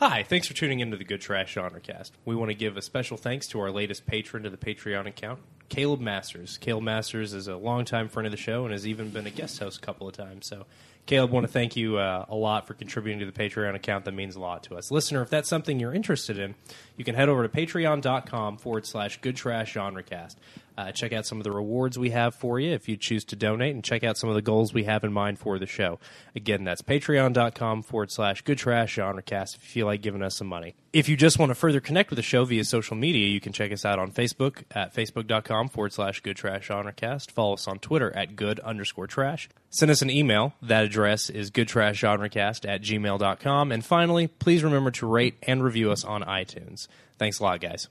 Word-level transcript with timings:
Hi, 0.00 0.22
thanks 0.22 0.46
for 0.46 0.54
tuning 0.54 0.78
into 0.78 0.96
the 0.96 1.02
Good 1.02 1.20
Trash 1.20 1.52
Genre 1.54 1.80
Cast. 1.80 2.14
We 2.24 2.36
want 2.36 2.50
to 2.50 2.54
give 2.54 2.76
a 2.76 2.82
special 2.82 3.16
thanks 3.16 3.48
to 3.48 3.58
our 3.58 3.72
latest 3.72 4.06
patron 4.06 4.44
to 4.44 4.50
the 4.50 4.56
Patreon 4.56 5.08
account, 5.08 5.40
Caleb 5.70 5.98
Masters. 5.98 6.56
Caleb 6.56 6.84
Masters 6.84 7.34
is 7.34 7.48
a 7.48 7.56
longtime 7.56 8.08
friend 8.08 8.24
of 8.24 8.30
the 8.30 8.36
show 8.36 8.62
and 8.62 8.70
has 8.70 8.86
even 8.86 9.10
been 9.10 9.26
a 9.26 9.30
guest 9.30 9.58
host 9.58 9.78
a 9.78 9.80
couple 9.80 10.06
of 10.06 10.14
times. 10.14 10.46
So, 10.46 10.66
Caleb, 11.06 11.32
want 11.32 11.48
to 11.48 11.52
thank 11.52 11.74
you 11.74 11.96
uh, 11.96 12.26
a 12.28 12.36
lot 12.36 12.68
for 12.68 12.74
contributing 12.74 13.18
to 13.18 13.26
the 13.26 13.32
Patreon 13.32 13.74
account. 13.74 14.04
That 14.04 14.14
means 14.14 14.36
a 14.36 14.40
lot 14.40 14.62
to 14.64 14.76
us. 14.76 14.92
Listener, 14.92 15.20
if 15.20 15.30
that's 15.30 15.48
something 15.48 15.80
you're 15.80 15.92
interested 15.92 16.38
in, 16.38 16.54
you 16.96 17.04
can 17.04 17.16
head 17.16 17.28
over 17.28 17.42
to 17.42 17.48
patreon.com 17.48 18.58
forward 18.58 18.86
slash 18.86 19.20
good 19.20 19.34
trash 19.34 19.74
genrecast. 19.74 20.36
Uh, 20.78 20.92
check 20.92 21.12
out 21.12 21.26
some 21.26 21.38
of 21.38 21.44
the 21.44 21.50
rewards 21.50 21.98
we 21.98 22.10
have 22.10 22.36
for 22.36 22.60
you 22.60 22.72
if 22.72 22.88
you 22.88 22.96
choose 22.96 23.24
to 23.24 23.34
donate, 23.34 23.74
and 23.74 23.82
check 23.82 24.04
out 24.04 24.16
some 24.16 24.30
of 24.30 24.36
the 24.36 24.42
goals 24.42 24.72
we 24.72 24.84
have 24.84 25.02
in 25.02 25.12
mind 25.12 25.36
for 25.36 25.58
the 25.58 25.66
show. 25.66 25.98
Again, 26.36 26.62
that's 26.62 26.82
patreon.com 26.82 27.82
forward 27.82 28.12
slash 28.12 28.42
good 28.42 28.58
trash 28.58 28.96
genrecast 28.96 29.56
if 29.56 29.64
you 29.64 29.68
feel 29.70 29.86
like 29.86 30.02
giving 30.02 30.22
us 30.22 30.36
some 30.36 30.46
money. 30.46 30.76
If 30.92 31.08
you 31.08 31.16
just 31.16 31.36
want 31.36 31.50
to 31.50 31.56
further 31.56 31.80
connect 31.80 32.10
with 32.10 32.16
the 32.16 32.22
show 32.22 32.44
via 32.44 32.64
social 32.64 32.96
media, 32.96 33.26
you 33.26 33.40
can 33.40 33.52
check 33.52 33.72
us 33.72 33.84
out 33.84 33.98
on 33.98 34.12
Facebook 34.12 34.62
at 34.70 34.94
facebook.com 34.94 35.68
forward 35.68 35.92
slash 35.92 36.20
good 36.20 36.36
trash 36.36 36.68
genrecast. 36.68 37.32
Follow 37.32 37.54
us 37.54 37.66
on 37.66 37.80
Twitter 37.80 38.14
at 38.16 38.36
good 38.36 38.60
underscore 38.60 39.08
trash. 39.08 39.48
Send 39.70 39.90
us 39.90 40.00
an 40.00 40.10
email. 40.10 40.54
That 40.62 40.84
address 40.84 41.28
is 41.28 41.50
goodtrashgenrecast 41.50 42.68
at 42.68 42.82
gmail.com. 42.82 43.72
And 43.72 43.84
finally, 43.84 44.28
please 44.28 44.62
remember 44.62 44.92
to 44.92 45.08
rate 45.08 45.34
and 45.42 45.64
review 45.64 45.90
us 45.90 46.04
on 46.04 46.22
iTunes. 46.22 46.86
Thanks 47.18 47.40
a 47.40 47.42
lot, 47.42 47.60
guys. 47.60 47.88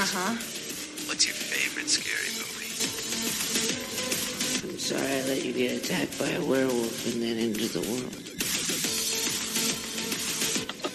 Scary 0.00 0.06
movies? 0.06 0.06
Uh 0.06 0.06
huh. 0.06 0.32
What's 1.08 1.26
your 1.26 1.34
favorite 1.34 1.88
scary 1.88 2.30
movie? 2.38 2.72
I'm 4.68 4.78
sorry 4.78 5.02
I 5.02 5.22
let 5.28 5.44
you 5.44 5.52
get 5.52 5.76
attacked 5.76 6.18
by 6.18 6.30
a 6.30 6.44
werewolf 6.44 7.06
and 7.12 7.22
then 7.22 7.38
into 7.38 7.68
the 7.68 7.80
world. 7.80 8.16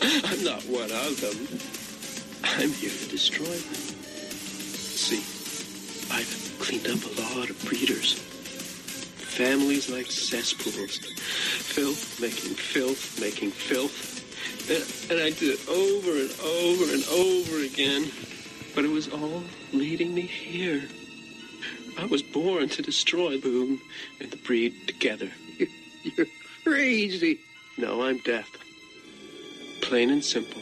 I'm 0.25 0.43
not 0.43 0.63
one 0.63 0.91
of 0.91 1.21
them. 1.21 1.37
I'm 2.43 2.71
here 2.71 2.89
to 2.89 3.09
destroy 3.09 3.45
them. 3.45 3.75
See, 4.95 5.21
I've 6.13 6.57
cleaned 6.59 6.87
up 6.87 7.03
a 7.03 7.37
lot 7.37 7.49
of 7.49 7.65
breeders. 7.65 8.13
Families 8.13 9.89
like 9.89 10.09
cesspools. 10.09 10.97
Filth 10.97 12.19
making 12.21 12.55
filth 12.55 13.19
making 13.19 13.51
filth. 13.51 14.13
And, 14.69 15.11
and 15.11 15.21
I 15.21 15.29
did 15.31 15.59
it 15.59 15.67
over 15.67 16.11
and 16.11 16.31
over 16.41 16.93
and 16.93 17.03
over 17.09 17.63
again. 17.65 18.09
But 18.75 18.83
it 18.83 18.91
was 18.91 19.07
all 19.07 19.41
leading 19.71 20.13
me 20.13 20.23
here. 20.23 20.83
I 21.97 22.05
was 22.07 22.21
born 22.21 22.67
to 22.67 22.81
destroy 22.81 23.39
Boone 23.39 23.79
and 24.19 24.29
the 24.29 24.35
breed 24.35 24.73
together. 24.85 25.31
You're 26.03 26.27
crazy. 26.65 27.39
No, 27.77 28.03
I'm 28.03 28.17
deaf. 28.17 28.49
Plain 29.81 30.09
and 30.09 30.21
simple. 30.23 30.61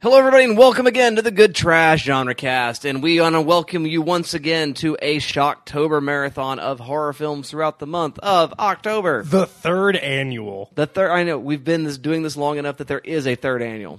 Hello, 0.00 0.18
everybody, 0.18 0.44
and 0.44 0.56
welcome 0.56 0.86
again 0.86 1.16
to 1.16 1.22
the 1.22 1.32
Good 1.32 1.52
Trash 1.52 2.04
Genre 2.04 2.32
Cast. 2.32 2.84
And 2.84 3.02
we 3.02 3.20
want 3.20 3.34
to 3.34 3.40
welcome 3.40 3.84
you 3.84 4.00
once 4.00 4.32
again 4.32 4.74
to 4.74 4.96
a 5.02 5.16
Shocktober 5.16 6.00
marathon 6.00 6.60
of 6.60 6.78
horror 6.78 7.12
films 7.12 7.50
throughout 7.50 7.80
the 7.80 7.88
month 7.88 8.20
of 8.20 8.54
October. 8.60 9.24
The 9.24 9.46
third 9.46 9.96
annual. 9.96 10.70
The 10.76 10.86
third, 10.86 11.10
I 11.10 11.24
know 11.24 11.40
we've 11.40 11.64
been 11.64 11.82
this, 11.82 11.98
doing 11.98 12.22
this 12.22 12.36
long 12.36 12.58
enough 12.58 12.76
that 12.76 12.86
there 12.86 13.00
is 13.00 13.26
a 13.26 13.34
third 13.34 13.62
annual. 13.62 13.98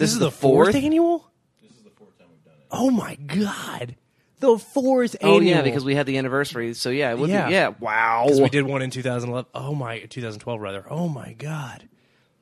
This, 0.00 0.12
is 0.12 0.18
the 0.18 0.30
fourth, 0.30 0.74
annual? 0.74 1.30
This 1.62 1.70
is 1.72 1.82
the 1.84 1.90
fourth 1.90 2.18
time 2.18 2.28
we've 2.32 2.44
done 2.44 2.54
it. 2.60 2.66
Oh, 2.70 2.90
my 2.90 3.14
God. 3.14 3.94
The 4.40 4.58
fourth 4.58 5.16
Oh 5.22 5.36
annual. 5.36 5.42
yeah, 5.56 5.62
because 5.62 5.84
we 5.84 5.94
had 5.94 6.06
the 6.06 6.16
anniversary. 6.16 6.72
So 6.74 6.88
yeah, 6.90 7.10
it 7.12 7.18
would 7.18 7.28
Yeah. 7.28 7.46
be 7.48 7.52
yeah. 7.52 7.68
Wow. 7.78 8.22
Because 8.24 8.40
we 8.40 8.48
did 8.48 8.64
one 8.64 8.80
in 8.80 8.90
2011. 8.90 9.50
Oh 9.54 9.74
my, 9.74 9.98
2012 10.00 10.60
rather. 10.60 10.86
Oh 10.88 11.08
my 11.08 11.34
god, 11.34 11.86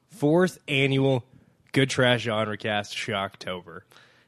fourth 0.08 0.58
annual 0.68 1.24
Good 1.72 1.90
Trash 1.90 2.22
Genre 2.22 2.56
Cast 2.56 2.94
Shocktober. 2.96 3.80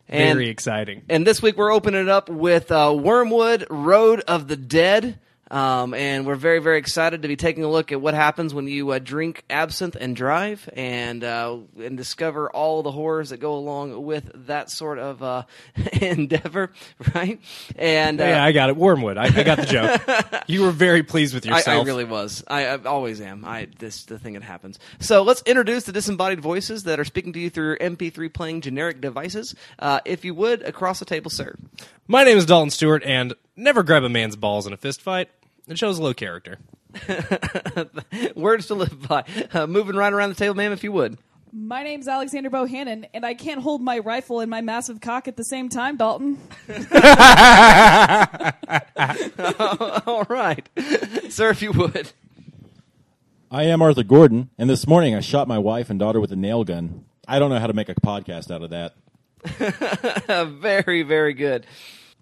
And- 0.08 0.36
Very 0.36 0.48
exciting. 0.48 1.02
And 1.08 1.24
this 1.24 1.40
week 1.40 1.56
we're 1.56 1.72
opening 1.72 2.02
it 2.02 2.08
up 2.08 2.28
with 2.28 2.72
uh, 2.72 2.88
Wyrmwood 2.88 3.66
Road 3.70 4.20
of 4.26 4.48
the 4.48 4.56
Dead. 4.56 5.20
Um, 5.50 5.94
and 5.94 6.26
we're 6.26 6.36
very, 6.36 6.60
very 6.60 6.78
excited 6.78 7.22
to 7.22 7.28
be 7.28 7.36
taking 7.36 7.64
a 7.64 7.68
look 7.68 7.90
at 7.90 8.00
what 8.00 8.14
happens 8.14 8.54
when 8.54 8.68
you 8.68 8.90
uh, 8.90 9.00
drink 9.00 9.44
absinthe 9.50 9.96
and 9.96 10.14
drive, 10.14 10.68
and 10.74 11.24
uh, 11.24 11.58
and 11.78 11.96
discover 11.96 12.48
all 12.50 12.82
the 12.82 12.92
horrors 12.92 13.30
that 13.30 13.38
go 13.38 13.54
along 13.54 14.04
with 14.04 14.30
that 14.46 14.70
sort 14.70 14.98
of 14.98 15.22
uh, 15.22 15.42
endeavor, 16.00 16.70
right? 17.14 17.40
And 17.76 18.20
uh, 18.20 18.24
yeah, 18.24 18.44
I 18.44 18.52
got 18.52 18.70
it. 18.70 18.76
Wormwood. 18.76 19.18
I, 19.18 19.24
I 19.24 19.42
got 19.42 19.58
the 19.58 19.66
joke. 19.66 20.44
you 20.46 20.62
were 20.62 20.70
very 20.70 21.02
pleased 21.02 21.34
with 21.34 21.46
I, 21.46 21.56
yourself. 21.56 21.84
I 21.84 21.86
really 21.86 22.04
was. 22.04 22.44
I, 22.46 22.66
I 22.66 22.76
always 22.84 23.20
am. 23.20 23.44
I 23.44 23.68
this 23.78 24.04
the 24.04 24.18
thing 24.18 24.34
that 24.34 24.42
happens. 24.42 24.78
So 25.00 25.22
let's 25.22 25.42
introduce 25.42 25.84
the 25.84 25.92
disembodied 25.92 26.40
voices 26.40 26.84
that 26.84 27.00
are 27.00 27.04
speaking 27.04 27.32
to 27.32 27.40
you 27.40 27.50
through 27.50 27.70
your 27.70 27.78
MP3 27.78 28.32
playing 28.32 28.60
generic 28.60 29.00
devices. 29.00 29.56
Uh, 29.78 30.00
if 30.04 30.24
you 30.24 30.34
would, 30.34 30.62
across 30.62 31.00
the 31.00 31.04
table, 31.04 31.30
sir. 31.30 31.56
My 32.06 32.24
name 32.24 32.38
is 32.38 32.46
Dalton 32.46 32.70
Stewart, 32.70 33.02
and 33.04 33.34
never 33.56 33.82
grab 33.82 34.04
a 34.04 34.08
man's 34.08 34.36
balls 34.36 34.66
in 34.66 34.72
a 34.72 34.76
fist 34.76 35.00
fight. 35.02 35.28
It 35.70 35.78
shows 35.78 36.00
low 36.00 36.12
character. 36.12 36.58
Words 38.34 38.66
to 38.66 38.74
live 38.74 39.08
by. 39.08 39.22
Uh, 39.52 39.68
moving 39.68 39.94
right 39.94 40.12
around 40.12 40.30
the 40.30 40.34
table, 40.34 40.56
ma'am, 40.56 40.72
if 40.72 40.82
you 40.82 40.90
would. 40.90 41.16
My 41.52 41.84
name's 41.84 42.08
Alexander 42.08 42.50
Bohannon, 42.50 43.08
and 43.14 43.24
I 43.24 43.34
can't 43.34 43.62
hold 43.62 43.80
my 43.80 44.00
rifle 44.00 44.40
and 44.40 44.50
my 44.50 44.62
massive 44.62 45.00
cock 45.00 45.28
at 45.28 45.36
the 45.36 45.44
same 45.44 45.68
time, 45.68 45.96
Dalton. 45.96 46.38
All 50.06 50.24
right, 50.28 50.68
sir, 51.28 51.50
if 51.50 51.62
you 51.62 51.70
would. 51.70 52.10
I 53.48 53.64
am 53.64 53.80
Arthur 53.80 54.02
Gordon, 54.02 54.50
and 54.58 54.68
this 54.68 54.88
morning 54.88 55.14
I 55.14 55.20
shot 55.20 55.46
my 55.46 55.58
wife 55.58 55.88
and 55.88 56.00
daughter 56.00 56.20
with 56.20 56.32
a 56.32 56.36
nail 56.36 56.64
gun. 56.64 57.04
I 57.28 57.38
don't 57.38 57.50
know 57.50 57.60
how 57.60 57.68
to 57.68 57.74
make 57.74 57.88
a 57.88 57.94
podcast 57.94 58.50
out 58.50 58.62
of 58.62 58.70
that. 58.70 58.94
very, 60.60 61.02
very 61.02 61.34
good. 61.34 61.64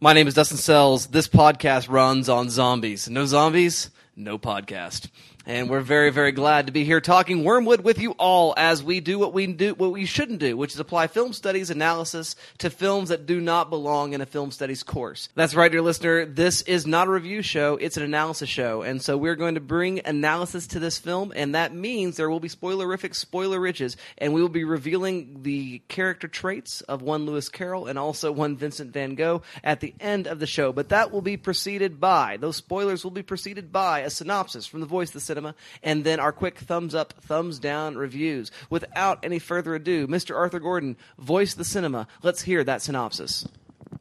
My 0.01 0.13
name 0.13 0.29
is 0.29 0.35
Dustin 0.35 0.59
Sells. 0.59 1.09
This 1.09 1.27
podcast 1.27 1.91
runs 1.91 2.29
on 2.29 2.51
zombies. 2.51 3.09
No 3.11 3.27
zombies, 3.27 3.91
no 4.15 4.39
podcast. 4.39 5.11
And 5.49 5.71
we're 5.71 5.81
very, 5.81 6.11
very 6.11 6.33
glad 6.33 6.67
to 6.67 6.75
be 6.75 6.85
here 6.85 7.01
talking 7.01 7.43
Wyrmwood 7.43 7.81
with 7.81 7.99
you 7.99 8.11
all 8.19 8.53
as 8.59 8.85
we 8.85 9.01
do 9.01 9.19
what 9.19 9.33
we 9.33 9.47
do, 9.47 9.73
what 9.73 9.93
we 9.93 10.05
shouldn't 10.05 10.41
do, 10.41 10.59
which 10.59 10.75
is 10.75 10.79
apply 10.79 11.06
film 11.06 11.33
studies 11.33 11.71
analysis 11.71 12.37
to 12.59 12.69
films 12.69 13.09
that 13.09 13.25
do 13.25 13.41
not 13.41 13.71
belong 13.71 14.12
in 14.12 14.21
a 14.21 14.27
film 14.27 14.50
studies 14.50 14.83
course. 14.83 15.31
That's 15.37 15.55
right, 15.55 15.73
dear 15.73 15.81
listener. 15.81 16.27
This 16.27 16.61
is 16.61 16.87
not 16.87 17.06
a 17.06 17.11
review 17.11 17.41
show. 17.41 17.79
It's 17.81 17.97
an 17.97 18.03
analysis 18.03 18.50
show. 18.50 18.83
And 18.83 19.00
so 19.00 19.17
we're 19.17 19.37
going 19.37 19.55
to 19.55 19.61
bring 19.62 20.03
analysis 20.05 20.67
to 20.67 20.81
this 20.81 20.99
film. 20.99 21.33
And 21.35 21.55
that 21.55 21.75
means 21.75 22.19
there 22.19 22.29
will 22.29 22.41
be 22.41 22.51
spoilerific 22.51 23.15
spoiler 23.15 23.59
riches. 23.59 23.97
And 24.19 24.35
we 24.35 24.43
will 24.43 24.51
be 24.51 24.65
revealing 24.65 25.44
the 25.44 25.79
character 25.89 26.29
traits 26.29 26.83
of 26.83 27.01
one 27.01 27.25
Lewis 27.25 27.49
Carroll 27.49 27.87
and 27.87 27.99
also 27.99 28.33
one 28.33 28.59
Vincent 28.59 28.93
van 28.93 29.15
Gogh 29.15 29.41
at 29.65 29.81
the 29.81 29.94
end 29.99 30.27
of 30.27 30.41
the 30.41 30.47
show. 30.47 30.75
But 30.75 30.91
that 30.91 31.11
will 31.11 31.23
be 31.23 31.39
preceded 31.39 31.99
by, 31.99 32.37
those 32.37 32.56
spoilers 32.56 33.03
will 33.03 33.12
be 33.12 33.23
preceded 33.23 33.73
by 33.73 34.01
a 34.01 34.11
synopsis 34.11 34.67
from 34.67 34.81
the 34.81 34.87
voice 34.87 35.09
of 35.09 35.15
the 35.15 35.38
cinema 35.38 35.55
and 35.82 36.05
then 36.05 36.19
our 36.20 36.32
quick 36.32 36.58
thumbs 36.58 36.94
up, 36.94 37.12
thumbs 37.20 37.58
down 37.58 37.96
reviews. 37.96 38.50
Without 38.70 39.19
any 39.23 39.38
further 39.38 39.75
ado, 39.75 40.06
Mr. 40.06 40.37
Arthur 40.37 40.61
Gordon, 40.61 40.96
voice 41.19 41.55
the 41.55 41.64
cinema. 41.64 42.06
Let's 42.23 42.43
hear 42.43 42.64
that 42.64 42.82
synopsis. 42.82 43.46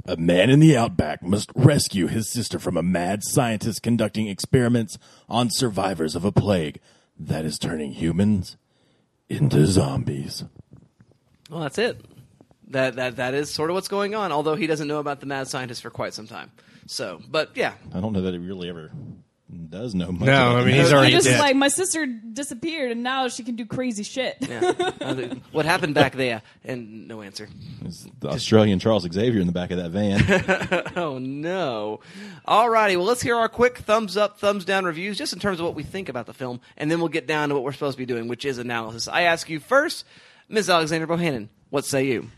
A 0.05 0.17
man 0.17 0.49
in 0.49 0.59
the 0.59 0.75
outback 0.75 1.21
must 1.21 1.51
rescue 1.55 2.07
his 2.07 2.31
sister 2.31 2.59
from 2.59 2.77
a 2.77 2.83
mad 2.83 3.21
scientist 3.23 3.83
conducting 3.83 4.27
experiments 4.27 4.97
on 5.29 5.49
survivors 5.51 6.15
of 6.15 6.25
a 6.25 6.31
plague 6.31 6.79
that 7.19 7.45
is 7.45 7.59
turning 7.59 7.91
humans 7.91 8.57
into 9.29 9.65
zombies. 9.65 10.43
Well, 11.49 11.61
that's 11.61 11.77
it. 11.77 12.03
That 12.69 12.95
that 12.95 13.15
that 13.15 13.33
is 13.33 13.49
sort 13.49 13.69
of 13.69 13.75
what's 13.75 13.87
going 13.87 14.13
on. 14.13 14.33
Although 14.33 14.55
he 14.55 14.67
doesn't 14.67 14.89
know 14.89 14.99
about 14.99 15.21
the 15.21 15.25
mad 15.25 15.47
scientist 15.47 15.81
for 15.81 15.89
quite 15.89 16.13
some 16.13 16.27
time. 16.27 16.51
So, 16.85 17.21
but 17.29 17.51
yeah, 17.55 17.73
I 17.93 18.01
don't 18.01 18.11
know 18.11 18.21
that 18.21 18.33
he 18.33 18.39
really 18.39 18.67
ever 18.69 18.91
does 19.69 19.95
know 19.95 20.11
much. 20.11 20.25
No, 20.27 20.51
about 20.51 20.55
I 20.55 20.65
mean, 20.65 20.75
mad 20.75 20.79
he's 20.83 20.91
I 20.91 20.95
already 20.97 21.11
just 21.13 21.27
dead. 21.27 21.39
like 21.39 21.55
my 21.55 21.69
sister 21.69 22.05
disappeared 22.05 22.91
and 22.91 23.01
now 23.03 23.27
she 23.29 23.43
can 23.43 23.55
do 23.55 23.65
crazy 23.65 24.03
shit. 24.03 24.35
yeah. 24.41 24.73
Uh, 24.99 25.13
the- 25.13 25.39
what 25.51 25.65
happened 25.65 25.95
back 25.95 26.13
there? 26.15 26.41
And 26.65 27.07
no 27.07 27.21
answer. 27.21 27.47
It's 27.85 28.07
the 28.19 28.29
Australian 28.29 28.79
Charles 28.79 29.07
Xavier 29.09 29.39
in 29.39 29.47
the 29.47 29.53
back 29.53 29.71
of 29.71 29.77
that 29.77 29.91
van. 29.91 30.83
Oh 30.97 31.17
no! 31.19 31.99
Alrighty, 32.47 32.97
well 32.97 33.05
let's 33.05 33.21
hear 33.21 33.35
our 33.35 33.47
quick 33.49 33.77
thumbs 33.79 34.17
up, 34.17 34.39
thumbs 34.39 34.65
down 34.65 34.83
reviews, 34.85 35.17
just 35.17 35.31
in 35.33 35.39
terms 35.39 35.59
of 35.59 35.65
what 35.65 35.75
we 35.75 35.83
think 35.83 36.09
about 36.09 36.25
the 36.25 36.33
film, 36.33 36.59
and 36.75 36.89
then 36.91 36.99
we'll 36.99 37.07
get 37.09 37.27
down 37.27 37.49
to 37.49 37.55
what 37.55 37.63
we're 37.63 37.71
supposed 37.71 37.95
to 37.95 38.01
be 38.01 38.05
doing, 38.05 38.27
which 38.27 38.43
is 38.45 38.57
analysis. 38.57 39.07
I 39.07 39.21
ask 39.23 39.49
you 39.49 39.59
first, 39.59 40.05
Ms. 40.49 40.69
Alexander 40.69 41.07
Bohannon, 41.07 41.49
what 41.69 41.85
say 41.85 42.05
you? 42.05 42.29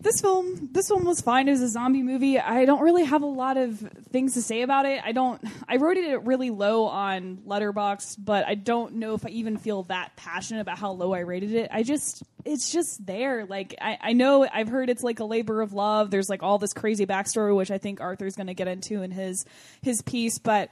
This 0.00 0.20
film 0.20 0.70
this 0.72 0.88
one 0.88 1.04
was 1.04 1.20
fine. 1.20 1.48
It 1.48 1.52
was 1.52 1.62
a 1.62 1.68
zombie 1.68 2.02
movie. 2.02 2.38
I 2.38 2.64
don't 2.64 2.80
really 2.80 3.04
have 3.04 3.22
a 3.22 3.26
lot 3.26 3.56
of 3.56 3.78
things 4.10 4.34
to 4.34 4.42
say 4.42 4.62
about 4.62 4.86
it. 4.86 5.00
I 5.04 5.12
don't 5.12 5.42
i 5.68 5.76
wrote 5.76 5.96
it 5.96 6.22
really 6.24 6.50
low 6.50 6.84
on 6.84 7.38
Letterboxd 7.46 8.16
but 8.18 8.46
i 8.46 8.54
don't 8.54 8.94
know 8.94 9.14
if 9.14 9.26
i 9.26 9.28
even 9.30 9.56
feel 9.56 9.82
that 9.84 10.16
passionate 10.16 10.60
about 10.60 10.78
how 10.78 10.92
low 10.92 11.12
i 11.12 11.20
rated 11.20 11.54
it. 11.54 11.68
I 11.72 11.82
just 11.82 12.22
it's 12.44 12.70
just 12.72 13.04
there. 13.04 13.44
Like 13.44 13.74
i, 13.80 13.98
I 14.00 14.12
know 14.12 14.46
i've 14.50 14.68
heard 14.68 14.88
it's 14.88 15.02
like 15.02 15.20
a 15.20 15.24
labor 15.24 15.60
of 15.60 15.72
love. 15.72 16.10
There's 16.10 16.28
like 16.30 16.42
all 16.42 16.58
this 16.58 16.72
crazy 16.72 17.06
backstory 17.06 17.54
which 17.54 17.70
i 17.70 17.78
think 17.78 18.00
arthur's 18.00 18.36
going 18.36 18.46
to 18.46 18.54
get 18.54 18.68
into 18.68 19.02
in 19.02 19.10
his 19.10 19.44
his 19.82 20.00
piece 20.02 20.38
but 20.38 20.70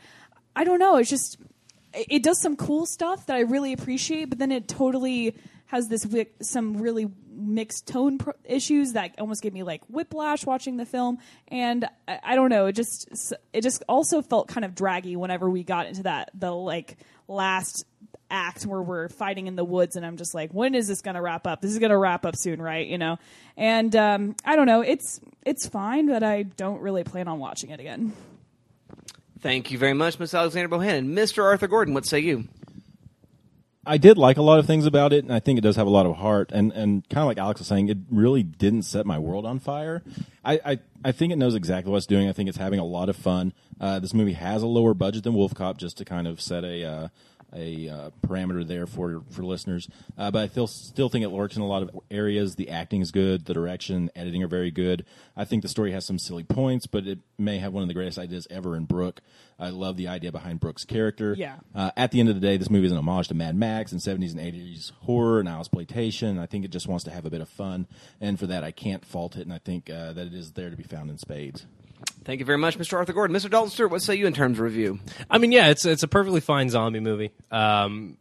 i 0.57 0.65
don't 0.65 0.79
know. 0.79 0.97
It's 0.97 1.11
just 1.11 1.39
it 1.95 2.23
does 2.23 2.41
some 2.41 2.57
cool 2.57 2.87
stuff 2.87 3.27
that 3.27 3.37
I 3.37 3.41
really 3.41 3.73
appreciate, 3.73 4.27
but 4.27 4.39
then 4.39 4.53
it 4.53 4.69
totally 4.69 5.37
has 5.67 5.89
this 5.89 6.07
some 6.41 6.77
really 6.79 7.11
mixed 7.35 7.87
tone 7.87 8.19
issues 8.45 8.93
that 8.93 9.15
almost 9.19 9.43
gave 9.43 9.53
me 9.53 9.63
like 9.63 9.83
whiplash 9.89 10.45
watching 10.45 10.77
the 10.77 10.87
film, 10.87 11.19
and 11.49 11.87
I, 12.07 12.21
I 12.23 12.35
don't 12.35 12.51
know, 12.51 12.67
it 12.67 12.73
just 12.73 13.35
it 13.53 13.63
just 13.63 13.83
also 13.89 14.23
felt 14.23 14.49
kind 14.49 14.65
of 14.65 14.75
draggy 14.75 15.17
whenever 15.17 15.49
we 15.49 15.65
got 15.65 15.87
into 15.87 16.05
that 16.05 16.31
the 16.35 16.51
like 16.51 16.97
last 17.29 17.85
act 18.31 18.65
where 18.65 18.81
we're 18.81 19.09
fighting 19.09 19.47
in 19.47 19.57
the 19.57 19.65
woods 19.65 19.95
and 19.95 20.07
I'm 20.07 20.17
just 20.17 20.35
like 20.35 20.53
when 20.53 20.75
is 20.75 20.89
this 20.89 21.03
going 21.03 21.17
to 21.17 21.21
wrap 21.21 21.47
up 21.47 21.61
this 21.61 21.71
is 21.71 21.79
going 21.79 21.91
to 21.91 21.99
wrap 21.99 22.25
up 22.25 22.35
soon 22.35 22.63
right 22.63 22.87
you 22.87 22.97
know 22.97 23.19
and 23.59 23.95
um, 23.95 24.37
I 24.43 24.57
don't 24.57 24.65
know 24.65 24.81
it's 24.81 25.21
it's 25.45 25.67
fine 25.69 26.09
but 26.09 26.23
I 26.23 26.45
don't 26.45 26.81
really 26.81 27.05
plan 27.05 27.29
on 27.29 27.39
watching 27.39 27.69
it 27.69 27.79
again 27.79 28.15
Thank 29.43 29.73
you 29.73 29.79
very 29.79 29.93
much, 29.93 30.21
Ms. 30.21 30.35
Alexander 30.35 30.69
Bohannon. 30.69 31.09
Mr. 31.09 31.43
Arthur 31.43 31.67
Gordon, 31.67 31.95
what 31.95 32.07
say 32.07 32.21
you? 32.21 32.47
I 33.85 33.99
did 33.99 34.17
like 34.17 34.37
a 34.37 34.43
lot 34.43 34.61
of 34.61 34.67
things 34.67 34.87
about 34.87 35.13
it, 35.13 35.25
and 35.25 35.33
I 35.33 35.41
think 35.41 35.59
it 35.59 35.63
does 35.63 35.75
have 35.75 35.89
a 35.89 35.91
lot 35.91 36.07
of 36.07 36.17
heart. 36.17 36.53
And, 36.53 36.73
and 36.73 37.09
kind 37.09 37.23
of 37.23 37.27
like 37.27 37.39
Alex 37.39 37.61
was 37.61 37.67
saying, 37.67 37.89
it 37.89 37.99
really 38.11 38.45
didn't 38.45 38.83
set 38.83 39.07
my 39.07 39.19
world 39.19 39.45
on 39.45 39.59
fire. 39.59 40.03
I, 40.45 40.61
I, 40.65 40.79
I 41.05 41.13
think 41.13 41.33
it 41.33 41.37
knows 41.37 41.57
exactly 41.57 41.91
what 41.91 41.97
it's 41.97 42.07
doing. 42.07 42.29
I 42.29 42.33
think 42.33 42.49
it's 42.49 42.59
having 42.59 42.79
a 42.79 42.85
lot 42.85 43.09
of 43.09 43.17
fun. 43.17 43.53
Uh, 43.81 43.99
this 43.99 44.15
movie 44.15 44.35
has 44.35 44.63
a 44.63 44.69
lower 44.69 44.95
budget 44.95 45.25
than 45.25 45.35
Wolf 45.35 45.55
Cop, 45.55 45.79
just 45.79 45.99
to 45.99 46.05
kind 46.05 46.29
of 46.29 46.41
set 46.41 46.63
a 46.65 46.85
uh, 46.85 47.09
a 47.55 47.89
uh, 47.89 48.11
parameter 48.27 48.67
there 48.67 48.87
for 48.87 49.23
for 49.31 49.43
listeners. 49.43 49.89
Uh, 50.17 50.31
but 50.31 50.43
I 50.43 50.49
still 50.49 50.67
still 50.67 51.09
think 51.09 51.23
it 51.23 51.31
works 51.31 51.57
in 51.57 51.63
a 51.63 51.67
lot 51.67 51.83
of 51.83 51.91
areas. 52.11 52.57
The 52.57 52.71
acting 52.71 53.01
is 53.01 53.11
good, 53.11 53.45
the 53.45 53.55
direction, 53.55 54.11
editing 54.15 54.43
are 54.43 54.49
very 54.49 54.71
good. 54.71 55.05
I 55.37 55.45
think 55.45 55.63
the 55.63 55.69
story 55.69 55.93
has 55.93 56.05
some 56.05 56.19
silly 56.19 56.45
points, 56.45 56.87
but 56.87 57.07
it 57.07 57.19
may 57.39 57.59
have 57.59 57.73
one 57.73 57.83
of 57.83 57.89
the 57.89 57.95
greatest 57.95 58.19
ideas 58.19 58.47
ever 58.51 58.77
in 58.77 58.85
Brooke. 58.85 59.21
I 59.59 59.69
love 59.69 59.97
the 59.97 60.09
idea 60.09 60.33
behind 60.33 60.61
Brooke's 60.61 60.85
character. 60.85 61.35
Yeah. 61.39 61.57
Uh, 61.75 61.93
at 61.97 62.11
the 62.11 62.21
end 62.21 62.29
of 62.29 62.35
the 62.35 62.41
day, 62.41 62.57
this 62.57 62.71
movie 62.71 62.87
is 62.87 62.93
an 62.93 62.99
homage 62.99 63.29
to 63.29 63.35
Mad 63.35 63.55
Max 63.55 63.93
and 63.93 64.01
70s 64.01 64.33
and 64.33 64.41
80s 64.41 64.93
horror 65.03 65.41
and 65.41 65.49
exploitation. 65.49 66.39
I 66.39 66.47
think 66.47 66.65
it 66.65 66.73
just 66.73 66.89
wants 66.89 67.05
to 67.05 67.11
have 67.11 67.25
a 67.27 67.31
bit 67.31 67.41
of 67.41 67.49
fun, 67.49 67.87
and 68.21 68.39
for 68.39 68.47
that, 68.49 68.65
I 68.65 68.73
can't 68.73 69.05
fault 69.05 69.37
it. 69.37 69.43
And 69.43 69.53
I 69.53 69.59
think 69.59 69.89
uh, 69.89 70.13
that 70.13 70.27
it 70.27 70.35
is 70.35 70.53
there 70.53 70.71
to 70.71 70.77
be 70.77 70.83
found 70.83 71.11
in 71.11 71.19
spades. 71.19 71.67
Thank 72.25 72.41
you 72.41 72.47
very 72.47 72.59
much, 72.59 72.79
Mr. 72.79 72.95
Arthur 72.95 73.13
Gordon. 73.13 73.37
Mr. 73.37 73.51
Dalton 73.51 73.71
Stewart, 73.71 73.91
what 73.91 74.03
say 74.03 74.15
you 74.15 74.27
in 74.27 74.33
terms 74.33 74.59
of 74.59 74.65
review? 74.65 75.01
I 75.31 75.39
mean, 75.39 75.53
yeah, 75.53 75.69
it's 75.69 75.85
it's 75.85 76.03
a 76.03 76.09
perfectly 76.09 76.41
fine 76.41 76.71
zombie 76.71 77.01
movie. 77.01 77.33
Um, 77.51 78.17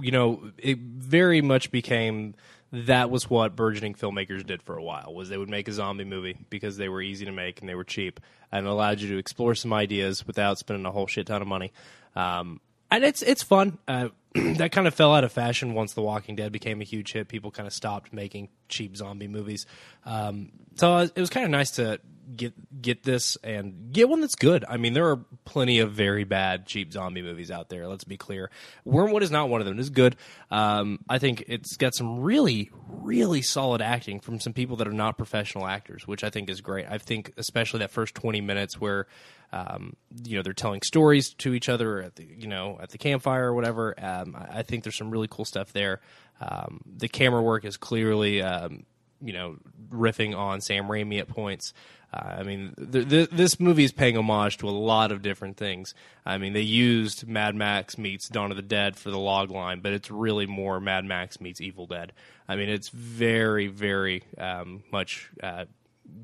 you 0.00 0.10
know, 0.10 0.50
it 0.58 0.78
very 0.78 1.40
much 1.40 1.70
became 1.70 2.34
that 2.72 3.10
was 3.10 3.28
what 3.28 3.56
burgeoning 3.56 3.94
filmmakers 3.94 4.46
did 4.46 4.62
for 4.62 4.76
a 4.76 4.82
while 4.82 5.12
was 5.12 5.28
they 5.28 5.36
would 5.36 5.48
make 5.48 5.66
a 5.66 5.72
zombie 5.72 6.04
movie 6.04 6.38
because 6.50 6.76
they 6.76 6.88
were 6.88 7.02
easy 7.02 7.24
to 7.24 7.32
make 7.32 7.60
and 7.60 7.68
they 7.68 7.74
were 7.74 7.84
cheap 7.84 8.20
and 8.52 8.66
allowed 8.66 9.00
you 9.00 9.08
to 9.08 9.18
explore 9.18 9.56
some 9.56 9.72
ideas 9.72 10.24
without 10.26 10.58
spending 10.58 10.86
a 10.86 10.90
whole 10.90 11.08
shit 11.08 11.26
ton 11.26 11.42
of 11.42 11.48
money. 11.48 11.72
Um, 12.14 12.60
and 12.90 13.04
it's 13.04 13.22
it's 13.22 13.42
fun. 13.42 13.78
Uh, 13.88 14.08
that 14.34 14.70
kind 14.72 14.86
of 14.86 14.94
fell 14.94 15.14
out 15.14 15.24
of 15.24 15.32
fashion 15.32 15.74
once 15.74 15.94
The 15.94 16.02
Walking 16.02 16.36
Dead 16.36 16.52
became 16.52 16.80
a 16.80 16.84
huge 16.84 17.12
hit. 17.12 17.28
People 17.28 17.50
kind 17.50 17.66
of 17.66 17.72
stopped 17.72 18.12
making 18.12 18.48
cheap 18.68 18.96
zombie 18.96 19.28
movies. 19.28 19.66
Um, 20.04 20.52
so 20.76 20.98
it 20.98 21.18
was 21.18 21.30
kind 21.30 21.44
of 21.44 21.50
nice 21.50 21.72
to 21.72 22.00
get 22.36 22.82
get 22.82 23.02
this 23.02 23.36
and 23.42 23.92
get 23.92 24.08
one 24.08 24.20
that's 24.20 24.34
good. 24.34 24.64
I 24.68 24.76
mean, 24.76 24.92
there 24.92 25.08
are 25.10 25.24
plenty 25.44 25.78
of 25.80 25.92
very 25.92 26.24
bad 26.24 26.66
cheap 26.66 26.92
zombie 26.92 27.22
movies 27.22 27.50
out 27.50 27.68
there. 27.68 27.86
Let's 27.88 28.04
be 28.04 28.16
clear. 28.16 28.50
Wyrmwood 28.86 29.22
is 29.22 29.30
not 29.30 29.48
one 29.48 29.60
of 29.60 29.66
them. 29.66 29.78
It 29.78 29.80
is 29.80 29.90
good. 29.90 30.16
Um, 30.50 31.00
I 31.08 31.18
think 31.18 31.44
it's 31.48 31.76
got 31.76 31.94
some 31.94 32.20
really 32.20 32.70
really 32.88 33.42
solid 33.42 33.80
acting 33.82 34.20
from 34.20 34.40
some 34.40 34.52
people 34.52 34.76
that 34.76 34.88
are 34.88 34.92
not 34.92 35.16
professional 35.16 35.66
actors, 35.66 36.06
which 36.06 36.24
I 36.24 36.30
think 36.30 36.50
is 36.50 36.60
great. 36.60 36.86
I 36.88 36.98
think 36.98 37.32
especially 37.36 37.80
that 37.80 37.90
first 37.90 38.14
twenty 38.14 38.40
minutes 38.40 38.80
where 38.80 39.06
um, 39.52 39.96
you 40.24 40.36
know 40.36 40.42
they're 40.42 40.52
telling 40.52 40.82
stories 40.82 41.34
to 41.34 41.54
each 41.54 41.68
other 41.68 42.02
at 42.02 42.16
the 42.16 42.24
you 42.24 42.46
know 42.46 42.78
at 42.80 42.90
the 42.90 42.98
campfire 42.98 43.46
or 43.46 43.54
whatever. 43.54 43.94
Um, 43.98 44.36
I, 44.36 44.58
I 44.58 44.62
think 44.62 44.84
there's 44.84 44.96
some 44.96 45.10
really 45.10 45.28
cool 45.28 45.44
stuff 45.44 45.72
there. 45.72 46.00
Um, 46.40 46.80
the 46.86 47.08
camera 47.08 47.42
work 47.42 47.64
is 47.64 47.76
clearly 47.76 48.42
um, 48.42 48.84
you 49.22 49.32
know 49.32 49.56
riffing 49.90 50.36
on 50.36 50.60
Sam 50.60 50.84
Raimi 50.84 51.20
at 51.20 51.28
points. 51.28 51.72
Uh, 52.12 52.36
I 52.38 52.42
mean, 52.42 52.74
th- 52.90 53.08
th- 53.08 53.30
this 53.30 53.60
movie 53.60 53.84
is 53.84 53.92
paying 53.92 54.16
homage 54.16 54.58
to 54.58 54.68
a 54.68 54.70
lot 54.70 55.12
of 55.12 55.22
different 55.22 55.56
things. 55.56 55.94
I 56.26 56.38
mean, 56.38 56.54
they 56.54 56.60
used 56.60 57.28
Mad 57.28 57.54
Max 57.54 57.98
meets 57.98 58.28
Dawn 58.28 58.50
of 58.50 58.56
the 58.56 58.62
Dead 58.62 58.96
for 58.96 59.10
the 59.10 59.18
log 59.18 59.50
line, 59.50 59.80
but 59.80 59.92
it's 59.92 60.10
really 60.10 60.46
more 60.46 60.80
Mad 60.80 61.04
Max 61.04 61.40
meets 61.40 61.60
Evil 61.60 61.86
Dead. 61.86 62.12
I 62.48 62.56
mean, 62.56 62.68
it's 62.68 62.88
very, 62.88 63.68
very 63.68 64.24
um, 64.38 64.82
much 64.90 65.30
uh, 65.40 65.66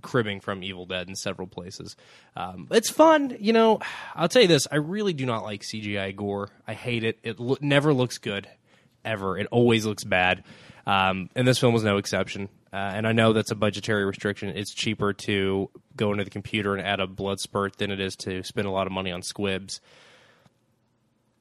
cribbing 0.03 0.41
from 0.41 0.65
Evil 0.65 0.87
Dead 0.87 1.09
in 1.09 1.15
several 1.15 1.47
places. 1.47 1.95
Um, 2.35 2.67
it's 2.73 2.91
fun, 2.91 3.37
you 3.39 3.53
know. 3.53 3.79
I'll 4.17 4.29
tell 4.29 4.43
you 4.43 4.49
this: 4.49 4.67
I 4.73 4.77
really 4.77 5.13
do 5.13 5.25
not 5.25 5.45
like 5.45 5.63
CGI 5.63 6.17
gore. 6.17 6.51
I 6.67 6.75
hate 6.75 7.05
it. 7.05 7.21
It 7.23 7.39
lo- 7.39 7.59
never 7.61 7.95
looks 7.95 8.19
good, 8.19 8.49
ever. 9.05 9.39
It 9.39 9.47
always 9.53 9.87
looks 9.87 10.03
bad. 10.03 10.43
Um, 10.87 11.31
and 11.35 11.47
this 11.47 11.59
film 11.59 11.75
was 11.75 11.83
no 11.83 11.97
exception. 11.97 12.49
Uh, 12.73 12.77
and 12.77 13.07
I 13.07 13.13
know 13.13 13.33
that's 13.33 13.51
a 13.51 13.57
budgetary 13.57 14.05
restriction. 14.05 14.51
It's 14.51 14.73
cheaper 14.73 15.13
to 15.13 15.71
go 15.97 16.13
into 16.13 16.25
the 16.25 16.31
computer 16.31 16.75
and 16.75 16.87
add 16.87 17.01
a 17.01 17.07
blood 17.07 17.41
spurt 17.41 17.79
than 17.79 17.91
it 17.91 18.01
is 18.01 18.17
to 18.17 18.43
spend 18.43 18.67
a 18.67 18.71
lot 18.71 18.87
of 18.87 18.93
money 18.93 19.11
on 19.11 19.23
squibs 19.23 19.81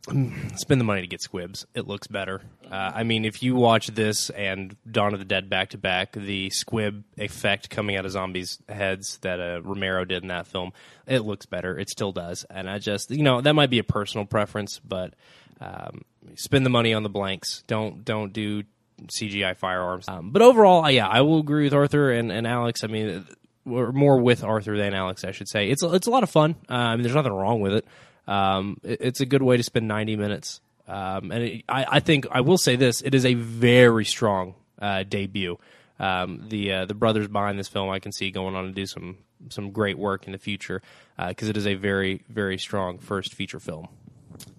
spend 0.06 0.80
the 0.80 0.86
money 0.86 1.02
to 1.02 1.08
get 1.08 1.22
squibs. 1.22 1.66
It 1.74 1.88
looks 1.88 2.08
better. 2.08 2.42
Uh, 2.70 2.92
I 2.96 3.04
mean, 3.04 3.26
if 3.26 3.42
you 3.42 3.56
watch 3.56 3.88
this 3.88 4.30
and 4.30 4.76
Dawn 4.90 5.14
of 5.14 5.20
the 5.20 5.26
Dead 5.26 5.50
back 5.50 5.70
to 5.70 5.78
back, 5.78 6.12
the 6.12 6.50
squib 6.52 7.04
effect 7.18 7.70
coming 7.70 7.96
out 7.96 8.06
of 8.06 8.12
zombies' 8.12 8.60
heads 8.70 9.18
that 9.20 9.40
uh, 9.40 9.62
Romero 9.64 10.06
did 10.06 10.22
in 10.22 10.30
that 10.30 10.48
film, 10.48 10.74
it 11.08 11.20
looks 11.20 11.48
better. 11.48 11.78
It 11.78 11.90
still 11.90 12.12
does. 12.12 12.44
And 12.50 12.70
I 12.70 12.78
just, 12.78 13.10
you 13.10 13.24
know, 13.24 13.42
that 13.42 13.54
might 13.54 13.72
be 13.72 13.80
a 13.80 13.84
personal 13.84 14.26
preference, 14.26 14.80
but 14.80 15.16
um, 15.60 16.02
spend 16.36 16.66
the 16.66 16.72
money 16.72 16.94
on 16.94 17.04
the 17.04 17.10
blanks. 17.10 17.64
Don't 17.66 18.06
don't 18.06 18.32
do 18.32 18.64
CGI 19.04 19.56
firearms. 19.58 20.08
Um, 20.08 20.32
but 20.32 20.42
overall, 20.42 20.86
uh, 20.86 20.90
yeah, 20.90 21.08
I 21.08 21.22
will 21.22 21.40
agree 21.40 21.66
with 21.66 21.74
Arthur 21.74 22.12
and, 22.12 22.32
and 22.32 22.48
Alex. 22.48 22.84
I 22.84 22.88
mean, 22.88 23.26
we're 23.66 23.92
more 23.92 24.18
with 24.20 24.44
Arthur 24.44 24.78
than 24.78 24.94
Alex, 24.94 25.24
I 25.24 25.32
should 25.32 25.50
say. 25.50 25.70
It's 25.70 25.84
it's 25.84 26.08
a 26.08 26.12
lot 26.12 26.24
of 26.24 26.30
fun. 26.30 26.56
Uh, 26.70 26.74
I 26.74 26.96
mean, 26.96 27.04
there's 27.04 27.16
nothing 27.16 27.34
wrong 27.34 27.62
with 27.62 27.74
it. 27.74 27.86
Um, 28.28 28.78
it- 28.84 29.00
it's 29.02 29.22
a 29.22 29.26
good 29.26 29.42
way 29.44 29.58
to 29.58 29.64
spend 29.64 29.88
90 29.88 30.16
minutes. 30.16 30.62
Um, 30.88 31.32
and 31.32 31.44
it, 31.44 31.64
I, 31.68 31.86
I 31.94 32.00
think 32.00 32.28
I 32.32 32.42
will 32.42 32.58
say 32.60 32.76
this: 32.76 33.02
it 33.02 33.16
is 33.16 33.26
a 33.26 33.34
very 33.34 34.06
strong 34.06 34.54
uh, 34.80 35.04
debut. 35.04 35.58
Um, 36.00 36.46
the 36.50 36.72
uh, 36.74 36.86
the 36.86 36.94
brothers 36.94 37.28
behind 37.28 37.58
this 37.58 37.68
film, 37.68 37.90
I 37.90 38.00
can 38.00 38.12
see 38.12 38.30
going 38.30 38.56
on 38.56 38.66
to 38.66 38.72
do 38.72 38.86
some 38.86 39.18
some 39.50 39.72
great 39.72 39.98
work 39.98 40.26
in 40.28 40.32
the 40.32 40.38
future 40.38 40.82
because 41.18 41.50
it 41.50 41.58
is 41.58 41.66
a 41.66 41.74
very 41.76 42.22
very 42.30 42.58
strong 42.60 43.00
first 43.00 43.34
feature 43.34 43.60
film. 43.60 43.88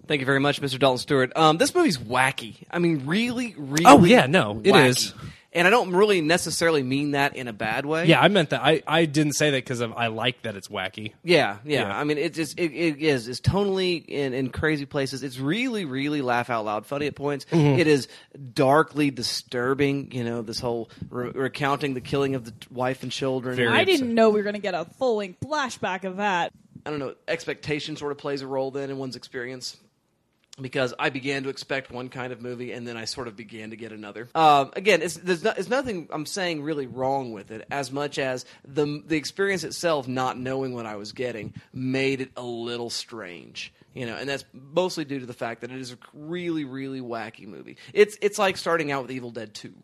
Thank 0.07 0.21
you 0.21 0.27
very 0.27 0.41
much, 0.41 0.61
Mr. 0.61 0.79
Dalton 0.79 0.99
Stewart. 0.99 1.33
Um, 1.37 1.59
this 1.59 1.75
movie's 1.75 1.99
wacky. 1.99 2.57
I 2.71 2.79
mean, 2.79 3.07
really, 3.07 3.55
really. 3.57 3.87
Oh, 3.87 4.05
yeah, 4.05 4.27
no, 4.27 4.61
it 4.63 4.73
wacky. 4.73 4.87
is. 4.89 5.15
And 5.53 5.67
I 5.67 5.71
don't 5.71 5.93
really 5.93 6.21
necessarily 6.21 6.83
mean 6.83 7.13
that 7.13 7.35
in 7.35 7.49
a 7.49 7.53
bad 7.53 7.87
way. 7.87 8.05
Yeah, 8.05 8.21
I 8.21 8.29
meant 8.29 8.51
that. 8.51 8.61
I, 8.63 8.83
I 8.87 9.07
didn't 9.07 9.33
say 9.33 9.53
that 9.53 9.57
because 9.57 9.81
I 9.81 10.09
like 10.09 10.43
that 10.43 10.55
it's 10.55 10.69
wacky. 10.69 11.15
Yeah, 11.25 11.57
yeah. 11.65 11.89
Yeah. 11.89 11.99
I 11.99 12.05
mean, 12.05 12.19
it 12.19 12.35
just 12.35 12.59
it, 12.59 12.73
it 12.75 12.99
is 12.99 13.27
it's 13.27 13.41
tonally 13.41 14.05
in, 14.07 14.35
in 14.35 14.51
crazy 14.51 14.85
places. 14.85 15.23
It's 15.23 15.39
really, 15.39 15.87
really 15.87 16.21
laugh 16.21 16.51
out 16.51 16.67
loud 16.67 16.85
funny 16.85 17.07
at 17.07 17.15
points. 17.17 17.47
Mm-hmm. 17.47 17.81
It 17.81 17.87
is 17.87 18.07
darkly 18.53 19.11
disturbing. 19.11 20.13
You 20.13 20.25
know, 20.25 20.43
this 20.43 20.61
whole 20.61 20.91
re- 21.09 21.31
recounting 21.31 21.95
the 21.95 22.03
killing 22.03 22.35
of 22.35 22.45
the 22.45 22.51
t- 22.51 22.69
wife 22.71 23.03
and 23.03 23.11
children. 23.11 23.57
Very 23.57 23.69
I 23.69 23.81
upset. 23.81 23.87
didn't 23.87 24.15
know 24.15 24.29
we 24.29 24.41
were 24.41 24.45
going 24.45 24.57
to 24.57 24.61
get 24.61 24.75
a 24.75 24.85
full 24.85 25.17
length 25.17 25.41
flashback 25.41 26.05
of 26.05 26.19
that. 26.19 26.53
I 26.85 26.91
don't 26.91 26.99
know. 26.99 27.15
Expectation 27.27 27.97
sort 27.97 28.13
of 28.13 28.19
plays 28.19 28.43
a 28.43 28.47
role 28.47 28.71
then 28.71 28.91
in 28.91 28.99
one's 28.99 29.17
experience. 29.17 29.79
Because 30.61 30.95
I 30.99 31.11
began 31.11 31.43
to 31.43 31.49
expect 31.49 31.91
one 31.91 32.09
kind 32.09 32.33
of 32.33 32.41
movie 32.41 32.73
and 32.73 32.87
then 32.87 32.97
I 32.97 33.05
sort 33.05 33.29
of 33.29 33.37
began 33.37 33.71
to 33.71 33.77
get 33.77 33.93
another. 33.93 34.29
Um, 34.35 34.71
again, 34.75 35.03
it's, 35.03 35.17
there's, 35.17 35.43
no, 35.43 35.53
there's 35.53 35.69
nothing 35.69 36.09
I'm 36.11 36.27
saying 36.27 36.63
really 36.63 36.87
wrong 36.87 37.33
with 37.33 37.51
it, 37.51 37.67
as 37.71 37.93
much 37.93 38.19
as 38.19 38.45
the 38.67 39.03
the 39.07 39.17
experience 39.17 39.65
itself, 39.65 40.09
not 40.09 40.39
knowing 40.39 40.75
what 40.75 40.87
I 40.87 40.97
was 40.97 41.13
getting, 41.13 41.55
made 41.73 42.21
it 42.21 42.31
a 42.37 42.43
little 42.43 42.91
strange. 42.91 43.73
You 43.95 44.05
know, 44.05 44.17
and 44.17 44.29
that's 44.29 44.45
mostly 44.53 45.07
due 45.07 45.21
to 45.21 45.27
the 45.27 45.33
fact 45.33 45.63
that 45.63 45.71
it 45.71 45.79
is 45.79 45.93
a 45.93 45.99
really, 46.13 46.65
really 46.65 47.01
wacky 47.01 47.47
movie. 47.47 47.79
It's 47.95 48.17
it's 48.21 48.39
like 48.39 48.57
starting 48.57 48.93
out 48.93 49.03
with 49.03 49.11
Evil 49.11 49.31
Dead 49.31 49.55
Two. 49.55 49.75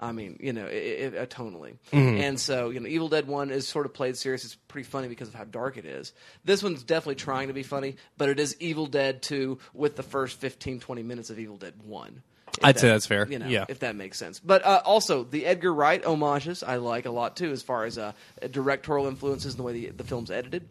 I 0.00 0.12
mean, 0.12 0.38
you 0.40 0.52
know, 0.52 0.66
it, 0.66 1.14
it, 1.14 1.18
uh, 1.18 1.26
tonally. 1.26 1.76
And 1.92 2.38
so, 2.38 2.70
you 2.70 2.78
know, 2.78 2.86
Evil 2.88 3.08
Dead 3.08 3.26
1 3.26 3.50
is 3.50 3.66
sort 3.66 3.84
of 3.84 3.92
played 3.94 4.16
serious. 4.16 4.44
It's 4.44 4.54
pretty 4.54 4.88
funny 4.88 5.08
because 5.08 5.26
of 5.28 5.34
how 5.34 5.44
dark 5.44 5.76
it 5.76 5.84
is. 5.84 6.12
This 6.44 6.62
one's 6.62 6.84
definitely 6.84 7.16
trying 7.16 7.48
to 7.48 7.54
be 7.54 7.64
funny, 7.64 7.96
but 8.16 8.28
it 8.28 8.38
is 8.38 8.56
Evil 8.60 8.86
Dead 8.86 9.22
2 9.22 9.58
with 9.74 9.96
the 9.96 10.02
first 10.04 10.38
15, 10.40 10.78
20 10.80 11.02
minutes 11.02 11.30
of 11.30 11.38
Evil 11.40 11.56
Dead 11.56 11.74
1. 11.84 12.22
If 12.58 12.64
I'd 12.64 12.78
say 12.78 12.88
that's 12.88 13.06
fair. 13.06 13.26
You 13.28 13.38
know, 13.40 13.46
Yeah. 13.48 13.64
if 13.68 13.80
that 13.80 13.94
makes 13.96 14.18
sense. 14.18 14.38
But 14.40 14.64
uh, 14.64 14.82
also, 14.84 15.24
the 15.24 15.44
Edgar 15.46 15.72
Wright 15.74 16.04
homages 16.04 16.62
I 16.62 16.76
like 16.76 17.06
a 17.06 17.10
lot 17.10 17.36
too, 17.36 17.50
as 17.50 17.62
far 17.62 17.84
as 17.84 17.98
uh, 17.98 18.12
directorial 18.50 19.06
influences 19.06 19.54
and 19.54 19.58
the 19.58 19.64
way 19.64 19.72
the, 19.72 19.90
the 19.90 20.04
film's 20.04 20.30
edited. 20.30 20.68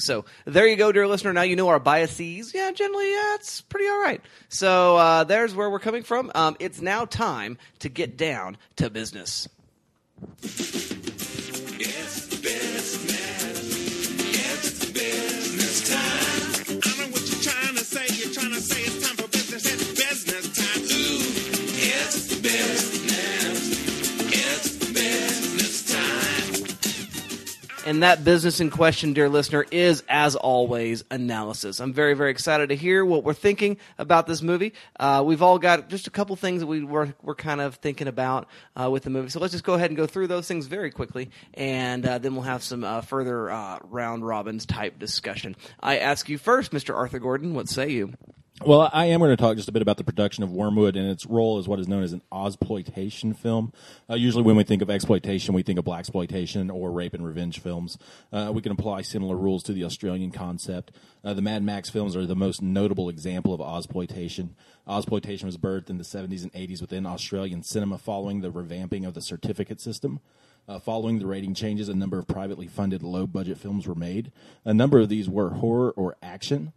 So 0.00 0.24
there 0.44 0.66
you 0.66 0.76
go, 0.76 0.92
dear 0.92 1.06
listener. 1.06 1.32
Now 1.32 1.42
you 1.42 1.56
know 1.56 1.68
our 1.68 1.78
biases. 1.78 2.52
Yeah, 2.54 2.70
generally, 2.72 3.10
yeah, 3.12 3.34
it's 3.34 3.60
pretty 3.60 3.86
all 3.88 4.00
right. 4.00 4.20
So 4.48 4.96
uh, 4.96 5.24
there's 5.24 5.54
where 5.54 5.70
we're 5.70 5.78
coming 5.78 6.02
from. 6.02 6.30
Um, 6.34 6.56
it's 6.58 6.80
now 6.80 7.04
time 7.04 7.58
to 7.80 7.88
get 7.88 8.16
down 8.16 8.56
to 8.76 8.90
business. 8.90 9.48
It's 10.42 12.26
business. 12.36 13.10
It's 14.32 14.84
business 14.92 15.90
time. 15.90 16.80
I 16.84 16.98
know 16.98 17.10
what 17.12 17.30
you're 17.30 17.42
trying 17.42 17.76
to 17.76 17.84
say. 17.84 18.06
You're 18.16 18.32
trying 18.34 18.52
to 18.54 18.60
say 18.60 18.80
it's 18.82 19.06
time 19.06 19.16
for 19.16 19.28
business. 19.28 19.64
It's 19.66 19.86
business 19.88 20.56
time. 20.56 20.82
Ooh, 20.82 21.20
it's 21.78 22.34
business. 22.40 22.99
And 27.90 28.04
that 28.04 28.22
business 28.22 28.60
in 28.60 28.70
question, 28.70 29.14
dear 29.14 29.28
listener, 29.28 29.66
is, 29.72 30.04
as 30.08 30.36
always, 30.36 31.02
analysis. 31.10 31.80
I'm 31.80 31.92
very, 31.92 32.14
very 32.14 32.30
excited 32.30 32.68
to 32.68 32.76
hear 32.76 33.04
what 33.04 33.24
we're 33.24 33.34
thinking 33.34 33.78
about 33.98 34.28
this 34.28 34.42
movie. 34.42 34.74
Uh, 35.00 35.24
we've 35.26 35.42
all 35.42 35.58
got 35.58 35.88
just 35.88 36.06
a 36.06 36.10
couple 36.10 36.36
things 36.36 36.60
that 36.60 36.68
we 36.68 36.84
were, 36.84 37.12
we're 37.20 37.34
kind 37.34 37.60
of 37.60 37.74
thinking 37.74 38.06
about 38.06 38.46
uh, 38.76 38.88
with 38.88 39.02
the 39.02 39.10
movie. 39.10 39.28
So 39.28 39.40
let's 39.40 39.50
just 39.50 39.64
go 39.64 39.74
ahead 39.74 39.90
and 39.90 39.96
go 39.96 40.06
through 40.06 40.28
those 40.28 40.46
things 40.46 40.68
very 40.68 40.92
quickly, 40.92 41.32
and 41.54 42.06
uh, 42.06 42.18
then 42.18 42.34
we'll 42.34 42.44
have 42.44 42.62
some 42.62 42.84
uh, 42.84 43.00
further 43.00 43.50
uh, 43.50 43.80
round 43.82 44.24
robins 44.24 44.66
type 44.66 45.00
discussion. 45.00 45.56
I 45.80 45.98
ask 45.98 46.28
you 46.28 46.38
first, 46.38 46.70
Mr. 46.70 46.94
Arthur 46.94 47.18
Gordon, 47.18 47.54
what 47.54 47.68
say 47.68 47.88
you? 47.88 48.12
Well, 48.66 48.90
I 48.92 49.06
am 49.06 49.20
going 49.20 49.30
to 49.30 49.38
talk 49.38 49.56
just 49.56 49.70
a 49.70 49.72
bit 49.72 49.80
about 49.80 49.96
the 49.96 50.04
production 50.04 50.44
of 50.44 50.50
Wyrmwood 50.50 50.94
and 50.94 51.08
its 51.08 51.24
role 51.24 51.56
as 51.56 51.66
what 51.66 51.80
is 51.80 51.88
known 51.88 52.02
as 52.02 52.12
an 52.12 52.20
Ozploitation 52.30 53.34
film. 53.34 53.72
Uh, 54.08 54.16
usually, 54.16 54.42
when 54.42 54.54
we 54.54 54.64
think 54.64 54.82
of 54.82 54.90
exploitation, 54.90 55.54
we 55.54 55.62
think 55.62 55.78
of 55.78 55.86
blaxploitation 55.86 56.70
or 56.70 56.92
rape 56.92 57.14
and 57.14 57.24
revenge 57.24 57.58
films. 57.58 57.96
Uh, 58.30 58.52
we 58.54 58.60
can 58.60 58.70
apply 58.70 59.00
similar 59.00 59.34
rules 59.34 59.62
to 59.62 59.72
the 59.72 59.82
Australian 59.82 60.30
concept. 60.30 60.92
Uh, 61.24 61.32
the 61.32 61.40
Mad 61.40 61.62
Max 61.62 61.88
films 61.88 62.14
are 62.14 62.26
the 62.26 62.36
most 62.36 62.60
notable 62.60 63.08
example 63.08 63.54
of 63.54 63.60
Ozploitation. 63.60 64.50
Ozploitation 64.86 65.44
was 65.44 65.56
birthed 65.56 65.88
in 65.88 65.96
the 65.96 66.04
70s 66.04 66.42
and 66.42 66.52
80s 66.52 66.82
within 66.82 67.06
Australian 67.06 67.62
cinema 67.62 67.96
following 67.96 68.42
the 68.42 68.52
revamping 68.52 69.08
of 69.08 69.14
the 69.14 69.22
certificate 69.22 69.80
system. 69.80 70.20
Uh, 70.68 70.78
following 70.78 71.18
the 71.18 71.26
rating 71.26 71.54
changes, 71.54 71.88
a 71.88 71.94
number 71.94 72.18
of 72.18 72.28
privately 72.28 72.66
funded 72.66 73.02
low 73.02 73.26
budget 73.26 73.56
films 73.56 73.88
were 73.88 73.94
made. 73.94 74.30
A 74.66 74.74
number 74.74 75.00
of 75.00 75.08
these 75.08 75.30
were 75.30 75.48
horror 75.48 75.92
or 75.92 76.18
action. 76.22 76.74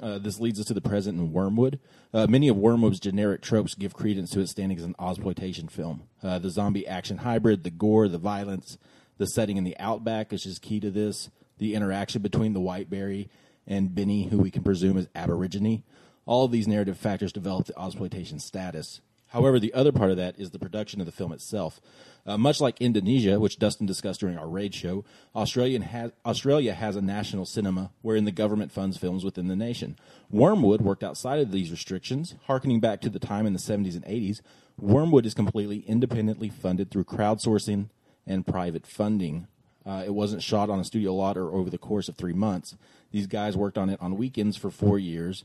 Uh, 0.00 0.18
this 0.18 0.40
leads 0.40 0.58
us 0.58 0.66
to 0.66 0.74
the 0.74 0.80
present 0.80 1.18
in 1.18 1.30
Wyrmwood. 1.30 1.78
Uh, 2.14 2.26
many 2.26 2.48
of 2.48 2.56
Wyrmwood's 2.56 3.00
generic 3.00 3.42
tropes 3.42 3.74
give 3.74 3.94
credence 3.94 4.30
to 4.30 4.40
its 4.40 4.52
standing 4.52 4.78
as 4.78 4.84
an 4.84 4.94
Ozploitation 4.98 5.70
film. 5.70 6.04
Uh, 6.22 6.38
the 6.38 6.50
zombie 6.50 6.86
action 6.86 7.18
hybrid, 7.18 7.62
the 7.62 7.70
gore, 7.70 8.08
the 8.08 8.18
violence, 8.18 8.78
the 9.18 9.26
setting 9.26 9.56
in 9.56 9.64
the 9.64 9.76
outback 9.78 10.32
is 10.32 10.44
just 10.44 10.62
key 10.62 10.80
to 10.80 10.90
this. 10.90 11.30
The 11.58 11.74
interaction 11.74 12.22
between 12.22 12.54
the 12.54 12.60
Whiteberry 12.60 13.28
and 13.66 13.94
Benny, 13.94 14.24
who 14.24 14.38
we 14.38 14.50
can 14.50 14.62
presume 14.62 14.96
is 14.96 15.08
Aborigine. 15.14 15.82
All 16.24 16.44
of 16.44 16.52
these 16.52 16.66
narrative 16.68 16.96
factors 16.96 17.32
develop 17.32 17.66
the 17.66 17.74
Ozploitation 17.74 18.40
status. 18.40 19.00
However, 19.28 19.58
the 19.58 19.74
other 19.74 19.92
part 19.92 20.10
of 20.10 20.16
that 20.16 20.38
is 20.38 20.50
the 20.50 20.58
production 20.58 21.00
of 21.00 21.06
the 21.06 21.12
film 21.12 21.32
itself. 21.32 21.80
Uh, 22.24 22.38
much 22.38 22.60
like 22.60 22.80
Indonesia, 22.80 23.40
which 23.40 23.58
Dustin 23.58 23.86
discussed 23.86 24.20
during 24.20 24.38
our 24.38 24.48
raid 24.48 24.74
show, 24.74 25.04
Australian 25.34 26.12
Australia 26.24 26.72
has 26.72 26.94
a 26.94 27.02
national 27.02 27.44
cinema 27.44 27.90
wherein 28.00 28.24
the 28.24 28.30
government 28.30 28.70
funds 28.70 28.96
films 28.96 29.24
within 29.24 29.48
the 29.48 29.56
nation. 29.56 29.96
Wyrmwood 30.32 30.80
worked 30.80 31.02
outside 31.02 31.40
of 31.40 31.50
these 31.50 31.72
restrictions, 31.72 32.36
harkening 32.44 32.78
back 32.78 33.00
to 33.00 33.10
the 33.10 33.18
time 33.18 33.44
in 33.44 33.52
the 33.52 33.58
70s 33.58 33.96
and 33.96 34.04
80s. 34.04 34.40
Wyrmwood 34.80 35.26
is 35.26 35.34
completely 35.34 35.80
independently 35.80 36.48
funded 36.48 36.90
through 36.90 37.04
crowdsourcing 37.04 37.88
and 38.24 38.46
private 38.46 38.86
funding. 38.86 39.48
Uh, 39.84 40.04
it 40.06 40.14
wasn't 40.14 40.44
shot 40.44 40.70
on 40.70 40.78
a 40.78 40.84
studio 40.84 41.12
lot 41.12 41.36
or 41.36 41.52
over 41.52 41.70
the 41.70 41.78
course 41.78 42.08
of 42.08 42.14
three 42.14 42.32
months. 42.32 42.76
These 43.10 43.26
guys 43.26 43.56
worked 43.56 43.76
on 43.76 43.90
it 43.90 44.00
on 44.00 44.16
weekends 44.16 44.56
for 44.56 44.70
four 44.70 44.96
years 44.96 45.44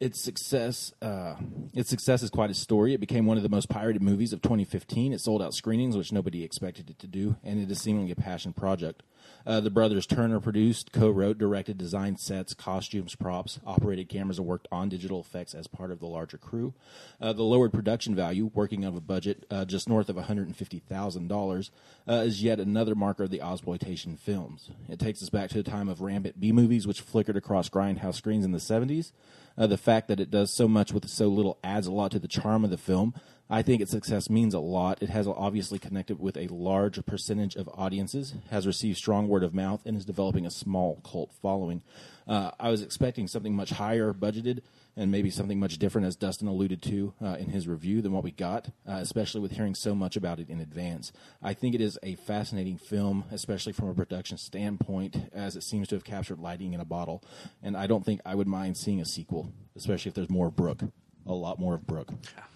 its 0.00 0.20
success 0.20 0.92
uh, 1.02 1.34
its 1.74 1.90
success 1.90 2.22
is 2.22 2.30
quite 2.30 2.50
a 2.50 2.54
story. 2.54 2.94
It 2.94 3.00
became 3.00 3.26
one 3.26 3.36
of 3.36 3.42
the 3.42 3.48
most 3.48 3.68
pirated 3.68 4.02
movies 4.02 4.32
of 4.32 4.42
2015. 4.42 5.12
It 5.12 5.20
sold 5.20 5.42
out 5.42 5.54
screenings, 5.54 5.96
which 5.96 6.12
nobody 6.12 6.44
expected 6.44 6.88
it 6.90 6.98
to 7.00 7.06
do, 7.06 7.36
and 7.42 7.60
it 7.60 7.70
is 7.70 7.80
seemingly 7.80 8.12
a 8.12 8.16
passion 8.16 8.52
project. 8.52 9.02
Uh, 9.46 9.60
the 9.60 9.70
brothers 9.70 10.06
Turner 10.06 10.40
produced, 10.40 10.92
co-wrote, 10.92 11.38
directed, 11.38 11.78
designed 11.78 12.20
sets, 12.20 12.54
costumes, 12.54 13.14
props, 13.14 13.58
operated 13.66 14.08
cameras, 14.08 14.38
and 14.38 14.46
worked 14.46 14.68
on 14.70 14.88
digital 14.88 15.20
effects 15.20 15.54
as 15.54 15.66
part 15.66 15.90
of 15.90 16.00
the 16.00 16.06
larger 16.06 16.38
crew. 16.38 16.74
Uh, 17.20 17.32
the 17.32 17.42
lowered 17.42 17.72
production 17.72 18.14
value, 18.14 18.50
working 18.54 18.84
of 18.84 18.94
a 18.94 19.00
budget 19.00 19.46
uh, 19.50 19.64
just 19.64 19.88
north 19.88 20.08
of 20.08 20.16
$150,000, 20.16 21.70
uh, 22.08 22.12
is 22.12 22.42
yet 22.42 22.60
another 22.60 22.94
marker 22.94 23.24
of 23.24 23.30
the 23.30 23.38
Ozploitation 23.38 24.18
films. 24.18 24.70
It 24.88 24.98
takes 24.98 25.22
us 25.22 25.30
back 25.30 25.50
to 25.50 25.62
the 25.62 25.70
time 25.70 25.88
of 25.88 26.00
rampant 26.00 26.38
B 26.38 26.52
movies, 26.52 26.86
which 26.86 27.00
flickered 27.00 27.36
across 27.36 27.68
grindhouse 27.68 28.14
screens 28.14 28.44
in 28.44 28.52
the 28.52 28.58
70s. 28.58 29.12
Uh, 29.58 29.66
the 29.66 29.76
fact 29.76 30.06
that 30.06 30.20
it 30.20 30.30
does 30.30 30.54
so 30.54 30.68
much 30.68 30.92
with 30.92 31.08
so 31.08 31.26
little 31.26 31.58
adds 31.64 31.88
a 31.88 31.92
lot 31.92 32.12
to 32.12 32.20
the 32.20 32.28
charm 32.28 32.64
of 32.64 32.70
the 32.70 32.78
film. 32.78 33.12
I 33.50 33.62
think 33.62 33.82
its 33.82 33.90
success 33.90 34.30
means 34.30 34.54
a 34.54 34.60
lot. 34.60 35.02
It 35.02 35.08
has 35.08 35.26
obviously 35.26 35.78
connected 35.78 36.20
with 36.20 36.36
a 36.36 36.46
large 36.48 37.04
percentage 37.06 37.56
of 37.56 37.68
audiences, 37.74 38.34
has 38.50 38.66
received 38.66 38.98
strong 38.98 39.26
word 39.26 39.42
of 39.42 39.54
mouth, 39.54 39.80
and 39.84 39.96
is 39.96 40.04
developing 40.04 40.46
a 40.46 40.50
small 40.50 41.00
cult 41.04 41.32
following. 41.42 41.82
Uh, 42.28 42.50
I 42.60 42.70
was 42.70 42.82
expecting 42.82 43.26
something 43.26 43.54
much 43.54 43.70
higher 43.70 44.12
budgeted 44.12 44.60
and 44.96 45.10
maybe 45.10 45.30
something 45.30 45.58
much 45.60 45.78
different, 45.78 46.06
as 46.06 46.16
Dustin 46.16 46.48
alluded 46.48 46.82
to 46.82 47.14
uh, 47.22 47.36
in 47.38 47.50
his 47.50 47.68
review, 47.68 48.02
than 48.02 48.12
what 48.12 48.24
we 48.24 48.32
got, 48.32 48.66
uh, 48.86 48.94
especially 48.94 49.40
with 49.40 49.52
hearing 49.52 49.74
so 49.74 49.94
much 49.94 50.16
about 50.16 50.40
it 50.40 50.50
in 50.50 50.60
advance. 50.60 51.12
I 51.40 51.54
think 51.54 51.74
it 51.74 51.80
is 51.80 51.98
a 52.02 52.16
fascinating 52.16 52.78
film, 52.78 53.24
especially 53.30 53.72
from 53.72 53.88
a 53.88 53.94
production 53.94 54.38
standpoint, 54.38 55.16
as 55.32 55.54
it 55.56 55.62
seems 55.62 55.88
to 55.88 55.94
have 55.94 56.04
captured 56.04 56.40
lighting 56.40 56.74
in 56.74 56.80
a 56.80 56.84
bottle. 56.84 57.22
And 57.62 57.76
I 57.76 57.86
don't 57.86 58.04
think 58.04 58.20
I 58.26 58.34
would 58.34 58.48
mind 58.48 58.76
seeing 58.76 59.00
a 59.00 59.04
sequel, 59.04 59.52
especially 59.76 60.08
if 60.08 60.14
there's 60.14 60.30
more 60.30 60.48
of 60.48 60.56
Brooke. 60.56 60.82
A 61.26 61.32
lot 61.32 61.58
more 61.58 61.74
of 61.74 61.86
Brooke. 61.86 62.10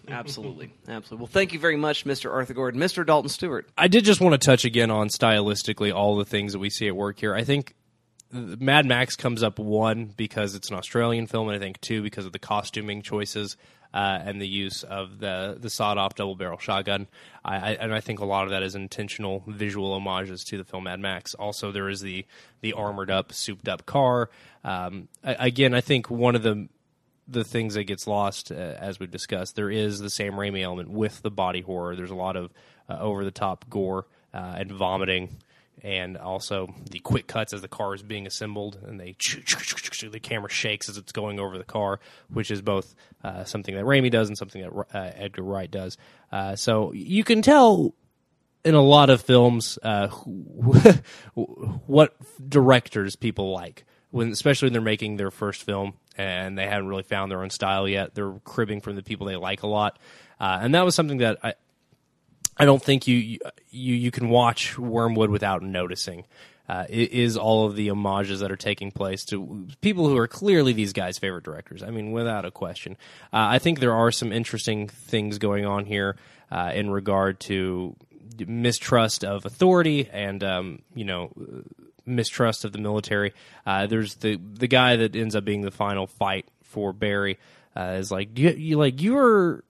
Absolutely, 0.07 0.73
absolutely. 0.87 1.23
Well, 1.23 1.31
thank 1.31 1.53
you 1.53 1.59
very 1.59 1.77
much, 1.77 2.05
Mr. 2.05 2.31
Arthur 2.31 2.55
Gordon, 2.55 2.81
Mr. 2.81 3.05
Dalton 3.05 3.29
Stewart. 3.29 3.69
I 3.77 3.87
did 3.87 4.03
just 4.03 4.19
want 4.19 4.33
to 4.33 4.43
touch 4.43 4.65
again 4.65 4.89
on 4.89 5.09
stylistically 5.09 5.93
all 5.93 6.17
the 6.17 6.25
things 6.25 6.53
that 6.53 6.59
we 6.59 6.71
see 6.71 6.87
at 6.87 6.95
work 6.95 7.19
here. 7.19 7.35
I 7.35 7.43
think 7.43 7.75
Mad 8.33 8.85
Max 8.85 9.15
comes 9.15 9.43
up 9.43 9.59
one 9.59 10.05
because 10.17 10.55
it's 10.55 10.69
an 10.69 10.75
Australian 10.75 11.27
film, 11.27 11.49
and 11.49 11.55
I 11.55 11.59
think 11.59 11.79
two 11.81 12.01
because 12.01 12.25
of 12.25 12.31
the 12.31 12.39
costuming 12.39 13.01
choices 13.01 13.57
uh, 13.93 14.19
and 14.23 14.41
the 14.41 14.47
use 14.47 14.83
of 14.83 15.19
the 15.19 15.55
the 15.59 15.69
sawed 15.69 15.97
off 15.97 16.15
double 16.15 16.35
barrel 16.35 16.57
shotgun. 16.57 17.07
I, 17.45 17.55
I, 17.55 17.71
and 17.73 17.93
I 17.93 17.99
think 17.99 18.19
a 18.19 18.25
lot 18.25 18.45
of 18.45 18.49
that 18.49 18.63
is 18.63 18.75
intentional 18.75 19.43
visual 19.47 19.93
homages 19.93 20.43
to 20.45 20.57
the 20.57 20.63
film 20.63 20.85
Mad 20.85 20.99
Max. 20.99 21.35
Also, 21.35 21.71
there 21.71 21.89
is 21.89 22.01
the 22.01 22.25
the 22.61 22.73
armored 22.73 23.11
up, 23.11 23.31
souped 23.31 23.67
up 23.67 23.85
car. 23.85 24.29
Um, 24.63 25.09
again, 25.23 25.73
I 25.73 25.81
think 25.81 26.09
one 26.09 26.35
of 26.35 26.43
the 26.43 26.67
the 27.27 27.43
things 27.43 27.75
that 27.75 27.85
gets 27.85 28.07
lost, 28.07 28.51
uh, 28.51 28.55
as 28.55 28.99
we've 28.99 29.11
discussed, 29.11 29.55
there 29.55 29.69
is 29.69 29.99
the 29.99 30.09
Sam 30.09 30.33
Raimi 30.33 30.61
element 30.61 30.89
with 30.89 31.21
the 31.21 31.31
body 31.31 31.61
horror. 31.61 31.95
There's 31.95 32.11
a 32.11 32.15
lot 32.15 32.35
of 32.35 32.51
uh, 32.89 32.97
over 32.99 33.23
the 33.23 33.31
top 33.31 33.69
gore 33.69 34.07
uh, 34.33 34.55
and 34.57 34.71
vomiting, 34.71 35.37
and 35.83 36.17
also 36.17 36.73
the 36.89 36.99
quick 36.99 37.27
cuts 37.27 37.53
as 37.53 37.61
the 37.61 37.67
car 37.67 37.93
is 37.93 38.01
being 38.01 38.25
assembled, 38.25 38.79
and 38.83 38.99
they 38.99 39.15
the 40.11 40.19
camera 40.19 40.49
shakes 40.49 40.89
as 40.89 40.97
it's 40.97 41.11
going 41.11 41.39
over 41.39 41.57
the 41.57 41.63
car, 41.63 41.99
which 42.29 42.51
is 42.51 42.61
both 42.61 42.95
uh, 43.23 43.43
something 43.43 43.75
that 43.75 43.83
Raimi 43.83 44.09
does 44.09 44.29
and 44.29 44.37
something 44.37 44.61
that 44.61 44.71
uh, 44.93 45.11
Edgar 45.15 45.43
Wright 45.43 45.69
does. 45.69 45.97
Uh, 46.31 46.55
so 46.55 46.93
you 46.93 47.23
can 47.23 47.41
tell 47.41 47.93
in 48.63 48.75
a 48.75 48.81
lot 48.81 49.09
of 49.09 49.21
films 49.21 49.77
uh, 49.83 50.07
what 51.35 52.15
directors 52.49 53.15
people 53.15 53.51
like 53.51 53.85
when 54.11 54.31
especially 54.31 54.67
when 54.67 54.73
they're 54.73 54.81
making 54.81 55.17
their 55.17 55.31
first 55.31 55.63
film 55.63 55.93
and 56.17 56.57
they 56.57 56.67
haven't 56.67 56.87
really 56.87 57.03
found 57.03 57.31
their 57.31 57.41
own 57.41 57.49
style 57.49 57.87
yet 57.87 58.15
they're 58.15 58.39
cribbing 58.45 58.79
from 58.79 58.95
the 58.95 59.03
people 59.03 59.27
they 59.27 59.35
like 59.35 59.63
a 59.63 59.67
lot 59.67 59.99
uh, 60.39 60.59
and 60.61 60.75
that 60.75 60.85
was 60.85 60.95
something 60.95 61.17
that 61.17 61.37
i 61.43 61.53
I 62.57 62.65
don't 62.65 62.81
think 62.81 63.07
you 63.07 63.39
you 63.71 63.95
you 63.95 64.11
can 64.11 64.29
watch 64.29 64.75
Wyrmwood 64.75 65.29
without 65.29 65.63
noticing. 65.63 66.25
uh, 66.69 66.85
is 66.89 67.35
all 67.35 67.65
of 67.65 67.75
the 67.75 67.89
homages 67.89 68.39
that 68.39 68.51
are 68.51 68.55
taking 68.57 68.91
place 68.91 69.25
to 69.25 69.67
people 69.81 70.07
who 70.07 70.17
are 70.17 70.27
clearly 70.27 70.71
these 70.73 70.93
guys' 70.93 71.17
favorite 71.17 71.43
directors. 71.43 71.83
I 71.83 71.89
mean, 71.89 72.11
without 72.11 72.45
a 72.45 72.51
question. 72.51 72.93
Uh, 73.33 73.47
I 73.51 73.59
think 73.59 73.79
there 73.79 73.93
are 73.93 74.11
some 74.11 74.31
interesting 74.31 74.87
things 74.87 75.37
going 75.39 75.65
on 75.65 75.85
here 75.85 76.15
uh, 76.51 76.71
in 76.73 76.89
regard 76.89 77.39
to 77.41 77.95
mistrust 78.47 79.23
of 79.23 79.45
authority 79.45 80.09
and 80.11 80.43
um, 80.43 80.81
you 80.95 81.05
know 81.05 81.31
mistrust 82.05 82.63
of 82.65 82.71
the 82.71 82.79
military. 82.79 83.33
Uh, 83.65 83.85
there's 83.87 84.15
the 84.15 84.37
the 84.37 84.67
guy 84.67 84.95
that 84.95 85.15
ends 85.15 85.35
up 85.35 85.43
being 85.43 85.61
the 85.61 85.71
final 85.71 86.07
fight 86.07 86.45
for 86.63 86.93
Barry 86.93 87.37
uh, 87.75 87.97
is 87.99 88.09
like 88.09 88.39
you, 88.39 88.49
you 88.51 88.77
like 88.77 89.01
you're 89.01 89.63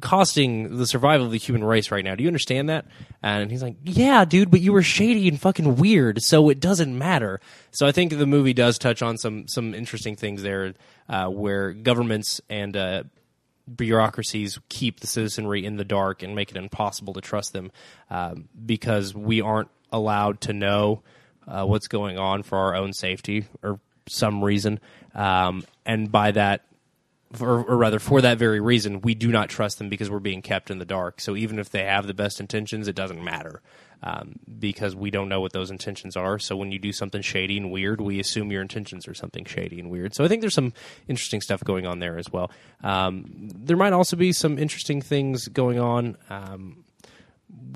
costing 0.00 0.78
the 0.78 0.86
survival 0.86 1.26
of 1.26 1.32
the 1.32 1.38
human 1.38 1.62
race 1.64 1.90
right 1.90 2.04
now. 2.04 2.14
Do 2.14 2.22
you 2.22 2.28
understand 2.28 2.68
that? 2.68 2.86
And 3.22 3.50
he's 3.50 3.62
like, 3.62 3.76
Yeah, 3.84 4.24
dude, 4.24 4.50
but 4.50 4.60
you 4.60 4.72
were 4.72 4.82
shady 4.82 5.28
and 5.28 5.40
fucking 5.40 5.76
weird, 5.76 6.22
so 6.22 6.48
it 6.48 6.60
doesn't 6.60 6.96
matter. 6.96 7.40
So 7.70 7.86
I 7.86 7.92
think 7.92 8.16
the 8.16 8.26
movie 8.26 8.54
does 8.54 8.78
touch 8.78 9.02
on 9.02 9.18
some 9.18 9.48
some 9.48 9.74
interesting 9.74 10.16
things 10.16 10.42
there, 10.42 10.74
uh, 11.08 11.28
where 11.28 11.72
governments 11.72 12.40
and 12.48 12.76
uh, 12.76 13.04
bureaucracies 13.74 14.58
keep 14.68 15.00
the 15.00 15.06
citizenry 15.06 15.64
in 15.64 15.76
the 15.76 15.84
dark 15.84 16.22
and 16.22 16.34
make 16.34 16.50
it 16.50 16.56
impossible 16.56 17.12
to 17.14 17.20
trust 17.20 17.52
them 17.52 17.70
um, 18.10 18.48
because 18.64 19.14
we 19.14 19.40
aren't 19.40 19.68
allowed 19.92 20.40
to 20.42 20.52
know 20.52 21.02
uh, 21.46 21.64
what's 21.64 21.88
going 21.88 22.18
on 22.18 22.42
for 22.42 22.58
our 22.58 22.74
own 22.74 22.92
safety 22.92 23.46
or 23.62 23.78
some 24.08 24.42
reason. 24.42 24.80
Um, 25.14 25.64
and 25.84 26.10
by 26.10 26.32
that, 26.32 26.64
or, 27.40 27.64
or 27.64 27.76
rather, 27.76 27.98
for 27.98 28.20
that 28.20 28.38
very 28.38 28.60
reason, 28.60 29.00
we 29.00 29.14
do 29.14 29.28
not 29.28 29.48
trust 29.48 29.78
them 29.78 29.88
because 29.88 30.10
we're 30.10 30.20
being 30.20 30.42
kept 30.42 30.70
in 30.70 30.78
the 30.78 30.84
dark. 30.84 31.20
So 31.20 31.36
even 31.36 31.58
if 31.58 31.70
they 31.70 31.84
have 31.84 32.06
the 32.06 32.14
best 32.14 32.40
intentions, 32.40 32.88
it 32.88 32.94
doesn't 32.94 33.22
matter 33.22 33.62
um, 34.02 34.38
because 34.58 34.96
we 34.96 35.10
don't 35.10 35.28
know 35.28 35.40
what 35.40 35.52
those 35.52 35.70
intentions 35.70 36.16
are. 36.16 36.38
So 36.38 36.56
when 36.56 36.72
you 36.72 36.78
do 36.78 36.92
something 36.92 37.22
shady 37.22 37.56
and 37.56 37.70
weird, 37.70 38.00
we 38.00 38.20
assume 38.20 38.50
your 38.50 38.62
intentions 38.62 39.06
are 39.08 39.14
something 39.14 39.44
shady 39.44 39.78
and 39.78 39.90
weird. 39.90 40.14
So 40.14 40.24
I 40.24 40.28
think 40.28 40.40
there's 40.40 40.54
some 40.54 40.72
interesting 41.08 41.40
stuff 41.40 41.62
going 41.64 41.86
on 41.86 42.00
there 42.00 42.18
as 42.18 42.30
well. 42.30 42.50
Um, 42.82 43.24
there 43.54 43.76
might 43.76 43.92
also 43.92 44.16
be 44.16 44.32
some 44.32 44.58
interesting 44.58 45.00
things 45.00 45.48
going 45.48 45.78
on. 45.78 46.16
Um, 46.28 46.84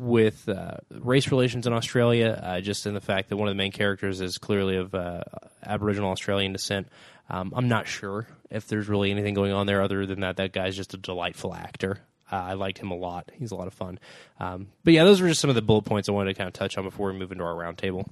with 0.01 0.49
uh, 0.49 0.77
race 0.91 1.31
relations 1.31 1.67
in 1.67 1.73
Australia, 1.73 2.41
uh, 2.43 2.61
just 2.61 2.87
in 2.87 2.95
the 2.95 3.01
fact 3.01 3.29
that 3.29 3.37
one 3.37 3.49
of 3.49 3.53
the 3.53 3.59
main 3.59 3.73
characters 3.73 4.21
is 4.21 4.39
clearly 4.39 4.77
of 4.77 4.95
uh, 4.95 5.23
Aboriginal 5.65 6.11
Australian 6.11 6.53
descent. 6.53 6.89
Um, 7.29 7.53
I'm 7.57 7.69
not 7.69 7.87
sure 7.87 8.27
if 8.51 8.69
there's 8.69 8.89
really 8.89 9.11
anything 9.11 9.35
going 9.35 9.53
on 9.53 9.67
there 9.67 9.83
other 9.83 10.07
than 10.07 10.21
that 10.21 10.37
that 10.37 10.53
guy's 10.53 10.77
just 10.77 10.95
a 10.95 10.97
delightful 10.97 11.55
actor. 11.55 11.99
Uh, 12.31 12.37
I 12.37 12.53
liked 12.55 12.79
him 12.79 12.91
a 12.91 12.97
lot. 12.97 13.31
He's 13.35 13.53
a 13.53 13.55
lot 13.55 13.67
of 13.67 13.75
fun. 13.75 13.99
Um, 14.41 14.69
but 14.85 14.95
yeah, 14.95 15.05
those 15.05 15.21
were 15.21 15.29
just 15.29 15.41
some 15.41 15.51
of 15.51 15.57
the 15.57 15.63
bullet 15.63 15.83
points 15.83 16.09
I 16.09 16.13
wanted 16.13 16.35
to 16.35 16.39
kind 16.39 16.49
of 16.49 16.55
touch 16.55 16.77
on 16.77 16.85
before 16.85 17.13
we 17.13 17.19
move 17.19 17.31
into 17.31 17.45
our 17.45 17.55
roundtable. 17.55 18.07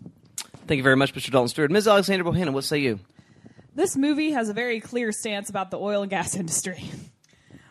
Thank 0.67 0.79
you 0.79 0.83
very 0.83 0.97
much, 0.97 1.15
Mr. 1.15 1.31
Dalton 1.31 1.49
Stewart. 1.49 1.71
Ms. 1.71 1.89
Alexander 1.89 2.25
Bohannon, 2.25 2.53
what 2.53 2.65
say 2.65 2.79
you? 2.79 3.01
This 3.75 3.97
movie 3.97 4.31
has 4.31 4.49
a 4.49 4.55
very 4.55 4.81
clear 4.81 5.11
stance 5.11 5.51
about 5.51 5.71
the 5.71 5.79
oil 5.79 6.03
and 6.03 6.11
gas 6.11 6.37
industry. 6.37 6.85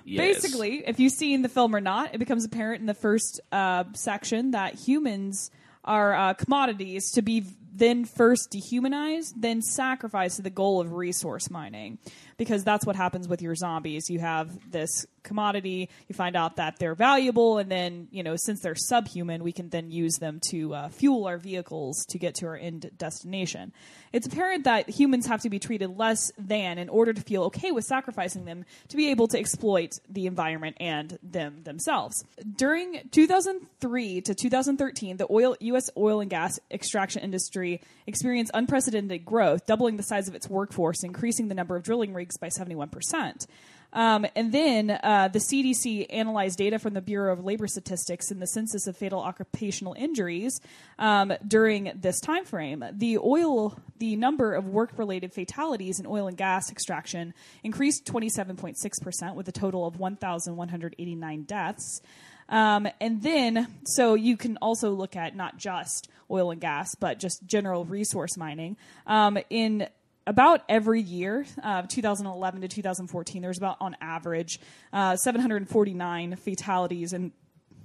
Basically, 0.06 0.84
if 0.86 1.00
you've 1.00 1.14
seen 1.14 1.44
the 1.44 1.50
film 1.50 1.74
or 1.74 1.80
not, 1.80 2.14
it 2.14 2.18
becomes 2.18 2.44
apparent 2.44 2.82
in 2.82 2.88
the 2.88 2.94
first 2.94 3.40
uh, 3.54 3.86
section 3.94 4.52
that 4.52 4.76
humans 4.76 5.50
are 5.86 6.14
uh, 6.14 6.34
commodities 6.34 7.12
to 7.14 7.22
be 7.22 7.46
then 7.74 8.06
first 8.06 8.52
dehumanized, 8.52 9.42
then 9.42 9.62
sacrificed 9.62 10.38
to 10.38 10.42
the 10.42 10.50
goal 10.50 10.80
of 10.80 10.94
resource 10.94 11.50
mining. 11.50 11.98
Because 12.38 12.64
that's 12.64 12.86
what 12.86 12.96
happens 12.96 13.28
with 13.28 13.42
your 13.42 13.56
zombies. 13.56 14.10
You 14.10 14.20
have 14.20 14.72
this 14.72 15.06
commodity, 15.24 15.90
you 16.08 16.16
find 16.16 16.36
out 16.36 16.58
that 16.58 16.78
they're 16.80 16.96
valuable, 16.96 17.58
and 17.58 17.72
then, 17.72 18.08
you 18.12 18.24
know, 18.24 18.36
since 18.36 18.60
they're 18.60 18.76
subhuman, 18.76 19.44
we 19.44 19.52
can 19.52 19.70
then 19.70 19.92
use 19.92 20.16
them 20.16 20.40
to 20.50 20.74
uh, 20.74 20.90
fuel 20.90 21.26
our 21.26 21.38
vehicles 21.38 22.06
to 22.10 22.18
get 22.18 22.36
to 22.36 22.48
our 22.48 22.58
end 22.58 22.90
destination. 22.98 23.72
It's 24.12 24.28
apparent 24.28 24.66
that 24.66 24.90
humans 24.90 25.28
have 25.28 25.42
to 25.42 25.50
be 25.50 25.60
treated 25.60 25.98
less 25.98 26.32
than 26.38 26.78
in 26.78 26.90
order 26.90 27.14
to 27.14 27.22
feel 27.22 27.44
okay 27.44 27.72
with 27.72 27.86
sacrificing 27.86 28.46
them 28.46 28.66
to 28.90 28.98
be 28.98 29.12
able 29.12 29.28
to 29.30 29.40
exploit 29.40 29.94
the 30.10 30.26
environment 30.26 30.78
and 30.80 31.18
them 31.24 31.64
themselves. 31.64 32.26
During 32.58 33.10
2003 33.12 34.22
to 34.22 34.36
2013, 34.36 35.18
the 35.18 35.28
oil, 35.32 35.56
U.S. 35.60 35.90
oil 35.96 36.20
and 36.20 36.30
gas 36.30 36.60
extraction 36.72 37.22
industry 37.22 37.63
experienced 38.08 38.52
unprecedented 38.54 39.26
growth, 39.26 39.66
doubling 39.66 39.98
the 39.98 40.04
size 40.04 40.28
of 40.28 40.36
its 40.36 40.50
workforce, 40.50 41.04
increasing 41.04 41.48
the 41.48 41.56
number 41.56 41.76
of 41.76 41.84
drilling 41.84 42.14
rigs 42.14 42.38
by 42.38 42.48
71%. 42.48 43.48
Um, 43.94 44.26
and 44.36 44.52
then 44.52 44.90
uh, 44.90 45.30
the 45.32 45.40
CDC 45.40 46.08
analyzed 46.10 46.58
data 46.58 46.80
from 46.80 46.96
the 46.96 47.02
Bureau 47.02 47.32
of 47.32 47.46
Labor 47.46 47.68
Statistics 47.68 48.32
and 48.32 48.42
the 48.42 48.48
Census 48.48 48.88
of 48.88 48.98
Fatal 48.98 49.20
Occupational 49.20 49.94
Injuries 49.94 50.60
um, 50.98 51.34
during 51.48 51.92
this 51.96 52.20
time 52.20 52.44
frame. 52.44 52.84
The 52.92 53.20
oil, 53.20 53.78
the 54.00 54.16
number 54.16 54.56
of 54.56 54.68
work-related 54.68 55.32
fatalities 55.32 56.00
in 56.00 56.08
oil 56.08 56.28
and 56.28 56.36
gas 56.36 56.72
extraction 56.72 57.34
increased 57.64 58.06
27.6 58.06 58.76
percent, 59.02 59.36
with 59.36 59.48
a 59.48 59.52
total 59.52 59.86
of 59.86 60.00
1,189 60.00 61.44
deaths. 61.44 62.02
Um, 62.50 62.88
and 63.00 63.22
then, 63.22 63.68
so 63.86 64.14
you 64.16 64.38
can 64.38 64.58
also 64.58 64.92
look 64.92 65.16
at 65.16 65.36
not 65.36 65.58
just 65.58 66.10
oil 66.30 66.52
and 66.52 66.62
gas, 66.62 66.96
but 66.96 67.20
just 67.20 67.46
general 67.46 67.86
resource 67.86 68.38
mining. 68.38 68.78
Um, 69.08 69.38
in 69.50 69.88
about 70.26 70.62
every 70.70 71.02
year, 71.02 71.46
uh, 71.62 71.84
2011 71.84 72.62
to 72.62 72.68
2014, 72.68 73.42
there's 73.42 73.58
about 73.58 73.78
on 73.82 73.96
average 74.02 74.60
uh, 74.92 75.16
749 75.16 76.36
fatalities, 76.38 77.14
and 77.14 77.32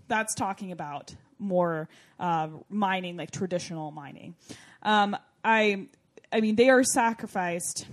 that's 0.06 0.34
talking 0.34 0.72
about 0.72 1.14
more 1.38 1.88
uh, 2.18 2.48
mining, 2.68 3.16
like 3.16 3.30
traditional 3.30 3.90
mining. 3.90 4.34
Um, 4.82 5.16
I, 5.44 5.86
I 6.32 6.40
mean, 6.40 6.56
they 6.56 6.68
are 6.68 6.84
sacrificed. 6.84 7.86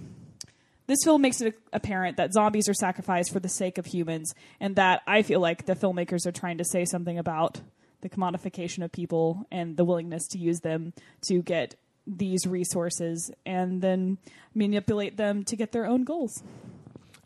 This 0.88 1.00
film 1.04 1.22
makes 1.22 1.42
it 1.42 1.58
apparent 1.74 2.18
that 2.18 2.34
zombies 2.34 2.70
are 2.70 2.74
sacrificed 2.74 3.32
for 3.34 3.40
the 3.40 3.50
sake 3.50 3.78
of 3.78 3.86
humans, 3.86 4.34
and 4.60 4.76
that 4.76 5.02
I 5.08 5.22
feel 5.24 5.40
like 5.40 5.66
the 5.66 5.76
filmmakers 5.76 6.26
are 6.26 6.32
trying 6.32 6.58
to 6.60 6.66
say 6.66 6.86
something 6.86 7.18
about 7.18 7.62
the 8.02 8.10
commodification 8.10 8.84
of 8.84 8.92
people 8.92 9.46
and 9.52 9.78
the 9.78 9.84
willingness 9.86 10.28
to 10.30 10.38
use 10.38 10.60
them 10.60 10.94
to 11.28 11.42
get 11.42 11.76
these 12.06 12.46
resources 12.46 13.32
and 13.48 13.82
then 13.82 14.20
manipulate 14.54 15.18
them 15.18 15.44
to 15.46 15.56
get 15.56 15.72
their 15.72 15.88
own 15.88 16.04
goals. 16.04 16.44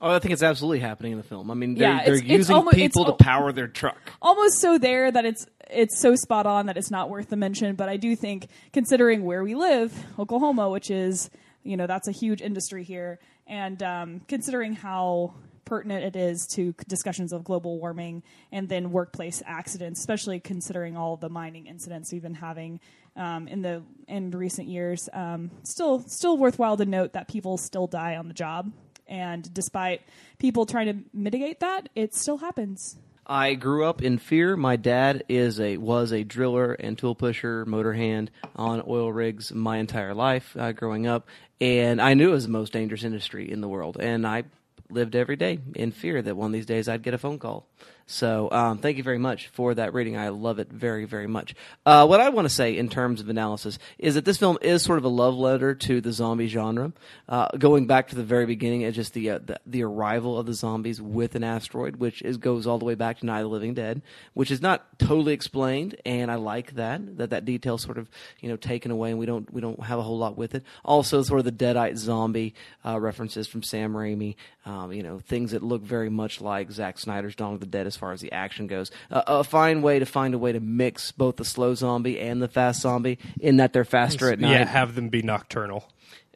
Oh, 0.02 0.15
I 0.15 0.19
think 0.19 0.32
it's 0.32 0.43
absolutely 0.43 0.80
happening 0.80 1.12
in 1.12 1.17
the 1.17 1.26
film. 1.26 1.52
I 1.52 1.54
mean, 1.56 1.76
they're, 1.76 1.89
Yeah, 1.98 2.06
they're 2.06 2.13
it's- 2.15 2.30
using 2.30 2.65
people 2.69 3.04
to 3.06 3.12
power 3.22 3.52
their 3.52 3.67
truck. 3.67 3.98
Almost 4.22 4.60
so 4.60 4.78
there 4.78 5.12
that 5.12 5.26
it's 5.26 5.45
it's 5.69 6.00
so 6.00 6.15
spot 6.15 6.45
on 6.45 6.67
that 6.67 6.78
it's 6.78 6.89
not 6.89 7.10
worth 7.10 7.28
the 7.30 7.36
mention. 7.36 7.76
But 7.76 7.89
I 7.89 7.98
do 7.98 8.15
think, 8.15 8.48
considering 8.72 9.26
where 9.26 9.43
we 9.43 9.56
live, 9.56 9.93
Oklahoma, 10.17 10.69
which 10.69 10.89
is 10.89 11.30
you 11.63 11.76
know 11.76 11.86
that's 11.86 12.08
a 12.08 12.13
huge 12.13 12.41
industry 12.41 12.86
here, 12.86 13.19
and 13.50 13.84
um, 13.84 14.22
considering 14.28 14.74
how 14.74 15.34
pertinent 15.66 16.04
it 16.04 16.16
is 16.16 16.48
to 16.48 16.74
discussions 16.88 17.34
of 17.34 17.44
global 17.44 17.80
warming 17.80 18.24
and 18.52 18.70
then 18.70 18.92
workplace 18.92 19.44
accidents, 19.46 20.00
especially 20.00 20.40
considering 20.40 20.96
all 20.96 21.18
the 21.18 21.30
mining 21.30 21.68
incidents 21.68 22.12
we've 22.12 22.24
been 22.24 22.34
having 22.34 22.80
um, 23.16 23.48
in 23.48 23.62
the 23.62 23.84
in 24.08 24.32
recent 24.32 24.68
years. 24.68 25.10
Um, 25.14 25.52
still, 25.64 26.00
still 26.08 26.38
worthwhile 26.38 26.78
to 26.78 26.86
note 26.86 27.14
that 27.14 27.28
people 27.28 27.58
still 27.58 27.88
die 27.88 28.16
on 28.16 28.28
the 28.28 28.34
job, 28.34 28.72
and 29.08 29.52
despite 29.54 30.02
people 30.38 30.66
trying 30.66 30.88
to 30.88 31.04
mitigate 31.14 31.60
that, 31.60 31.90
it 31.96 32.16
still 32.16 32.38
happens. 32.38 32.98
I 33.32 33.54
grew 33.54 33.86
up 33.86 34.02
in 34.02 34.18
fear. 34.18 34.58
My 34.58 34.76
dad 34.76 35.24
is 35.30 35.60
a 35.60 35.78
was 35.78 36.12
a 36.12 36.24
driller 36.24 36.74
and 36.74 36.98
tool 36.98 37.13
pusher, 37.13 37.63
motor 37.63 37.94
hand 37.94 38.32
on 38.56 38.82
oil 38.88 39.13
rigs 39.13 39.54
my 39.54 39.78
entire 39.78 40.15
life 40.15 40.58
uh, 40.58 40.72
growing 40.72 41.06
up, 41.06 41.28
and 41.62 42.02
I 42.02 42.15
knew 42.15 42.30
it 42.30 42.34
was 42.34 42.48
the 42.48 42.52
most 42.52 42.74
dangerous 42.74 43.04
industry 43.04 43.52
in 43.52 43.62
the 43.62 43.68
world, 43.68 43.98
and 44.00 44.26
I 44.26 44.46
lived 44.89 45.15
every 45.15 45.36
day 45.36 45.60
in 45.76 45.92
fear 45.92 46.24
that 46.24 46.36
one 46.36 46.48
of 46.48 46.54
these 46.54 46.65
days 46.65 46.89
I'd 46.89 47.04
get 47.04 47.13
a 47.13 47.20
phone 47.20 47.38
call. 47.38 47.68
So 48.12 48.50
um, 48.52 48.80
thank 48.80 48.98
you 48.98 49.04
very 49.04 49.19
much 49.19 49.50
for 49.50 49.76
that 49.76 49.93
reading. 49.93 50.17
I 50.17 50.30
love 50.30 50.58
it 50.58 50.72
very, 50.72 51.06
very 51.06 51.28
much. 51.28 51.54
Uh, 51.86 52.08
what 52.08 52.19
I 52.19 52.30
want 52.30 52.45
to 52.45 52.54
say 52.54 52.76
in 52.76 52.89
terms 52.89 53.22
of 53.22 53.30
analysis 53.30 53.78
is 54.00 54.15
that 54.15 54.26
this 54.26 54.38
film 54.38 54.58
is 54.63 54.82
sort 54.82 54.98
of 54.98 55.04
a 55.04 55.10
love 55.10 55.36
letter 55.36 55.76
to 55.76 56.02
the 56.02 56.12
zombie 56.12 56.48
genre. 56.48 56.91
Uh, 57.28 57.50
going 57.50 57.86
back 57.86 58.08
to 58.08 58.15
the 58.15 58.24
very 58.24 58.48
beginning, 58.48 58.82
it's 58.82 58.95
just 58.95 59.13
the, 59.13 59.30
uh, 59.30 59.39
the 59.45 59.60
the 59.67 59.84
arrival 59.84 60.39
of 60.39 60.48
the 60.48 60.56
zombies 60.56 61.00
with 61.00 61.36
an 61.36 61.43
asteroid, 61.43 61.98
which 61.98 62.24
is 62.24 62.38
goes 62.38 62.65
all 62.65 62.80
the 62.80 62.86
way 62.86 62.95
back 62.95 63.19
to 63.19 63.28
Night 63.28 63.41
of 63.41 63.43
the 63.43 63.50
Living 63.50 63.76
Dead, 63.76 64.02
which 64.34 64.50
is 64.50 64.60
not 64.60 64.88
totally 64.98 65.34
explained, 65.34 65.95
and 66.04 66.32
I 66.32 66.36
like 66.36 66.74
that 66.78 67.17
that 67.17 67.30
that 67.30 67.45
detail 67.45 67.78
sort 67.78 68.00
of 68.00 68.10
you 68.39 68.50
know 68.50 68.56
taken 68.56 68.89
away, 68.89 69.12
and 69.12 69.19
we 69.19 69.28
don't 69.28 69.54
we 69.54 69.62
don't 69.62 69.84
have 69.84 70.00
a 70.00 70.04
whole 70.04 70.17
lot 70.17 70.36
with 70.36 70.56
it. 70.56 70.63
Also, 70.84 71.22
sort 71.22 71.41
of 71.41 71.45
the 71.45 71.52
Deadite 71.52 71.98
zombie 71.98 72.56
uh, 72.84 73.00
references 73.00 73.48
from 73.48 73.62
Sam 73.62 73.93
Raimi, 73.93 74.36
um, 74.65 74.91
you 74.91 75.04
know 75.04 75.19
things 75.19 75.52
that 75.52 75.62
look 75.62 75.84
very 75.84 76.10
much 76.10 76.41
like 76.41 76.72
Zack 76.72 76.98
Snyder's 76.98 77.36
Dawn 77.36 77.54
of 77.54 77.60
the 77.60 77.67
Dead 77.67 77.86
as 77.86 77.99
far 78.00 78.12
as 78.14 78.22
the 78.22 78.32
action 78.32 78.66
goes. 78.68 78.90
Uh, 79.12 79.22
a 79.28 79.44
fine 79.44 79.82
way 79.84 80.00
to 80.00 80.06
find 80.08 80.34
a 80.34 80.38
way 80.40 80.52
to 80.54 80.60
mix 80.60 81.12
both 81.12 81.36
the 81.36 81.46
slow 81.46 81.76
zombie 81.76 82.20
and 82.20 82.42
the 82.42 82.48
fast 82.48 82.82
zombie 82.82 83.20
in 83.40 83.58
that 83.58 83.74
they're 83.74 83.86
faster 83.86 84.32
at 84.32 84.40
night. 84.40 84.52
Yeah, 84.52 84.66
have 84.66 84.96
them 84.96 85.10
be 85.10 85.22
nocturnal. 85.22 85.88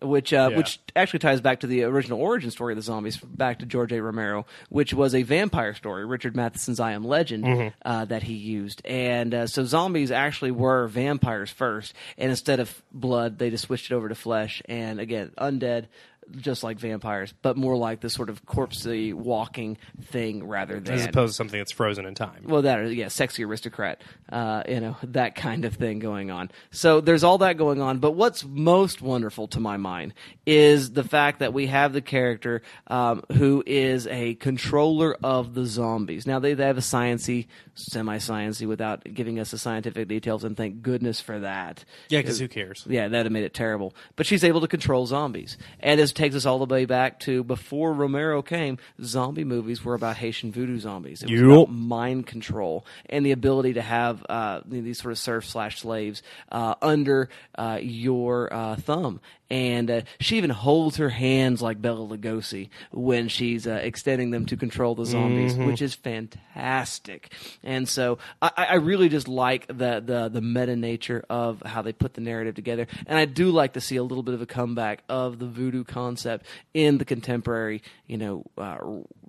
which 0.01 0.33
uh, 0.33 0.49
Yeah. 0.51 0.57
which 0.57 0.79
actually 0.97 1.19
ties 1.19 1.39
back 1.39 1.61
to 1.61 1.67
the 1.67 1.83
original 1.83 2.19
origin 2.19 2.51
story 2.51 2.73
of 2.73 2.75
the 2.77 2.81
zombies, 2.83 3.15
back 3.17 3.59
to 3.59 3.65
George 3.65 3.93
A. 3.93 4.01
Romero, 4.01 4.45
which 4.67 4.93
was 4.93 5.15
a 5.15 5.23
vampire 5.23 5.73
story, 5.73 6.05
Richard 6.05 6.35
Matheson's 6.35 6.81
I 6.81 6.91
Am 6.91 7.05
Legend, 7.05 7.45
Mm-hmm. 7.45 7.67
uh, 7.85 8.03
that 8.05 8.23
he 8.23 8.33
used. 8.33 8.81
And 8.85 9.33
uh, 9.33 9.47
so 9.47 9.63
zombies 9.63 10.11
actually 10.11 10.51
were 10.51 10.87
vampires 10.87 11.51
first, 11.51 11.93
and 12.17 12.29
instead 12.31 12.59
of 12.59 12.83
blood, 12.91 13.37
they 13.39 13.49
just 13.49 13.63
switched 13.63 13.91
it 13.91 13.95
over 13.95 14.09
to 14.09 14.15
flesh. 14.15 14.61
And 14.65 14.99
again, 14.99 15.31
undead. 15.37 15.85
Just 16.31 16.63
like 16.63 16.79
vampires, 16.79 17.33
but 17.41 17.57
more 17.57 17.75
like 17.75 18.01
this 18.01 18.13
sort 18.13 18.29
of 18.29 18.45
corpsey 18.45 19.13
walking 19.13 19.77
thing 20.03 20.47
rather 20.47 20.79
than 20.79 20.93
as 20.93 21.05
opposed 21.05 21.33
to 21.33 21.35
something 21.35 21.59
that's 21.59 21.71
frozen 21.71 22.05
in 22.05 22.15
time. 22.15 22.43
well, 22.45 22.61
that 22.61 22.79
or 22.79 22.91
yeah, 22.91 23.07
sexy 23.07 23.43
aristocrat, 23.43 24.01
uh, 24.31 24.63
you 24.67 24.79
know 24.79 24.97
that 25.03 25.35
kind 25.35 25.65
of 25.65 25.75
thing 25.75 25.99
going 25.99 26.31
on. 26.31 26.49
So 26.71 27.01
there's 27.01 27.23
all 27.23 27.39
that 27.39 27.57
going 27.57 27.81
on. 27.81 27.99
But 27.99 28.11
what's 28.11 28.43
most 28.45 29.01
wonderful 29.01 29.47
to 29.49 29.59
my 29.59 29.77
mind 29.77 30.13
is 30.45 30.91
the 30.91 31.03
fact 31.03 31.39
that 31.39 31.53
we 31.53 31.67
have 31.67 31.93
the 31.93 32.01
character 32.01 32.61
um, 32.87 33.23
who 33.31 33.63
is 33.65 34.07
a 34.07 34.35
controller 34.35 35.17
of 35.23 35.53
the 35.53 35.65
zombies. 35.65 36.25
Now 36.27 36.39
they, 36.39 36.53
they 36.53 36.65
have 36.65 36.77
a 36.77 36.81
sciency, 36.81 37.47
semi-sciency, 37.75 38.67
without 38.67 39.03
giving 39.13 39.39
us 39.39 39.51
the 39.51 39.57
scientific 39.57 40.07
details, 40.07 40.43
and 40.43 40.55
thank 40.57 40.81
goodness 40.81 41.19
for 41.19 41.39
that. 41.39 41.83
Yeah, 42.09 42.19
because 42.19 42.39
who 42.39 42.47
cares? 42.47 42.85
Yeah, 42.87 43.07
that'd 43.07 43.25
have 43.25 43.31
made 43.31 43.43
it 43.43 43.53
terrible. 43.53 43.95
But 44.15 44.25
she's 44.25 44.43
able 44.43 44.61
to 44.61 44.67
control 44.67 45.05
zombies. 45.05 45.57
And 45.79 45.99
this 46.13 46.21
takes 46.21 46.35
us 46.35 46.45
all 46.45 46.59
the 46.59 46.71
way 46.71 46.85
back 46.85 47.19
to 47.21 47.43
before 47.43 47.91
Romero 47.91 48.41
came, 48.41 48.77
zombie 49.01 49.43
movies 49.43 49.83
were 49.83 49.95
about 49.95 50.17
Haitian 50.17 50.51
voodoo 50.51 50.79
zombies. 50.79 51.23
It 51.23 51.31
was 51.31 51.41
Yup. 51.41 51.49
about 51.49 51.71
mind 51.71 52.27
control 52.27 52.85
and 53.09 53.25
the 53.25 53.31
ability 53.31 53.73
to 53.73 53.81
have 53.81 54.23
uh, 54.29 54.61
these 54.65 55.01
sort 55.01 55.11
of 55.11 55.17
serf 55.17 55.45
slash 55.45 55.79
slaves 55.79 56.21
uh, 56.51 56.75
under 56.81 57.29
uh, 57.55 57.79
your 57.81 58.53
uh, 58.53 58.75
thumb. 58.75 59.21
And 59.49 59.91
uh, 59.91 60.01
she 60.19 60.37
even 60.37 60.49
holds 60.49 60.97
her 60.97 61.09
hands 61.09 61.61
like 61.61 61.79
Bela 61.79 62.07
Lugosi 62.07 62.69
when 62.91 63.27
she's 63.27 63.67
uh, 63.67 63.79
extending 63.83 64.31
them 64.31 64.47
to 64.47 64.57
control 64.57 64.95
the 64.95 65.05
zombies, 65.05 65.55
which 65.55 65.79
is 65.79 65.93
fantastic. 65.93 67.31
And 67.61 67.87
so 67.87 68.17
I, 68.41 68.51
I 68.57 68.75
really 68.75 69.09
just 69.09 69.27
like 69.27 69.67
the, 69.67 70.01
the 70.03 70.29
the 70.33 70.41
meta 70.41 70.75
nature 70.75 71.23
of 71.29 71.61
how 71.63 71.83
they 71.83 71.93
put 71.93 72.15
the 72.15 72.21
narrative 72.21 72.55
together. 72.55 72.87
And 73.05 73.19
I 73.19 73.25
do 73.25 73.51
like 73.51 73.73
to 73.73 73.81
see 73.81 73.97
a 73.97 74.03
little 74.03 74.23
bit 74.23 74.33
of 74.33 74.41
a 74.41 74.47
comeback 74.47 75.03
of 75.07 75.37
the 75.37 75.45
voodoo 75.45 75.83
concept 76.03 76.45
in 76.73 76.97
the 76.97 77.05
contemporary, 77.05 77.81
you 78.07 78.17
know, 78.17 78.43
uh, 78.57 78.77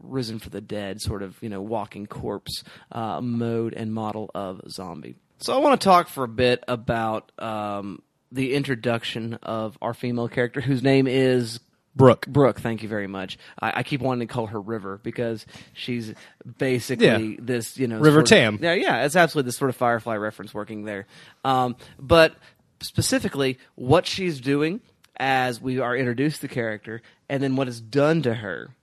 risen 0.02 0.38
for 0.38 0.50
the 0.50 0.60
dead 0.60 1.00
sort 1.00 1.22
of 1.22 1.36
you 1.42 1.48
know 1.48 1.62
walking 1.62 2.06
corpse 2.06 2.64
uh, 2.92 3.20
mode 3.20 3.74
and 3.74 3.92
model 3.92 4.30
of 4.34 4.60
zombie. 4.68 5.14
So 5.38 5.54
I 5.54 5.58
want 5.58 5.80
to 5.80 5.84
talk 5.84 6.08
for 6.08 6.24
a 6.24 6.28
bit 6.28 6.62
about 6.68 7.30
um, 7.38 8.00
the 8.32 8.54
introduction 8.54 9.34
of 9.42 9.76
our 9.82 9.94
female 9.94 10.28
character, 10.28 10.60
whose 10.60 10.82
name 10.82 11.06
is 11.06 11.60
Brooke. 11.96 12.26
Brooke, 12.26 12.60
thank 12.60 12.82
you 12.82 12.88
very 12.88 13.06
much. 13.06 13.38
I, 13.60 13.72
I 13.80 13.82
keep 13.82 14.00
wanting 14.00 14.26
to 14.26 14.32
call 14.34 14.46
her 14.46 14.60
River 14.60 14.98
because 15.02 15.44
she's 15.72 16.12
basically 16.58 17.06
Yeah. 17.06 17.36
this, 17.40 17.76
you 17.78 17.86
know, 17.86 17.98
River 17.98 18.18
sort 18.18 18.24
of- 18.24 18.28
Tam. 18.30 18.58
Yeah, 18.62 18.74
yeah, 18.74 19.04
it's 19.04 19.16
absolutely 19.16 19.48
this 19.48 19.56
sort 19.56 19.68
of 19.70 19.76
Firefly 19.76 20.16
reference 20.16 20.52
working 20.54 20.84
there. 20.84 21.06
Um, 21.44 21.76
but 21.98 22.34
specifically, 22.80 23.58
what 23.76 24.06
she's 24.06 24.40
doing 24.40 24.80
as 25.16 25.60
we 25.60 25.78
are 25.78 25.96
introduced 25.96 26.40
to 26.40 26.48
the 26.48 26.54
character, 26.54 27.02
and 27.28 27.42
then 27.42 27.56
what 27.56 27.68
is 27.68 27.80
done 27.80 28.22
to 28.22 28.34
her 28.34 28.74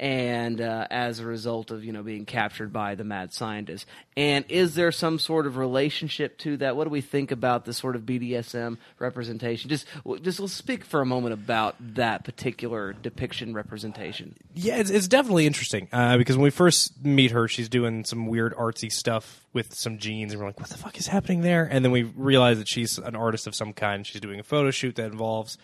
and 0.00 0.62
uh, 0.62 0.86
as 0.90 1.20
a 1.20 1.26
result 1.26 1.70
of 1.70 1.84
you 1.84 1.92
know 1.92 2.02
being 2.02 2.24
captured 2.24 2.72
by 2.72 2.94
the 2.94 3.04
mad 3.04 3.32
scientist. 3.34 3.86
And 4.16 4.46
is 4.48 4.74
there 4.74 4.90
some 4.90 5.18
sort 5.18 5.46
of 5.46 5.58
relationship 5.58 6.38
to 6.38 6.56
that? 6.56 6.74
What 6.74 6.84
do 6.84 6.90
we 6.90 7.02
think 7.02 7.30
about 7.30 7.66
the 7.66 7.74
sort 7.74 7.94
of 7.94 8.02
BDSM 8.02 8.78
representation? 8.98 9.68
Just 9.68 9.86
just 10.22 10.40
let's 10.40 10.54
speak 10.54 10.84
for 10.84 11.02
a 11.02 11.06
moment 11.06 11.34
about 11.34 11.76
that 11.94 12.24
particular 12.24 12.94
depiction 12.94 13.52
representation. 13.52 14.34
Yeah, 14.54 14.78
it's, 14.78 14.90
it's 14.90 15.06
definitely 15.06 15.46
interesting 15.46 15.86
uh, 15.92 16.16
because 16.16 16.36
when 16.36 16.44
we 16.44 16.50
first 16.50 17.04
meet 17.04 17.30
her, 17.32 17.46
she's 17.46 17.68
doing 17.68 18.04
some 18.04 18.26
weird 18.26 18.56
artsy 18.56 18.90
stuff 18.90 19.44
with 19.52 19.74
some 19.74 19.98
jeans, 19.98 20.32
and 20.32 20.40
we're 20.40 20.48
like, 20.48 20.58
"What 20.58 20.70
the 20.70 20.78
fuck 20.78 20.98
is 20.98 21.08
happening 21.08 21.42
there?" 21.42 21.68
And 21.70 21.84
then 21.84 21.92
we 21.92 22.04
realize 22.04 22.56
that 22.56 22.68
she's 22.68 22.96
an 22.96 23.16
artist 23.16 23.46
of 23.46 23.54
some 23.54 23.74
kind. 23.74 24.06
She's 24.06 24.22
doing 24.22 24.40
a 24.40 24.44
photo 24.44 24.70
shoot 24.70 24.96
that 24.96 25.12
involves 25.12 25.58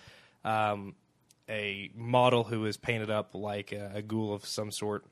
um, 0.44 0.94
a 1.48 1.90
model 1.94 2.44
who 2.44 2.64
is 2.66 2.76
painted 2.76 3.11
up 3.11 3.35
like 3.35 3.72
a, 3.72 3.92
a 3.96 4.02
ghoul 4.02 4.35
of 4.35 4.44
some 4.44 4.70
sort 4.70 5.04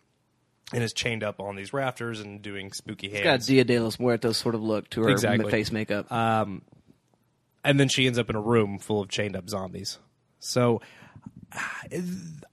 and 0.72 0.82
is 0.82 0.92
chained 0.92 1.22
up 1.22 1.40
on 1.40 1.56
these 1.56 1.72
rafters 1.72 2.20
and 2.20 2.42
doing 2.42 2.72
spooky 2.72 3.08
hands. 3.10 3.24
Got 3.24 3.40
Dia 3.42 3.64
de 3.64 3.78
los 3.78 3.98
Muertos 3.98 4.36
sort 4.38 4.54
of 4.54 4.62
look 4.62 4.88
to 4.90 5.02
her 5.02 5.10
Exactly. 5.10 5.50
face 5.50 5.70
makeup. 5.70 6.06
and 6.10 6.60
then 7.64 7.88
she 7.88 8.06
ends 8.06 8.18
up 8.18 8.30
in 8.30 8.36
a 8.36 8.40
room 8.40 8.78
full 8.78 9.00
of 9.00 9.08
chained 9.08 9.36
up 9.36 9.48
zombies. 9.48 9.98
So 10.40 10.80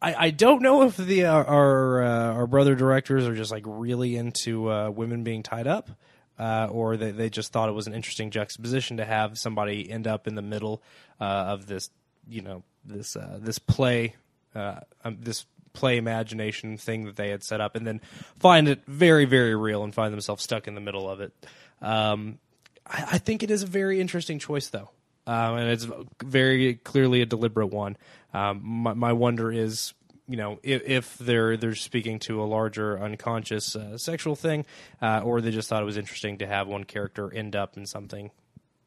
I, 0.02 0.16
I 0.26 0.30
don't 0.30 0.62
know 0.62 0.84
if 0.84 0.98
the 0.98 1.26
uh, 1.26 1.44
our 1.44 2.04
uh, 2.04 2.34
our 2.34 2.48
brother 2.48 2.76
directors 2.76 3.28
are 3.28 3.36
just 3.36 3.52
like 3.52 3.64
really 3.66 4.16
into 4.16 4.70
uh, 4.72 4.90
women 4.90 5.24
being 5.24 5.44
tied 5.44 5.68
up, 5.68 5.90
uh, 6.38 6.68
or 6.72 6.98
they 6.98 7.12
they 7.12 7.30
just 7.30 7.52
thought 7.52 7.68
it 7.70 7.74
was 7.74 7.88
an 7.88 7.94
interesting 7.94 8.30
juxtaposition 8.32 8.98
to 8.98 9.06
have 9.06 9.38
somebody 9.38 9.90
end 9.90 10.08
up 10.08 10.28
in 10.28 10.36
the 10.36 10.42
middle 10.42 10.82
uh, 11.20 11.24
of 11.24 11.66
this 11.66 11.90
you 12.28 12.42
know 12.42 12.64
this 12.86 13.16
uh, 13.16 13.38
this 13.40 13.60
play 13.60 14.16
uh, 14.56 14.82
um, 15.04 15.18
this 15.22 15.46
play 15.74 15.98
imagination 15.98 16.78
thing 16.78 17.06
that 17.06 17.16
they 17.16 17.30
had 17.30 17.44
set 17.44 17.62
up, 17.62 17.76
and 17.76 17.86
then 17.88 18.02
find 18.40 18.68
it 18.68 18.82
very 18.88 19.26
very 19.26 19.56
real 19.56 19.84
and 19.84 19.94
find 19.94 20.14
themselves 20.14 20.44
stuck 20.44 20.68
in 20.68 20.76
the 20.76 20.82
middle 20.82 21.10
of 21.10 21.22
it. 21.22 21.34
Um, 21.82 22.40
I, 22.86 23.06
I 23.14 23.18
think 23.18 23.44
it 23.44 23.52
is 23.52 23.64
a 23.64 23.68
very 23.68 24.00
interesting 24.00 24.40
choice, 24.40 24.70
though, 24.70 24.90
um, 25.28 25.58
and 25.58 25.70
it's 25.70 25.88
very 26.24 26.76
clearly 26.76 27.22
a 27.22 27.26
deliberate 27.26 27.68
one. 27.68 27.98
Um, 28.34 28.62
my, 28.64 28.94
my 28.94 29.14
wonder 29.14 29.52
is, 29.52 29.94
you 30.28 30.38
know, 30.38 30.60
if, 30.64 30.84
if 30.86 31.18
they're 31.18 31.58
they're 31.58 31.76
speaking 31.76 32.20
to 32.20 32.42
a 32.42 32.46
larger 32.46 33.00
unconscious 33.00 33.76
uh, 33.76 33.98
sexual 33.98 34.36
thing, 34.36 34.66
uh, 35.02 35.22
or 35.24 35.42
they 35.42 35.52
just 35.52 35.70
thought 35.70 35.82
it 35.82 35.86
was 35.86 35.98
interesting 35.98 36.38
to 36.40 36.48
have 36.48 36.68
one 36.68 36.84
character 36.84 37.34
end 37.34 37.56
up 37.56 37.78
in 37.78 37.86
something 37.86 38.32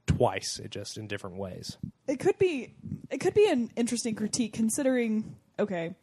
twice, 0.06 0.60
it 0.62 0.70
just 0.70 0.96
in 0.98 1.06
different 1.06 1.36
ways. 1.36 1.76
it 2.06 2.20
could 2.20 2.38
be 2.38 2.74
it 3.10 3.18
could 3.18 3.34
be 3.34 3.48
an 3.48 3.70
interesting 3.76 4.14
critique 4.14 4.52
considering 4.52 5.36
okay 5.58 5.94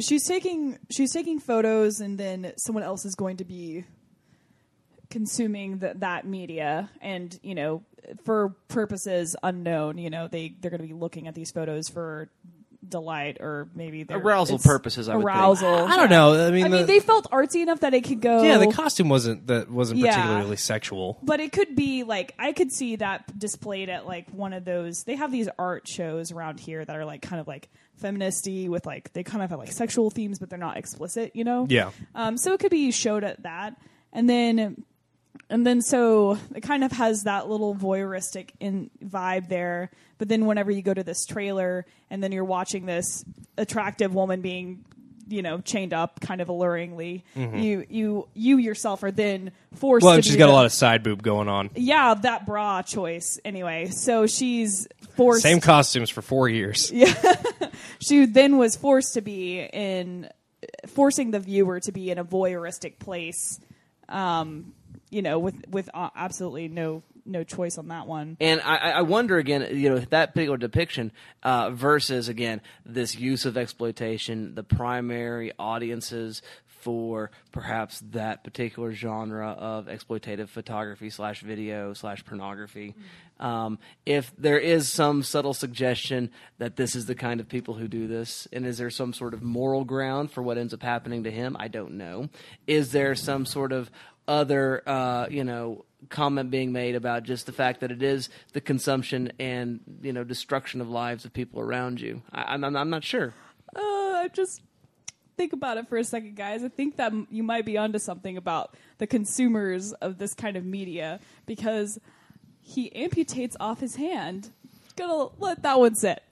she's 0.00 0.26
taking 0.26 0.78
she's 0.90 1.12
taking 1.12 1.38
photos 1.38 2.00
and 2.00 2.18
then 2.18 2.52
someone 2.56 2.84
else 2.84 3.04
is 3.04 3.14
going 3.14 3.36
to 3.36 3.44
be 3.44 3.84
consuming 5.10 5.78
the, 5.78 5.94
that 5.96 6.26
media 6.26 6.90
and 7.00 7.38
you 7.42 7.54
know 7.54 7.82
for 8.24 8.50
purposes 8.68 9.36
unknown 9.42 9.98
you 9.98 10.10
know 10.10 10.28
they 10.28 10.54
they're 10.60 10.70
going 10.70 10.80
to 10.80 10.86
be 10.86 10.94
looking 10.94 11.28
at 11.28 11.34
these 11.34 11.50
photos 11.50 11.88
for 11.88 12.28
delight 12.88 13.38
or 13.40 13.68
maybe 13.74 14.02
they're- 14.04 14.18
Arousal 14.18 14.58
purposes, 14.58 15.08
I 15.08 15.16
would 15.16 15.20
think. 15.24 15.34
arousal 15.36 15.74
I 15.86 15.96
don't 15.96 16.10
know. 16.10 16.46
I 16.46 16.50
mean, 16.50 16.64
I 16.66 16.68
the, 16.68 16.76
mean 16.78 16.86
they 16.86 17.00
felt 17.00 17.30
artsy 17.30 17.62
enough 17.62 17.80
that 17.80 17.94
it 17.94 18.04
could 18.04 18.20
go 18.20 18.42
yeah, 18.42 18.58
the 18.58 18.72
costume 18.72 19.08
wasn't 19.08 19.46
that 19.48 19.70
wasn't 19.70 20.00
Yeah. 20.00 20.14
particularly 20.16 20.56
sexual. 20.56 21.18
but 21.22 21.40
it 21.40 21.52
could 21.52 21.74
be 21.76 22.04
like 22.04 22.34
I 22.38 22.52
could 22.52 22.72
see 22.72 22.96
that 22.96 23.38
displayed 23.38 23.88
at 23.88 24.06
like 24.06 24.30
one 24.30 24.52
of 24.52 24.64
those. 24.64 25.04
They 25.04 25.16
have 25.16 25.32
these 25.32 25.48
art 25.58 25.86
shows 25.88 26.32
around 26.32 26.60
here 26.60 26.84
that 26.84 26.96
are 26.96 27.04
like 27.04 27.22
kind 27.22 27.40
of 27.40 27.46
like 27.48 27.68
feministy 28.02 28.68
with 28.68 28.86
like 28.86 29.12
they 29.12 29.22
kind 29.22 29.42
of 29.42 29.50
have 29.50 29.58
like 29.58 29.72
sexual 29.72 30.10
themes, 30.10 30.38
but 30.38 30.50
they're 30.50 30.58
not 30.58 30.76
explicit. 30.76 31.32
You 31.34 31.44
know? 31.44 31.66
Yeah. 31.68 31.90
Um, 32.14 32.36
so 32.36 32.52
it 32.52 32.60
could 32.60 32.70
be 32.70 32.90
showed 32.90 33.24
at 33.24 33.42
that, 33.42 33.74
and 34.12 34.28
then 34.28 34.84
and 35.50 35.66
then 35.66 35.80
so 35.82 36.38
it 36.54 36.62
kind 36.62 36.84
of 36.84 36.92
has 36.92 37.24
that 37.24 37.48
little 37.48 37.74
voyeuristic 37.74 38.50
in 38.60 38.90
vibe 39.04 39.48
there. 39.48 39.90
But 40.18 40.28
then 40.28 40.46
whenever 40.46 40.70
you 40.70 40.82
go 40.82 40.94
to 40.94 41.04
this 41.04 41.24
trailer 41.26 41.86
and 42.10 42.22
then 42.22 42.32
you're 42.32 42.44
watching 42.44 42.86
this 42.86 43.24
attractive 43.58 44.14
woman 44.14 44.40
being 44.40 44.84
you 45.28 45.42
know 45.42 45.58
chained 45.60 45.92
up 45.92 46.20
kind 46.20 46.40
of 46.40 46.46
alluringly 46.46 47.24
you 47.34 47.84
you 47.88 48.28
you 48.32 48.58
yourself 48.58 49.02
are 49.02 49.10
then 49.10 49.50
forced 49.74 50.02
Mm-hmm. 50.02 50.06
Well, 50.06 50.14
and 50.14 50.24
she's 50.24 50.36
got 50.36 50.48
a 50.48 50.52
lot 50.52 50.66
of 50.66 50.72
side 50.72 51.02
boob 51.02 51.20
going 51.22 51.48
on. 51.48 51.70
yeah, 51.74 52.14
that 52.14 52.46
bra 52.46 52.82
choice. 52.82 53.40
Anyway, 53.44 53.86
so 53.86 54.26
she's 54.26 54.86
forced. 55.16 55.42
Same 55.42 55.60
costumes 55.60 56.10
for 56.10 56.22
four 56.22 56.48
years. 56.48 56.90
yeah 56.94 57.12
she 58.00 58.26
then 58.26 58.58
was 58.58 58.76
forced 58.76 59.14
to 59.14 59.20
be 59.20 59.60
in, 59.60 60.28
forcing 60.86 61.30
the 61.30 61.40
viewer 61.40 61.80
to 61.80 61.92
be 61.92 62.10
in 62.10 62.18
a 62.18 62.24
voyeuristic 62.24 62.98
place. 62.98 63.60
Um, 64.08 64.72
you 65.10 65.22
know, 65.22 65.38
with 65.38 65.66
with 65.68 65.88
uh, 65.94 66.10
absolutely 66.14 66.68
no 66.68 67.02
no 67.24 67.44
choice 67.44 67.78
on 67.78 67.88
that 67.88 68.06
one. 68.06 68.36
And 68.40 68.60
I, 68.60 68.76
I 68.76 69.02
wonder 69.02 69.36
again, 69.36 69.66
you 69.76 69.90
know, 69.90 69.98
that 69.98 70.32
particular 70.32 70.56
depiction 70.56 71.12
uh, 71.42 71.70
versus 71.70 72.28
again 72.28 72.60
this 72.84 73.16
use 73.16 73.44
of 73.44 73.56
exploitation, 73.56 74.54
the 74.54 74.62
primary 74.62 75.52
audiences 75.58 76.42
for 76.86 77.32
perhaps 77.50 78.00
that 78.12 78.44
particular 78.44 78.92
genre 78.92 79.48
of 79.48 79.86
exploitative 79.86 80.48
photography 80.48 81.10
slash 81.10 81.40
video 81.40 81.92
slash 81.94 82.24
pornography. 82.24 82.94
Um, 83.40 83.80
if 84.06 84.32
there 84.38 84.60
is 84.60 84.88
some 84.88 85.24
subtle 85.24 85.52
suggestion 85.52 86.30
that 86.58 86.76
this 86.76 86.94
is 86.94 87.06
the 87.06 87.16
kind 87.16 87.40
of 87.40 87.48
people 87.48 87.74
who 87.74 87.88
do 87.88 88.06
this, 88.06 88.46
and 88.52 88.64
is 88.64 88.78
there 88.78 88.88
some 88.88 89.12
sort 89.12 89.34
of 89.34 89.42
moral 89.42 89.84
ground 89.84 90.30
for 90.30 90.44
what 90.44 90.58
ends 90.58 90.72
up 90.72 90.82
happening 90.82 91.24
to 91.24 91.30
him? 91.30 91.56
I 91.58 91.66
don't 91.66 91.94
know. 91.94 92.28
Is 92.68 92.92
there 92.92 93.16
some 93.16 93.46
sort 93.46 93.72
of 93.72 93.90
other 94.28 94.82
uh, 94.86 95.26
you 95.30 95.44
know 95.44 95.84
comment 96.08 96.50
being 96.50 96.72
made 96.72 96.94
about 96.94 97.22
just 97.24 97.46
the 97.46 97.52
fact 97.52 97.80
that 97.80 97.90
it 97.90 98.02
is 98.02 98.28
the 98.52 98.60
consumption 98.60 99.32
and 99.38 99.80
you 100.02 100.12
know 100.12 100.24
destruction 100.24 100.80
of 100.80 100.88
lives 100.88 101.24
of 101.24 101.32
people 101.32 101.60
around 101.60 102.00
you. 102.00 102.22
I, 102.32 102.54
I'm, 102.54 102.64
I'm 102.64 102.76
I'm 102.76 102.90
not 102.90 103.04
sure. 103.04 103.34
Uh, 103.74 103.80
I 103.80 104.30
just 104.32 104.62
think 105.36 105.52
about 105.52 105.76
it 105.76 105.88
for 105.88 105.98
a 105.98 106.04
second, 106.04 106.36
guys. 106.36 106.64
I 106.64 106.68
think 106.68 106.96
that 106.96 107.12
you 107.30 107.42
might 107.42 107.66
be 107.66 107.76
onto 107.76 107.98
something 107.98 108.36
about 108.36 108.74
the 108.98 109.06
consumers 109.06 109.92
of 109.94 110.18
this 110.18 110.34
kind 110.34 110.56
of 110.56 110.64
media 110.64 111.20
because 111.44 111.98
he 112.62 112.90
amputates 112.90 113.54
off 113.60 113.80
his 113.80 113.96
hand. 113.96 114.50
Gonna 114.96 115.28
let 115.38 115.62
that 115.62 115.78
one 115.78 115.94
sit. 115.94 116.22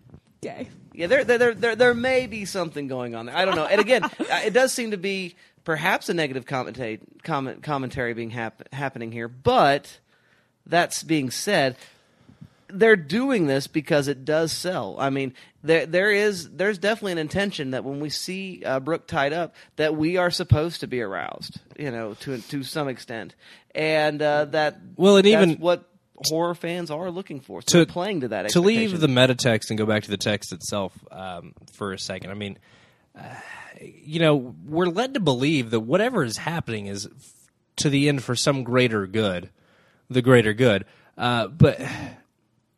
Okay. 0.44 0.68
Yeah, 0.92 1.07
there, 1.07 1.24
there, 1.24 1.38
there, 1.38 1.54
there, 1.54 1.76
there 1.76 1.94
may 1.94 2.26
be 2.26 2.44
something 2.44 2.87
going 2.87 3.14
on 3.14 3.26
there. 3.26 3.37
I 3.37 3.44
don't 3.44 3.57
know. 3.57 3.66
And 3.66 3.80
again, 3.80 4.09
it 4.18 4.52
does 4.52 4.72
seem 4.72 4.90
to 4.90 4.96
be 4.96 5.37
perhaps 5.64 6.09
a 6.09 6.14
negative 6.14 6.44
commentate, 6.44 7.00
comment, 7.22 7.62
commentary 7.62 8.14
being 8.14 8.31
hap- 8.31 8.72
happening 8.72 9.12
here. 9.12 9.29
But 9.29 9.98
that's 10.66 11.03
being 11.03 11.31
said, 11.31 11.77
they're 12.68 12.96
doing 12.96 13.46
this 13.46 13.66
because 13.66 14.09
it 14.09 14.24
does 14.24 14.50
sell. 14.53 14.96
I 14.98 15.11
mean, 15.11 15.35
there, 15.62 15.87
there 15.87 16.11
is, 16.11 16.50
there's 16.50 16.79
definitely 16.79 17.12
an 17.12 17.18
intention 17.18 17.70
that 17.72 17.85
when 17.85 18.00
we 18.00 18.11
see 18.11 18.62
uh, 18.64 18.81
Brooke 18.81 19.07
tied 19.07 19.33
up, 19.33 19.55
that 19.77 19.96
we 19.96 20.16
are 20.16 20.31
supposed 20.31 20.81
to 20.81 20.87
be 20.87 21.00
aroused, 21.00 21.61
you 21.79 21.90
know, 21.90 22.14
to 22.20 22.38
to 22.38 22.62
some 22.62 22.88
extent, 22.88 23.35
and 23.74 24.20
uh, 24.20 24.46
that 24.46 24.79
Well, 24.96 25.16
and 25.18 25.27
even- 25.27 25.55
what 25.57 25.88
horror 26.29 26.55
fans 26.55 26.90
are 26.90 27.11
looking 27.11 27.40
for. 27.40 27.61
So 27.66 27.85
to 27.85 27.92
playing 27.92 28.20
to 28.22 28.29
that. 28.29 28.48
to 28.50 28.61
leave 28.61 28.98
the 29.00 29.09
meta 29.09 29.35
text 29.35 29.70
and 29.70 29.79
go 29.79 29.85
back 29.85 30.05
to 30.05 30.11
the 30.11 30.16
text 30.16 30.53
itself 30.53 30.92
um, 31.11 31.55
for 31.74 31.92
a 31.92 31.98
second. 31.98 32.31
I 32.31 32.35
mean, 32.35 32.59
uh, 33.18 33.22
you 33.81 34.21
know, 34.21 34.55
we're 34.65 34.87
led 34.87 35.15
to 35.15 35.21
believe 35.21 35.71
that 35.71 35.81
whatever 35.81 36.25
is 36.25 36.37
happening 36.37 36.87
is 36.87 37.09
to 37.77 37.89
the 37.89 38.09
end 38.09 38.23
for 38.23 38.35
some 38.35 38.63
greater 38.63 39.07
good, 39.07 39.51
the 40.09 40.23
greater 40.23 40.53
good. 40.53 40.85
Uh, 41.17 41.49
but 41.49 41.81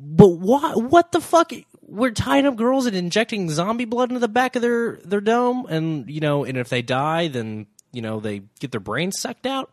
but 0.01 0.29
what 0.29 0.83
what 0.83 1.13
the 1.13 1.21
fuck? 1.21 1.53
We're 1.89 2.11
tying 2.11 2.47
up 2.47 2.57
girls 2.57 2.87
and 2.87 2.97
injecting 2.97 3.49
zombie 3.49 3.85
blood 3.85 4.11
into 4.11 4.21
the 4.21 4.29
back 4.29 4.57
of 4.57 4.63
their 4.63 4.97
their 4.97 5.21
dome, 5.21 5.67
and 5.69 6.11
you 6.11 6.21
know, 6.21 6.45
and 6.45 6.59
if 6.59 6.69
they 6.69 6.83
die, 6.83 7.29
then 7.29 7.67
you 7.93 8.03
know 8.03 8.21
they 8.21 8.43
get 8.61 8.73
their 8.73 8.81
brains 8.81 9.19
sucked 9.19 9.47
out 9.47 9.71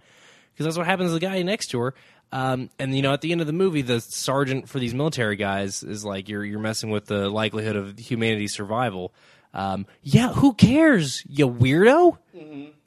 because 0.51 0.65
that's 0.65 0.77
what 0.77 0.85
happens 0.85 1.09
to 1.09 1.13
the 1.13 1.19
guy 1.19 1.41
next 1.41 1.67
to 1.67 1.79
her. 1.79 1.95
Um, 2.31 2.69
and 2.79 2.95
you 2.95 3.01
know, 3.01 3.13
at 3.13 3.21
the 3.21 3.31
end 3.31 3.41
of 3.41 3.47
the 3.47 3.53
movie, 3.53 3.83
the 3.83 3.99
sergeant 4.01 4.67
for 4.67 4.79
these 4.79 4.93
military 4.93 5.35
guys 5.35 5.83
is 5.83 6.03
like, 6.03 6.29
"You're 6.29 6.43
you're 6.43 6.59
messing 6.59 6.89
with 6.89 7.05
the 7.05 7.29
likelihood 7.29 7.75
of 7.75 7.97
humanity's 7.99 8.53
survival." 8.53 9.13
Um, 9.53 9.85
yeah, 10.01 10.29
who 10.33 10.53
cares, 10.53 11.23
you 11.27 11.47
weirdo? 11.47 12.17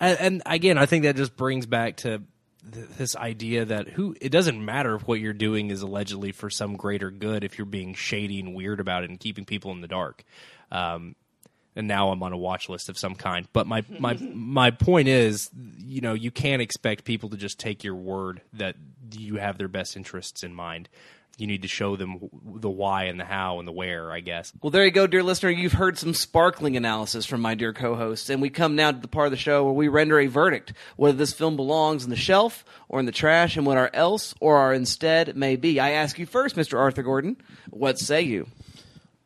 And, 0.01 0.19
and 0.21 0.43
again, 0.47 0.79
I 0.79 0.87
think 0.87 1.05
that 1.05 1.17
just 1.17 1.37
brings 1.37 1.67
back 1.67 1.99
to 1.99 2.23
th- 2.73 2.89
this 2.99 3.17
idea 3.17 3.65
that 3.67 3.89
who 3.89 4.17
it 4.21 4.31
doesn't 4.31 4.63
matter 4.63 4.97
if 4.97 5.07
what 5.07 5.21
you're 5.21 5.33
doing 5.33 5.71
is 5.71 5.83
allegedly 5.83 6.33
for 6.33 6.51
some 6.51 6.77
greater 6.77 7.11
good 7.11 7.45
if 7.45 7.59
you're 7.59 7.67
being 7.67 7.95
shady 7.95 8.41
and 8.41 8.55
weird 8.55 8.81
about 8.81 9.05
it 9.05 9.11
and 9.11 9.21
keeping 9.21 9.45
people 9.45 9.71
in 9.71 9.81
the 9.81 9.89
dark. 9.89 10.25
Um, 10.73 11.15
and 11.77 11.87
now 11.87 12.11
I'm 12.11 12.23
on 12.23 12.33
a 12.33 12.39
watch 12.39 12.69
list 12.69 12.89
of 12.89 12.99
some 12.99 13.15
kind. 13.15 13.47
But 13.53 13.67
my 13.67 13.85
my 14.01 14.15
my 14.35 14.71
point 14.71 15.09
is, 15.09 15.51
you 15.79 16.01
know, 16.01 16.15
you 16.15 16.31
can't 16.31 16.63
expect 16.63 17.05
people 17.05 17.29
to 17.31 17.37
just 17.37 17.61
take 17.61 17.85
your 17.85 17.95
word 17.95 18.41
that 18.55 18.77
you 19.13 19.37
have 19.37 19.59
their 19.59 19.69
best 19.69 19.97
interests 19.97 20.43
in 20.43 20.55
mind. 20.55 20.89
You 21.39 21.47
need 21.47 21.63
to 21.63 21.69
show 21.69 21.97
them 21.97 22.31
the 22.43 22.71
why 22.71 23.05
and 23.05 23.21
the 23.21 23.25
how 23.25 23.59
and 23.59 23.69
the 23.69 23.73
where. 23.73 24.11
I 24.11 24.21
guess. 24.21 24.53
Well, 24.63 24.71
there 24.71 24.85
you 24.85 24.91
go, 24.91 25.07
dear 25.07 25.23
listener. 25.23 25.51
You've 25.51 25.75
heard 25.75 25.99
some 25.99 26.15
sparkling 26.15 26.77
analysis 26.77 27.27
from 27.27 27.43
my 27.43 27.55
dear 27.55 27.75
co-hosts, 27.75 28.31
and 28.31 28.41
we 28.41 28.49
come 28.49 28.75
now 28.75 28.93
to 28.93 28.99
the 28.99 29.09
part 29.09 29.27
of 29.27 29.33
the 29.33 29.37
show 29.37 29.65
where 29.65 29.75
we 29.75 29.89
render 29.89 30.19
a 30.19 30.27
verdict 30.27 30.73
whether 30.97 31.17
this 31.17 31.35
film 31.35 31.57
belongs 31.57 32.05
in 32.05 32.11
the 32.11 32.17
shelf 32.17 32.65
or 32.89 33.01
in 33.01 33.07
the 33.07 33.13
trash, 33.13 33.57
and 33.57 33.67
what 33.67 33.77
our 33.77 33.91
else 33.93 34.35
or 34.41 34.57
our 34.57 34.73
instead 34.73 35.37
may 35.37 35.57
be. 35.57 35.79
I 35.79 35.91
ask 35.91 36.19
you 36.19 36.25
first, 36.25 36.57
Mr. 36.57 36.79
Arthur 36.79 37.03
Gordon, 37.03 37.37
what 37.71 37.99
say 37.99 38.23
you? 38.23 38.47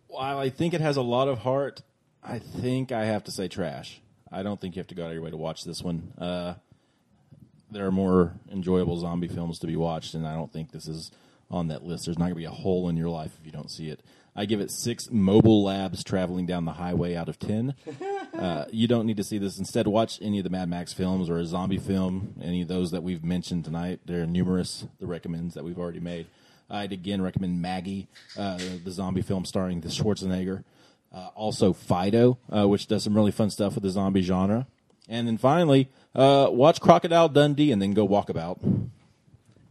While 0.08 0.38
I 0.38 0.50
think 0.50 0.74
it 0.74 0.80
has 0.80 0.96
a 0.96 1.02
lot 1.02 1.28
of 1.28 1.38
heart, 1.38 1.82
I 2.22 2.40
think 2.40 2.90
I 2.90 3.04
have 3.04 3.24
to 3.24 3.30
say 3.30 3.46
trash. 3.46 4.00
I 4.32 4.42
don't 4.42 4.60
think 4.60 4.76
you 4.76 4.80
have 4.80 4.88
to 4.88 4.94
go 4.94 5.04
out 5.04 5.08
of 5.08 5.14
your 5.14 5.22
way 5.22 5.30
to 5.30 5.36
watch 5.36 5.64
this 5.64 5.82
one. 5.82 6.12
Uh, 6.18 6.54
there 7.70 7.86
are 7.86 7.92
more 7.92 8.34
enjoyable 8.50 8.98
zombie 8.98 9.28
films 9.28 9.60
to 9.60 9.66
be 9.66 9.76
watched, 9.76 10.14
and 10.14 10.26
I 10.26 10.34
don't 10.34 10.52
think 10.52 10.72
this 10.72 10.88
is 10.88 11.10
on 11.50 11.68
that 11.68 11.84
list. 11.84 12.06
There's 12.06 12.18
not 12.18 12.26
going 12.26 12.34
to 12.34 12.40
be 12.40 12.44
a 12.44 12.50
hole 12.50 12.88
in 12.88 12.96
your 12.96 13.08
life 13.08 13.32
if 13.40 13.46
you 13.46 13.52
don't 13.52 13.70
see 13.70 13.88
it. 13.88 14.00
I 14.36 14.44
give 14.46 14.60
it 14.60 14.70
six 14.70 15.10
mobile 15.10 15.64
labs 15.64 16.04
traveling 16.04 16.46
down 16.46 16.64
the 16.64 16.72
highway 16.72 17.14
out 17.14 17.28
of 17.28 17.38
ten. 17.38 17.74
Uh, 18.30 18.64
you 18.70 18.86
don't 18.86 19.06
need 19.06 19.16
to 19.16 19.24
see 19.24 19.38
this. 19.38 19.58
Instead, 19.58 19.88
watch 19.88 20.18
any 20.22 20.38
of 20.38 20.44
the 20.44 20.50
Mad 20.50 20.68
Max 20.68 20.92
films 20.92 21.28
or 21.28 21.38
a 21.38 21.44
zombie 21.44 21.78
film, 21.78 22.34
any 22.40 22.62
of 22.62 22.68
those 22.68 22.92
that 22.92 23.02
we've 23.02 23.24
mentioned 23.24 23.64
tonight. 23.64 24.00
There 24.06 24.22
are 24.22 24.26
numerous 24.26 24.86
the 25.00 25.06
recommends 25.06 25.54
that 25.54 25.64
we've 25.64 25.78
already 25.78 25.98
made. 25.98 26.26
I'd 26.70 26.92
again 26.92 27.20
recommend 27.20 27.60
Maggie, 27.60 28.06
uh, 28.38 28.56
the 28.84 28.92
zombie 28.92 29.22
film 29.22 29.44
starring 29.44 29.80
the 29.80 29.88
Schwarzenegger. 29.88 30.62
Uh, 31.12 31.28
also, 31.34 31.72
Fido, 31.72 32.38
uh, 32.54 32.68
which 32.68 32.86
does 32.86 33.02
some 33.02 33.14
really 33.14 33.32
fun 33.32 33.50
stuff 33.50 33.74
with 33.74 33.82
the 33.82 33.90
zombie 33.90 34.22
genre. 34.22 34.68
And 35.08 35.26
then 35.26 35.36
finally, 35.36 35.88
uh, 36.14 36.48
watch 36.50 36.80
Crocodile 36.80 37.28
Dundee 37.28 37.72
and 37.72 37.82
then 37.82 37.92
go 37.92 38.06
walkabout. 38.06 38.58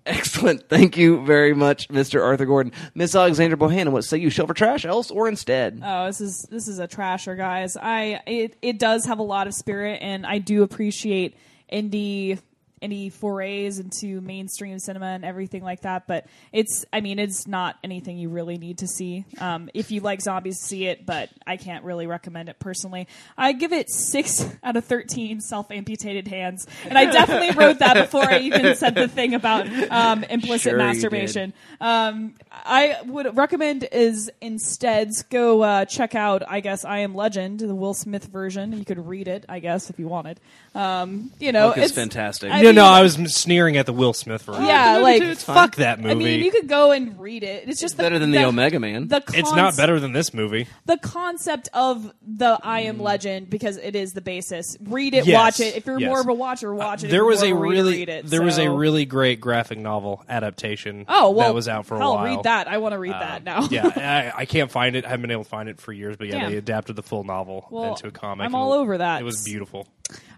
Excellent. 0.05 0.67
Thank 0.69 0.97
you 0.97 1.25
very 1.25 1.53
much, 1.53 1.87
Mr. 1.89 2.23
Arthur 2.23 2.45
Gordon. 2.45 2.71
Miss 2.95 3.15
Alexandra 3.15 3.57
Bohannon, 3.57 3.91
what 3.91 4.03
say 4.03 4.17
you? 4.17 4.29
Shelf 4.29 4.49
or 4.49 4.53
trash, 4.53 4.85
else 4.85 5.11
or 5.11 5.27
instead? 5.27 5.81
Oh, 5.83 6.05
this 6.07 6.21
is 6.21 6.47
this 6.49 6.67
is 6.67 6.79
a 6.79 6.87
trasher, 6.87 7.37
guys. 7.37 7.77
I 7.77 8.21
it 8.25 8.57
it 8.61 8.79
does 8.79 9.05
have 9.05 9.19
a 9.19 9.23
lot 9.23 9.47
of 9.47 9.53
spirit, 9.53 9.99
and 10.01 10.25
I 10.25 10.39
do 10.39 10.63
appreciate 10.63 11.35
indie 11.71 12.39
indie 12.81 13.11
forays 13.11 13.79
into 13.79 14.21
mainstream 14.21 14.79
cinema 14.79 15.07
and 15.07 15.25
everything 15.25 15.63
like 15.63 15.81
that. 15.81 16.07
But 16.07 16.25
it's, 16.51 16.85
I 16.91 17.01
mean, 17.01 17.19
it's 17.19 17.47
not 17.47 17.77
anything 17.83 18.17
you 18.17 18.29
really 18.29 18.57
need 18.57 18.79
to 18.79 18.87
see. 18.87 19.25
Um, 19.39 19.69
if 19.73 19.91
you 19.91 20.01
like 20.01 20.21
zombies, 20.21 20.57
see 20.59 20.85
it, 20.85 21.05
but 21.05 21.29
I 21.45 21.57
can't 21.57 21.83
really 21.83 22.07
recommend 22.07 22.49
it 22.49 22.59
personally. 22.59 23.07
I 23.37 23.53
give 23.53 23.73
it 23.73 23.89
six 23.89 24.45
out 24.63 24.75
of 24.75 24.85
thirteen 24.85 25.41
self 25.41 25.71
amputated 25.71 26.27
hands, 26.27 26.67
and 26.85 26.97
I 26.97 27.11
definitely 27.11 27.51
wrote 27.51 27.79
that 27.79 27.95
before 27.95 28.23
I 28.23 28.39
even 28.39 28.75
said 28.75 28.95
the 28.95 29.07
thing 29.07 29.33
about 29.33 29.67
um, 29.91 30.23
implicit 30.23 30.71
Sure 30.71 30.77
masturbation. 30.77 31.53
Um, 31.79 32.35
I 32.51 32.97
would 33.05 33.37
recommend 33.37 33.87
is 33.91 34.29
instead 34.41 35.11
go 35.29 35.61
uh, 35.61 35.85
check 35.85 36.15
out. 36.15 36.43
I 36.47 36.59
guess 36.59 36.85
I 36.85 36.99
Am 36.99 37.15
Legend, 37.15 37.59
the 37.59 37.75
Will 37.75 37.93
Smith 37.93 38.25
version. 38.25 38.73
You 38.73 38.85
could 38.85 39.05
read 39.07 39.27
it, 39.27 39.45
I 39.47 39.59
guess, 39.59 39.89
if 39.89 39.99
you 39.99 40.07
wanted. 40.07 40.39
Um, 40.75 41.31
you 41.39 41.51
know, 41.51 41.69
Book 41.69 41.77
is 41.77 41.85
it's 41.85 41.95
fantastic. 41.95 42.51
I 42.51 42.61
no, 42.71 42.83
no, 42.83 42.87
I 42.87 43.01
was 43.01 43.13
sneering 43.35 43.77
at 43.77 43.85
the 43.85 43.93
Will 43.93 44.13
Smith 44.13 44.41
version. 44.43 44.65
Yeah, 44.65 44.97
like 44.97 45.23
fuck 45.37 45.75
that 45.75 45.99
movie. 45.99 46.11
I 46.11 46.15
mean, 46.15 46.43
you 46.43 46.51
could 46.51 46.67
go 46.67 46.91
and 46.91 47.19
read 47.19 47.43
it. 47.43 47.67
It's 47.67 47.79
just 47.81 47.97
the, 47.97 48.03
better 48.03 48.19
than 48.19 48.31
the 48.31 48.43
Omega 48.45 48.79
Man. 48.79 49.07
The 49.07 49.23
it's 49.33 49.51
not 49.53 49.73
conce- 49.73 49.77
better 49.77 49.99
than 49.99 50.13
this 50.13 50.33
movie. 50.33 50.67
the 50.85 50.97
concept 50.97 51.69
of 51.73 52.11
the 52.25 52.59
I 52.63 52.81
am 52.81 52.99
legend 52.99 53.49
because 53.49 53.77
it 53.77 53.95
is 53.95 54.13
the 54.13 54.21
basis. 54.21 54.77
Read 54.81 55.13
it, 55.13 55.25
Yes, 55.25 55.35
watch 55.35 55.59
it. 55.59 55.75
If 55.75 55.85
you're 55.85 55.99
yes. 55.99 56.07
more 56.09 56.21
of 56.21 56.27
a 56.27 56.33
watcher, 56.33 56.73
watch 56.73 57.03
it. 57.03 57.07
If 57.07 57.11
There 57.11 57.19
you're 57.21 57.25
was 57.27 57.43
a 57.43 57.51
of 57.51 57.59
reader, 57.59 57.83
really 57.83 57.93
read 57.97 58.09
it. 58.09 58.25
there 58.27 58.41
was 58.41 58.57
a 58.57 58.65
So- 58.65 58.75
really 58.75 59.05
great 59.05 59.39
graphic 59.41 59.77
novel 59.77 60.23
adaptation. 60.29 61.05
oh 61.07 61.31
well 61.31 61.47
that 61.47 61.53
was 61.55 61.67
out 61.67 61.85
for 61.85 61.95
a 61.95 61.99
hell, 61.99 62.15
while. 62.15 62.25
read 62.25 62.43
that. 62.43 62.67
I 62.67 62.77
want 62.79 62.93
to 62.93 62.99
read 62.99 63.13
that 63.13 63.43
now. 63.43 63.67
yeah, 63.69 64.31
I, 64.37 64.41
I 64.41 64.45
can't 64.45 64.71
find 64.71 64.95
it. 64.95 65.05
I 65.05 65.09
haven't 65.09 65.21
been 65.23 65.31
able 65.31 65.43
to 65.43 65.49
find 65.49 65.69
it 65.69 65.79
for 65.81 65.91
years, 65.93 66.15
but 66.17 66.27
yeah, 66.27 66.39
Damn. 66.41 66.51
they 66.51 66.57
adapted 66.57 66.95
the 66.95 67.03
full 67.03 67.23
novel 67.23 67.67
Well, 67.69 67.91
into 67.91 68.07
a 68.07 68.11
comic. 68.11 68.45
I'm 68.45 68.53
and 68.53 68.55
all 68.55 68.73
over 68.73 68.97
that. 68.99 69.21
It 69.21 69.25
was 69.25 69.43
beautiful. 69.43 69.87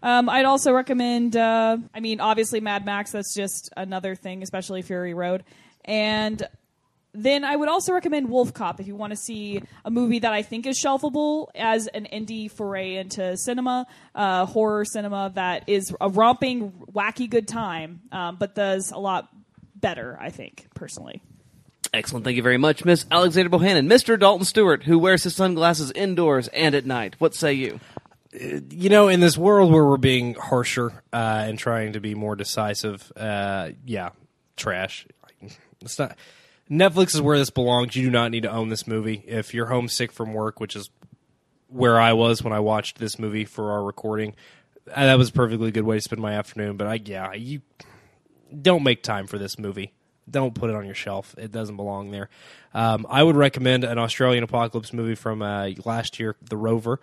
Um, 0.03 0.29
I'd 0.29 0.45
also 0.45 0.73
recommend. 0.73 1.35
Uh, 1.37 1.77
I 1.93 1.99
mean, 1.99 2.19
obviously 2.21 2.59
Mad 2.59 2.85
Max. 2.85 3.11
That's 3.11 3.33
just 3.33 3.69
another 3.75 4.15
thing, 4.15 4.43
especially 4.43 4.81
Fury 4.81 5.13
Road. 5.13 5.43
And 5.83 6.47
then 7.13 7.43
I 7.43 7.55
would 7.55 7.67
also 7.67 7.93
recommend 7.93 8.29
Wolf 8.29 8.53
Cop 8.53 8.79
if 8.79 8.87
you 8.87 8.95
want 8.95 9.11
to 9.11 9.17
see 9.17 9.61
a 9.83 9.91
movie 9.91 10.19
that 10.19 10.31
I 10.31 10.43
think 10.43 10.65
is 10.65 10.81
shelfable 10.81 11.47
as 11.55 11.87
an 11.87 12.07
indie 12.11 12.49
foray 12.49 12.95
into 12.95 13.35
cinema, 13.35 13.85
uh, 14.15 14.45
horror 14.45 14.85
cinema 14.85 15.31
that 15.35 15.67
is 15.67 15.93
a 15.99 16.09
romping, 16.09 16.71
wacky 16.93 17.29
good 17.29 17.47
time, 17.47 18.01
um, 18.11 18.37
but 18.37 18.55
does 18.55 18.91
a 18.91 18.97
lot 18.97 19.27
better. 19.75 20.17
I 20.21 20.29
think 20.29 20.67
personally. 20.73 21.21
Excellent. 21.93 22.23
Thank 22.23 22.37
you 22.37 22.43
very 22.43 22.57
much, 22.57 22.85
Miss 22.85 23.05
Alexander 23.11 23.49
Bohannon. 23.49 23.87
Mr. 23.87 24.17
Dalton 24.17 24.45
Stewart, 24.45 24.83
who 24.83 24.97
wears 24.97 25.23
his 25.23 25.35
sunglasses 25.35 25.91
indoors 25.91 26.47
and 26.49 26.73
at 26.73 26.85
night. 26.85 27.15
What 27.19 27.35
say 27.35 27.51
you? 27.51 27.81
You 28.33 28.89
know, 28.89 29.07
in 29.07 29.19
this 29.19 29.37
world 29.37 29.71
where 29.71 29.85
we're 29.85 29.97
being 29.97 30.35
harsher 30.35 31.03
uh, 31.11 31.45
and 31.47 31.59
trying 31.59 31.93
to 31.93 31.99
be 31.99 32.15
more 32.15 32.35
decisive, 32.35 33.11
uh, 33.15 33.71
yeah, 33.85 34.09
trash. 34.55 35.07
It's 35.81 35.99
not. 35.99 36.17
Netflix 36.69 37.13
is 37.13 37.21
where 37.21 37.37
this 37.37 37.49
belongs. 37.49 37.95
You 37.95 38.03
do 38.03 38.11
not 38.11 38.31
need 38.31 38.43
to 38.43 38.51
own 38.51 38.69
this 38.69 38.87
movie. 38.87 39.23
If 39.27 39.53
you're 39.53 39.65
homesick 39.65 40.11
from 40.11 40.33
work, 40.33 40.59
which 40.59 40.75
is 40.75 40.89
where 41.67 41.99
I 41.99 42.13
was 42.13 42.43
when 42.43 42.53
I 42.53 42.59
watched 42.59 42.97
this 42.97 43.19
movie 43.19 43.43
for 43.43 43.71
our 43.71 43.83
recording, 43.83 44.35
uh, 44.93 45.05
that 45.05 45.17
was 45.17 45.29
a 45.29 45.33
perfectly 45.33 45.71
good 45.71 45.83
way 45.83 45.97
to 45.97 46.01
spend 46.01 46.21
my 46.21 46.33
afternoon. 46.33 46.77
But 46.77 46.87
I, 46.87 46.93
yeah, 47.03 47.33
you 47.33 47.61
don't 48.61 48.83
make 48.83 49.03
time 49.03 49.27
for 49.27 49.37
this 49.37 49.59
movie. 49.59 49.93
Don't 50.29 50.55
put 50.55 50.69
it 50.69 50.75
on 50.75 50.85
your 50.85 50.95
shelf. 50.95 51.35
It 51.37 51.51
doesn't 51.51 51.75
belong 51.75 52.11
there. 52.11 52.29
Um, 52.73 53.05
I 53.09 53.23
would 53.23 53.35
recommend 53.35 53.83
an 53.83 53.97
Australian 53.97 54.43
apocalypse 54.43 54.93
movie 54.93 55.15
from 55.15 55.41
uh, 55.41 55.71
last 55.83 56.19
year, 56.19 56.37
The 56.41 56.55
Rover, 56.55 57.01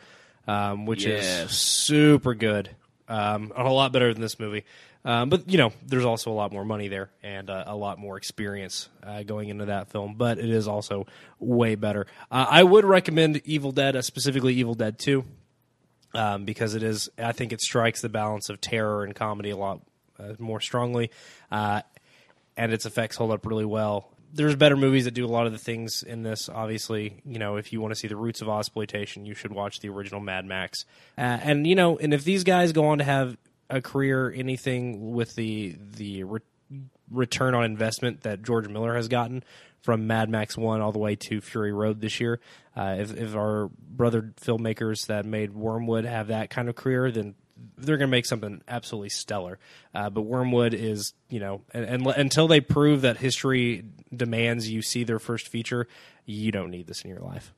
um, 0.49 0.87
which 0.87 1.07
Yes. 1.07 1.51
is 1.53 1.57
super 1.57 2.35
good. 2.35 2.71
Um, 3.07 3.53
a 3.57 3.63
lot 3.71 3.93
better 3.93 4.13
than 4.13 4.21
this 4.21 4.39
movie. 4.41 4.65
Um, 5.05 5.31
but 5.31 5.49
you 5.49 5.57
know, 5.57 5.73
there's 5.87 6.05
also 6.05 6.31
a 6.31 6.35
lot 6.35 6.53
more 6.53 6.65
money 6.65 6.89
there 6.89 7.09
and 7.23 7.49
uh, 7.49 7.65
a 7.69 7.77
lot 7.77 7.99
more 7.99 8.17
experience 8.17 8.89
uh, 9.03 9.23
going 9.23 9.49
into 9.49 9.67
that 9.67 9.89
film. 9.91 10.17
But 10.17 10.39
it 10.39 10.51
is 10.51 10.67
also 10.67 11.07
way 11.39 11.77
better. 11.77 12.07
Uh, 12.31 12.47
I 12.51 12.65
would 12.65 12.85
recommend 12.85 13.41
Evil 13.45 13.71
Dead, 13.73 13.95
uh, 13.97 14.03
specifically 14.03 14.55
Evil 14.55 14.75
Dead 14.75 14.99
Two, 14.99 15.25
um, 16.15 16.45
because 16.45 16.75
it 16.75 16.83
is. 16.83 17.09
I 17.17 17.33
think 17.33 17.53
it 17.53 17.61
strikes 17.61 18.01
the 18.03 18.09
balance 18.09 18.51
of 18.51 18.61
terror 18.61 19.05
and 19.05 19.15
comedy 19.15 19.51
a 19.51 19.57
lot 19.57 19.81
uh, 20.19 20.35
more 20.39 20.61
strongly, 20.61 21.11
uh, 21.51 21.83
and 22.57 22.73
its 22.73 22.85
effects 22.85 23.17
hold 23.17 23.31
up 23.31 23.47
really 23.47 23.65
well. 23.65 24.11
There's 24.33 24.57
better 24.57 24.77
movies 24.77 25.05
that 25.05 25.13
do 25.13 25.25
a 25.25 25.29
lot 25.29 25.47
of 25.47 25.53
the 25.53 25.59
things 25.59 26.03
in 26.03 26.23
this. 26.23 26.49
Obviously, 26.49 27.23
you 27.25 27.39
know, 27.39 27.57
if 27.57 27.73
you 27.73 27.81
want 27.81 27.93
to 27.93 27.99
see 27.99 28.09
the 28.09 28.17
roots 28.17 28.43
of 28.43 28.49
exploitation, 28.49 29.25
you 29.25 29.35
should 29.35 29.53
watch 29.53 29.81
the 29.81 29.89
original 29.89 30.21
Mad 30.21 30.45
Max. 30.45 30.85
Uh, 31.17 31.39
and 31.43 31.67
you 31.67 31.75
know, 31.75 31.99
and 31.99 32.13
if 32.13 32.25
these 32.25 32.45
guys 32.45 32.73
go 32.73 32.89
on 32.89 32.99
to 32.99 33.05
have 33.05 33.37
a 33.71 33.81
career, 33.81 34.33
anything 34.35 35.13
with 35.13 35.35
the 35.35 35.77
the 35.79 36.25
re- 36.25 36.41
return 37.11 37.55
on 37.55 37.65
investment 37.65 38.23
that 38.23 38.43
George 38.43 38.69
Miller 38.69 38.95
has 38.95 39.09
gotten 39.09 39.43
from 39.81 40.07
Mad 40.07 40.29
Max 40.29 40.57
One 40.57 40.81
all 40.81 40.93
the 40.93 40.99
way 40.99 41.17
to 41.17 41.41
Fury 41.41 41.73
Road 41.73 42.01
this 42.01 42.21
year. 42.21 42.41
Uh, 42.77 42.97
if, 42.99 43.17
if 43.17 43.35
our 43.35 43.71
brother 43.73 44.35
filmmakers 44.41 45.07
that 45.07 45.25
made 45.25 45.53
Wyrmwood 45.53 46.05
have 46.05 46.29
that 46.29 46.51
kind 46.51 46.69
of 46.69 46.75
career, 46.75 47.11
then 47.11 47.35
they're 47.77 47.97
going 47.97 48.09
to 48.09 48.11
make 48.11 48.27
something 48.27 48.63
absolutely 48.69 49.09
stellar. 49.09 49.59
Uh, 49.95 50.11
but 50.11 50.25
Wyrmwood 50.25 50.75
is, 50.75 51.15
you 51.29 51.41
know, 51.41 51.63
and, 51.73 51.85
and 51.85 52.07
until 52.07 52.49
they 52.49 52.61
prove 52.61 53.03
that 53.03 53.19
history 53.19 53.85
demands 54.15 54.71
you 54.71 54.83
see 54.83 55.05
their 55.05 55.19
first 55.19 55.49
feature, 55.49 55.87
you 56.25 56.53
don't 56.53 56.71
need 56.71 56.87
this 56.87 57.03
in 57.03 57.11
your 57.11 57.21
life. 57.21 57.53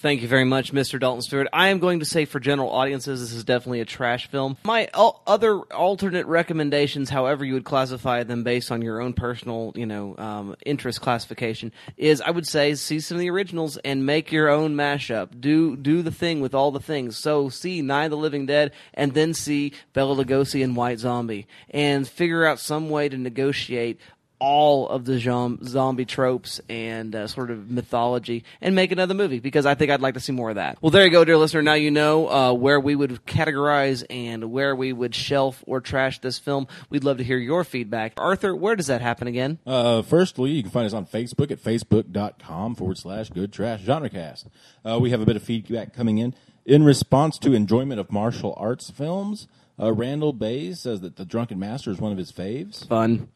Thank 0.00 0.22
you 0.22 0.28
very 0.28 0.44
much, 0.44 0.72
Mr. 0.72 1.00
Dalton 1.00 1.22
Stewart. 1.22 1.48
I 1.52 1.70
am 1.70 1.80
going 1.80 1.98
to 1.98 2.04
say 2.04 2.24
for 2.24 2.38
general 2.38 2.70
audiences, 2.70 3.20
this 3.20 3.32
is 3.32 3.42
definitely 3.42 3.80
a 3.80 3.84
trash 3.84 4.28
film. 4.28 4.56
My 4.62 4.88
al- 4.94 5.20
other 5.26 5.58
alternate 5.58 6.26
recommendations, 6.26 7.10
however 7.10 7.44
you 7.44 7.54
would 7.54 7.64
classify 7.64 8.22
them 8.22 8.44
based 8.44 8.70
on 8.70 8.80
your 8.80 9.00
own 9.00 9.12
personal, 9.12 9.72
you 9.74 9.86
know, 9.86 10.16
um, 10.16 10.54
interest 10.64 11.00
classification, 11.00 11.72
is 11.96 12.20
I 12.20 12.30
would 12.30 12.46
say 12.46 12.76
see 12.76 13.00
some 13.00 13.16
of 13.16 13.20
the 13.20 13.30
originals 13.30 13.76
and 13.78 14.06
make 14.06 14.30
your 14.30 14.48
own 14.48 14.76
mashup. 14.76 15.40
Do 15.40 15.76
do 15.76 16.02
the 16.02 16.12
thing 16.12 16.40
with 16.40 16.54
all 16.54 16.70
the 16.70 16.78
things. 16.78 17.16
So 17.16 17.48
see 17.48 17.80
of 17.80 18.10
the 18.10 18.16
Living 18.16 18.46
Dead 18.46 18.70
and 18.94 19.14
then 19.14 19.34
see 19.34 19.72
Bela 19.94 20.14
Lugosi 20.14 20.62
and 20.62 20.76
White 20.76 21.00
Zombie 21.00 21.48
and 21.70 22.06
figure 22.06 22.46
out 22.46 22.60
some 22.60 22.88
way 22.88 23.08
to 23.08 23.18
negotiate 23.18 24.00
all 24.40 24.88
of 24.88 25.04
the 25.04 25.18
zombie 25.18 26.04
tropes 26.04 26.60
and 26.68 27.14
uh, 27.14 27.26
sort 27.26 27.50
of 27.50 27.70
mythology 27.70 28.44
and 28.60 28.74
make 28.74 28.92
another 28.92 29.14
movie 29.14 29.40
because 29.40 29.66
I 29.66 29.74
think 29.74 29.90
I'd 29.90 30.00
like 30.00 30.14
to 30.14 30.20
see 30.20 30.32
more 30.32 30.50
of 30.50 30.56
that. 30.56 30.78
Well, 30.80 30.90
there 30.90 31.04
you 31.04 31.10
go, 31.10 31.24
dear 31.24 31.36
listener. 31.36 31.62
Now 31.62 31.74
you 31.74 31.90
know 31.90 32.28
uh, 32.28 32.52
where 32.52 32.78
we 32.78 32.94
would 32.94 33.24
categorize 33.26 34.04
and 34.10 34.50
where 34.50 34.74
we 34.74 34.92
would 34.92 35.14
shelf 35.14 35.62
or 35.66 35.80
trash 35.80 36.20
this 36.20 36.38
film. 36.38 36.68
We'd 36.90 37.04
love 37.04 37.18
to 37.18 37.24
hear 37.24 37.38
your 37.38 37.64
feedback. 37.64 38.12
Arthur, 38.16 38.54
where 38.54 38.76
does 38.76 38.86
that 38.86 39.00
happen 39.00 39.26
again? 39.26 39.58
Uh, 39.66 40.02
firstly, 40.02 40.50
you 40.50 40.62
can 40.62 40.70
find 40.70 40.86
us 40.86 40.92
on 40.92 41.06
Facebook 41.06 41.50
at 41.50 41.58
facebook.com 41.62 42.74
forward 42.74 42.98
slash 42.98 43.30
good 43.30 43.52
trash 43.52 43.82
genrecast. 43.82 44.46
Uh, 44.84 44.98
we 45.00 45.10
have 45.10 45.20
a 45.20 45.26
bit 45.26 45.36
of 45.36 45.42
feedback 45.42 45.92
coming 45.94 46.18
in. 46.18 46.34
In 46.64 46.84
response 46.84 47.38
to 47.38 47.54
enjoyment 47.54 47.98
of 47.98 48.12
martial 48.12 48.54
arts 48.58 48.90
films, 48.90 49.48
uh, 49.80 49.92
Randall 49.92 50.32
Bays 50.32 50.80
says 50.80 51.00
that 51.00 51.16
The 51.16 51.24
Drunken 51.24 51.58
Master 51.58 51.90
is 51.90 51.98
one 51.98 52.12
of 52.12 52.18
his 52.18 52.30
faves. 52.32 52.86
Fun. 52.86 53.28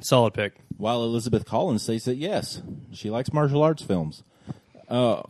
Solid 0.00 0.34
pick. 0.34 0.54
While 0.76 1.02
Elizabeth 1.02 1.44
Collins 1.44 1.82
says 1.82 2.04
that 2.04 2.16
yes, 2.16 2.62
she 2.92 3.10
likes 3.10 3.32
martial 3.32 3.62
arts 3.62 3.82
films. 3.82 4.22
Uh, 4.88 5.22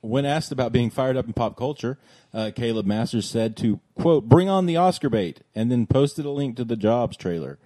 when 0.00 0.26
asked 0.26 0.52
about 0.52 0.72
being 0.72 0.90
fired 0.90 1.16
up 1.16 1.26
in 1.26 1.32
pop 1.32 1.56
culture, 1.56 1.98
uh, 2.32 2.50
Caleb 2.54 2.86
Masters 2.86 3.28
said 3.28 3.56
to 3.58 3.80
quote 3.94 4.28
bring 4.28 4.48
on 4.48 4.66
the 4.66 4.76
Oscar 4.76 5.08
bait, 5.08 5.40
and 5.54 5.70
then 5.70 5.86
posted 5.86 6.24
a 6.24 6.30
link 6.30 6.56
to 6.56 6.64
the 6.64 6.76
Jobs 6.76 7.16
trailer. 7.16 7.58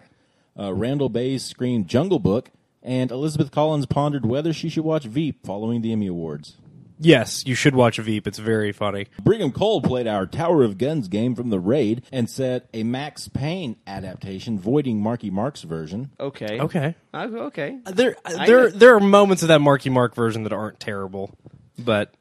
Uh, 0.58 0.74
Randall 0.74 1.08
Bays 1.08 1.44
screamed 1.44 1.88
Jungle 1.88 2.18
Book, 2.18 2.50
and 2.82 3.10
Elizabeth 3.10 3.50
Collins 3.50 3.86
pondered 3.86 4.26
whether 4.26 4.52
she 4.52 4.68
should 4.68 4.84
watch 4.84 5.04
Veep 5.04 5.44
following 5.46 5.82
the 5.82 5.92
Emmy 5.92 6.08
Awards. 6.08 6.56
Yes, 7.00 7.44
you 7.46 7.54
should 7.54 7.74
watch 7.76 7.98
Veep. 7.98 8.26
It's 8.26 8.38
very 8.38 8.72
funny. 8.72 9.06
Brigham 9.22 9.52
Cole 9.52 9.80
played 9.80 10.06
our 10.08 10.26
Tower 10.26 10.64
of 10.64 10.78
Guns 10.78 11.06
game 11.08 11.34
from 11.36 11.50
the 11.50 11.60
raid 11.60 12.02
and 12.10 12.28
said 12.28 12.66
a 12.74 12.82
Max 12.82 13.28
Payne 13.28 13.76
adaptation, 13.86 14.58
voiding 14.58 15.00
Marky 15.00 15.30
Mark's 15.30 15.62
version. 15.62 16.10
Okay. 16.18 16.58
Okay. 16.60 16.94
Uh, 17.14 17.28
okay. 17.32 17.78
There, 17.86 18.16
I- 18.24 18.46
there, 18.46 18.70
there 18.70 18.94
are 18.96 19.00
moments 19.00 19.42
of 19.42 19.48
that 19.48 19.60
Marky 19.60 19.90
Mark 19.90 20.14
version 20.14 20.42
that 20.42 20.52
aren't 20.52 20.80
terrible, 20.80 21.30
but 21.78 22.12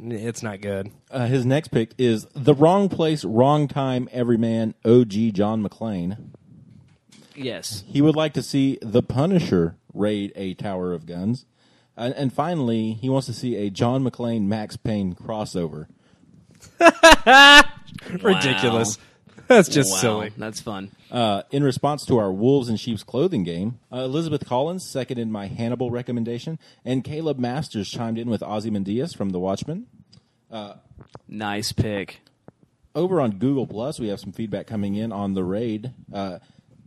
it's 0.00 0.42
not 0.42 0.60
good. 0.60 0.90
Uh, 1.10 1.26
his 1.26 1.46
next 1.46 1.68
pick 1.68 1.92
is 1.96 2.26
The 2.34 2.54
Wrong 2.54 2.88
Place, 2.88 3.24
Wrong 3.24 3.68
Time, 3.68 4.08
Everyman, 4.12 4.74
OG 4.84 5.32
John 5.32 5.62
McClane. 5.62 6.30
Yes. 7.36 7.84
He 7.86 8.02
would 8.02 8.16
like 8.16 8.32
to 8.34 8.42
see 8.42 8.78
The 8.82 9.02
Punisher 9.02 9.76
raid 9.94 10.32
a 10.34 10.54
Tower 10.54 10.92
of 10.92 11.06
Guns. 11.06 11.46
And, 11.98 12.14
and 12.14 12.32
finally, 12.32 12.92
he 12.94 13.08
wants 13.08 13.26
to 13.26 13.32
see 13.34 13.56
a 13.56 13.70
John 13.70 14.04
McClane 14.04 14.46
Max 14.46 14.76
Payne 14.76 15.14
crossover. 15.14 15.86
Ridiculous. 18.22 18.98
That's 19.48 19.68
just 19.68 19.90
Wow. 19.92 19.96
silly. 19.98 20.32
That's 20.36 20.60
fun. 20.60 20.90
Uh, 21.10 21.42
in 21.50 21.62
response 21.64 22.04
to 22.06 22.18
our 22.18 22.30
Wolves 22.30 22.68
and 22.68 22.78
Sheep's 22.78 23.02
Clothing 23.02 23.44
game, 23.44 23.78
uh, 23.92 23.98
Elizabeth 24.00 24.44
Collins 24.46 24.84
seconded 24.84 25.28
my 25.28 25.46
Hannibal 25.46 25.90
recommendation, 25.90 26.58
and 26.84 27.02
Caleb 27.02 27.38
Masters 27.38 27.88
chimed 27.90 28.18
in 28.18 28.28
with 28.28 28.42
Ozzy 28.42 28.68
Ozymandias 28.68 29.14
from 29.14 29.30
The 29.30 29.40
Watchmen. 29.40 29.86
Nice 31.26 31.72
pick. 31.72 32.20
Over 32.94 33.20
on 33.20 33.32
Google 33.38 33.66
Plus, 33.66 33.98
we 33.98 34.08
have 34.08 34.20
some 34.20 34.32
feedback 34.32 34.66
coming 34.66 34.94
in 34.96 35.12
on 35.12 35.34
the 35.34 35.44
raid. 35.44 35.92
Uh, 36.12 36.38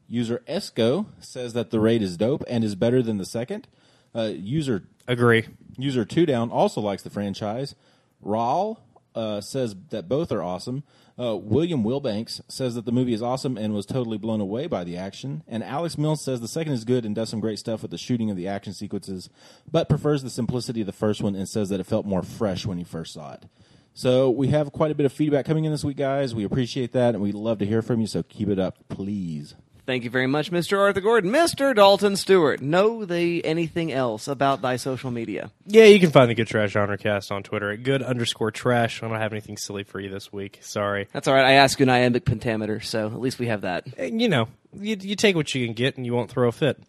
user 0.08 0.44
Esco 0.48 1.06
says 1.20 1.54
that 1.54 1.72
the 1.72 1.80
raid 1.80 2.02
is 2.02 2.18
dope 2.18 2.44
and 2.48 2.64
is 2.64 2.76
better 2.76 3.02
than 3.02 3.18
the 3.18 3.26
second. 3.26 3.68
Uh, 4.14 4.32
user 4.36 4.84
Agree. 5.08 5.46
User 5.78 6.06
Two 6.06 6.26
Down 6.26 6.52
also 6.52 6.82
likes 6.82 7.04
the 7.04 7.10
franchise. 7.10 7.76
Raul 8.24 8.78
uh, 9.16 9.42
says 9.42 9.76
that 9.90 10.08
both 10.08 10.32
are 10.32 10.42
awesome. 10.42 10.84
Uh, 11.20 11.36
William 11.36 11.84
Wilbanks 11.84 12.42
says 12.48 12.76
that 12.76 12.86
the 12.86 12.92
movie 12.92 13.14
is 13.14 13.22
awesome 13.22 13.58
and 13.58 13.74
was 13.74 13.86
totally 13.86 14.18
blown 14.18 14.42
away 14.42 14.68
by 14.68 14.84
the 14.84 14.98
action. 14.98 15.44
And 15.48 15.64
Alex 15.64 15.98
Mills 15.98 16.24
says 16.24 16.40
the 16.40 16.48
second 16.48 16.74
is 16.74 16.86
good 16.86 17.06
and 17.06 17.14
does 17.14 17.30
some 17.30 17.40
great 17.40 17.60
stuff 17.60 17.82
with 17.82 17.92
the 17.92 17.98
shooting 17.98 18.32
of 18.32 18.38
the 18.38 18.48
action 18.48 18.74
sequences, 18.74 19.30
but 19.70 19.90
prefers 19.90 20.24
the 20.24 20.30
simplicity 20.30 20.82
of 20.82 20.88
the 20.88 20.94
first 20.94 21.22
one 21.22 21.36
and 21.36 21.48
says 21.48 21.70
that 21.70 21.80
it 21.80 21.86
felt 21.86 22.06
more 22.06 22.24
fresh 22.24 22.66
when 22.66 22.78
he 22.78 22.84
first 22.84 23.14
saw 23.14 23.34
it. 23.34 23.46
So 23.94 24.30
we 24.30 24.48
have 24.48 24.72
quite 24.72 24.92
a 24.92 24.96
bit 24.96 25.06
of 25.06 25.12
feedback 25.12 25.46
coming 25.46 25.66
in 25.66 25.72
this 25.72 25.84
week, 25.84 25.98
guys. 25.98 26.34
We 26.34 26.46
appreciate 26.46 26.94
that, 26.94 27.14
and 27.14 27.22
we'd 27.22 27.36
love 27.36 27.60
to 27.60 27.66
hear 27.66 27.82
from 27.82 28.00
you. 28.00 28.08
So 28.08 28.24
keep 28.24 28.48
it 28.48 28.58
up, 28.58 28.78
please. 28.88 29.54
Thank 29.92 30.06
you 30.06 30.10
very 30.10 30.26
much, 30.26 30.52
Mr. 30.52 30.80
Arthur 30.80 31.02
Gordon. 31.02 31.34
Mr. 31.34 31.76
Dalton 31.76 32.16
Stewart, 32.16 32.62
know 32.62 33.04
the 33.04 33.44
anything 33.44 33.92
else 33.92 34.30
about 34.30 34.62
thy 34.62 34.78
social 34.78 35.12
media? 35.12 35.52
Yeah, 35.68 35.84
you 35.84 36.00
can 36.00 36.12
find 36.12 36.30
the 36.30 36.34
Good 36.34 36.48
Trash 36.48 36.72
Genre 36.72 36.98
Cast 36.98 37.30
on 37.30 37.44
Twitter 37.44 37.72
at 37.72 37.84
good 37.84 38.02
underscore 38.02 38.52
trash. 38.52 39.04
I 39.04 39.10
don't 39.10 39.20
have 39.20 39.34
anything 39.34 39.58
silly 39.58 39.84
for 39.84 40.00
you 40.00 40.10
this 40.10 40.32
week. 40.32 40.60
Sorry. 40.62 41.10
That's 41.12 41.28
all 41.28 41.34
right. 41.34 41.44
I 41.44 41.52
asked 41.56 41.78
you 41.78 41.84
an 41.84 41.90
iambic 41.90 42.24
pentameter, 42.24 42.80
so 42.80 43.08
at 43.08 43.20
least 43.20 43.38
we 43.38 43.48
have 43.48 43.64
that. 43.64 43.86
You 44.00 44.30
know, 44.30 44.48
you, 44.74 44.96
you 44.98 45.18
take 45.18 45.36
what 45.36 45.54
you 45.54 45.66
can 45.66 45.74
get 45.74 45.98
and 45.98 46.06
you 46.06 46.14
won't 46.14 46.32
throw 46.32 46.48
a 46.48 46.54
fit. 46.54 46.82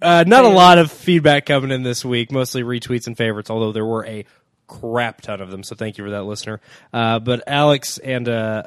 Uh, 0.00 0.22
not 0.28 0.44
a 0.44 0.48
lot 0.48 0.78
of 0.78 0.92
feedback 0.92 1.46
coming 1.46 1.72
in 1.72 1.82
this 1.82 2.04
week, 2.04 2.30
mostly 2.30 2.62
retweets 2.62 3.08
and 3.08 3.16
favorites, 3.16 3.50
although 3.50 3.72
there 3.72 3.84
were 3.84 4.06
a 4.06 4.24
crap 4.68 5.22
ton 5.22 5.40
of 5.40 5.50
them. 5.50 5.64
So 5.64 5.74
thank 5.74 5.98
you 5.98 6.04
for 6.04 6.10
that, 6.10 6.22
listener. 6.22 6.60
Uh, 6.92 7.18
but 7.18 7.42
Alex 7.48 7.98
and 7.98 8.28
uh, 8.28 8.62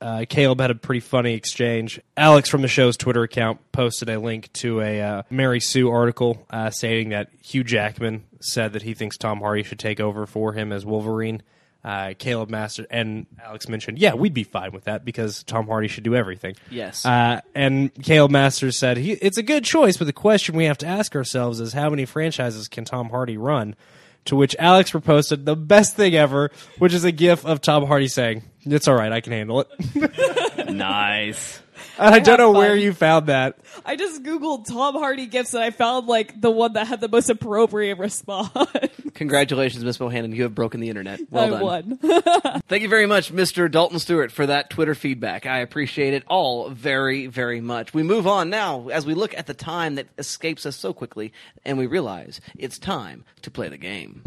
uh, 0.00 0.24
Caleb 0.28 0.60
had 0.60 0.70
a 0.70 0.74
pretty 0.74 1.00
funny 1.00 1.34
exchange. 1.34 2.00
Alex 2.16 2.48
from 2.48 2.62
the 2.62 2.68
show's 2.68 2.96
Twitter 2.96 3.22
account 3.22 3.60
posted 3.72 4.08
a 4.08 4.18
link 4.18 4.52
to 4.54 4.80
a 4.80 5.00
uh, 5.00 5.22
Mary 5.30 5.60
Sue 5.60 5.90
article 5.90 6.46
uh, 6.50 6.70
stating 6.70 7.10
that 7.10 7.30
Hugh 7.42 7.64
Jackman 7.64 8.24
said 8.40 8.74
that 8.74 8.82
he 8.82 8.94
thinks 8.94 9.16
Tom 9.16 9.40
Hardy 9.40 9.62
should 9.62 9.78
take 9.78 10.00
over 10.00 10.26
for 10.26 10.52
him 10.52 10.72
as 10.72 10.84
Wolverine. 10.84 11.42
Uh, 11.82 12.14
Caleb 12.18 12.50
Master 12.50 12.84
and 12.90 13.26
Alex 13.40 13.68
mentioned, 13.68 13.98
yeah, 13.98 14.14
we'd 14.14 14.34
be 14.34 14.42
fine 14.42 14.72
with 14.72 14.84
that 14.84 15.04
because 15.04 15.44
Tom 15.44 15.68
Hardy 15.68 15.86
should 15.86 16.02
do 16.02 16.16
everything. 16.16 16.56
Yes. 16.68 17.06
Uh, 17.06 17.40
and 17.54 17.94
Caleb 18.02 18.32
Masters 18.32 18.76
said 18.76 18.96
he, 18.96 19.12
it's 19.12 19.38
a 19.38 19.42
good 19.42 19.64
choice, 19.64 19.96
but 19.96 20.06
the 20.06 20.12
question 20.12 20.56
we 20.56 20.64
have 20.64 20.78
to 20.78 20.86
ask 20.86 21.14
ourselves 21.14 21.60
is 21.60 21.74
how 21.74 21.88
many 21.88 22.04
franchises 22.04 22.66
can 22.66 22.84
Tom 22.84 23.10
Hardy 23.10 23.36
run? 23.36 23.76
To 24.24 24.34
which 24.34 24.56
Alex 24.58 24.90
reposted 24.90 25.44
the 25.44 25.54
best 25.54 25.94
thing 25.94 26.16
ever, 26.16 26.50
which 26.78 26.92
is 26.92 27.04
a 27.04 27.12
gif 27.12 27.46
of 27.46 27.60
Tom 27.60 27.86
Hardy 27.86 28.08
saying, 28.08 28.42
"It's 28.66 28.88
all 28.88 28.94
right, 28.94 29.12
I 29.12 29.20
can 29.20 29.32
handle 29.32 29.60
it." 29.60 29.68
nice. 30.70 31.60
And 31.98 32.14
I, 32.14 32.18
don't 32.18 32.26
have 32.26 32.38
know 32.38 32.50
where 32.52 32.76
you 32.76 32.92
found 32.92 33.26
that. 33.26 33.58
I 33.84 33.96
just 33.96 34.22
googled 34.22 34.66
Tom 34.66 34.94
Hardy 34.94 35.26
gifs 35.26 35.54
and 35.54 35.62
I 35.62 35.70
found 35.70 36.06
like 36.06 36.38
the 36.40 36.50
one 36.50 36.74
that 36.74 36.86
had 36.86 37.00
the 37.00 37.08
most 37.08 37.30
appropriate 37.30 37.98
response. 37.98 38.50
Congratulations, 39.14 39.84
Miss 39.84 39.98
Bohannon. 39.98 40.34
You 40.34 40.44
have 40.44 40.54
broken 40.54 40.80
the 40.80 40.88
internet. 40.88 41.20
Well 41.30 41.44
I 41.44 41.50
done. 41.50 41.98
won. 42.02 42.60
Thank 42.68 42.82
you 42.82 42.88
very 42.88 43.06
much, 43.06 43.32
Mr. 43.32 43.70
Dalton 43.70 43.98
Stewart, 43.98 44.30
for 44.30 44.46
that 44.46 44.70
Twitter 44.70 44.94
feedback. 44.94 45.46
I 45.46 45.58
appreciate 45.60 46.14
it 46.14 46.24
all 46.28 46.68
very, 46.70 47.26
very 47.26 47.60
much. 47.60 47.94
We 47.94 48.02
move 48.02 48.26
on 48.26 48.50
now 48.50 48.88
as 48.88 49.06
we 49.06 49.14
look 49.14 49.36
at 49.36 49.46
the 49.46 49.54
time 49.54 49.94
that 49.96 50.06
escapes 50.18 50.66
us 50.66 50.76
so 50.76 50.92
quickly, 50.92 51.32
and 51.64 51.78
we 51.78 51.86
realize 51.86 52.40
it's 52.58 52.78
time 52.78 53.24
to 53.42 53.50
play 53.50 53.68
the 53.68 53.78
game. 53.78 54.24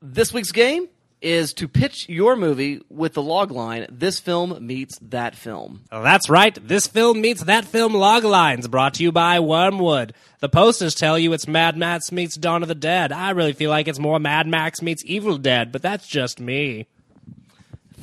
This 0.00 0.32
week's 0.32 0.52
game 0.52 0.88
is 1.20 1.54
to 1.54 1.66
pitch 1.66 2.08
your 2.08 2.36
movie 2.36 2.80
with 2.88 3.14
the 3.14 3.22
log 3.22 3.50
line 3.50 3.86
this 3.90 4.20
film 4.20 4.64
meets 4.64 4.96
that 5.00 5.34
film. 5.34 5.82
That's 5.90 6.28
right. 6.28 6.56
This 6.68 6.86
film 6.86 7.20
meets 7.20 7.42
that 7.44 7.64
film 7.64 7.94
log 7.94 8.22
lines 8.22 8.68
brought 8.68 8.94
to 8.94 9.02
you 9.02 9.10
by 9.10 9.38
Wyrmwood. 9.38 10.12
The 10.38 10.48
posters 10.48 10.94
tell 10.94 11.18
you 11.18 11.32
it's 11.32 11.48
Mad 11.48 11.76
Max 11.76 12.12
meets 12.12 12.36
Dawn 12.36 12.62
of 12.62 12.68
the 12.68 12.74
Dead. 12.76 13.10
I 13.10 13.30
really 13.30 13.54
feel 13.54 13.70
like 13.70 13.88
it's 13.88 13.98
more 13.98 14.20
Mad 14.20 14.46
Max 14.46 14.82
meets 14.82 15.02
Evil 15.04 15.38
Dead, 15.38 15.72
but 15.72 15.82
that's 15.82 16.06
just 16.06 16.38
me. 16.38 16.86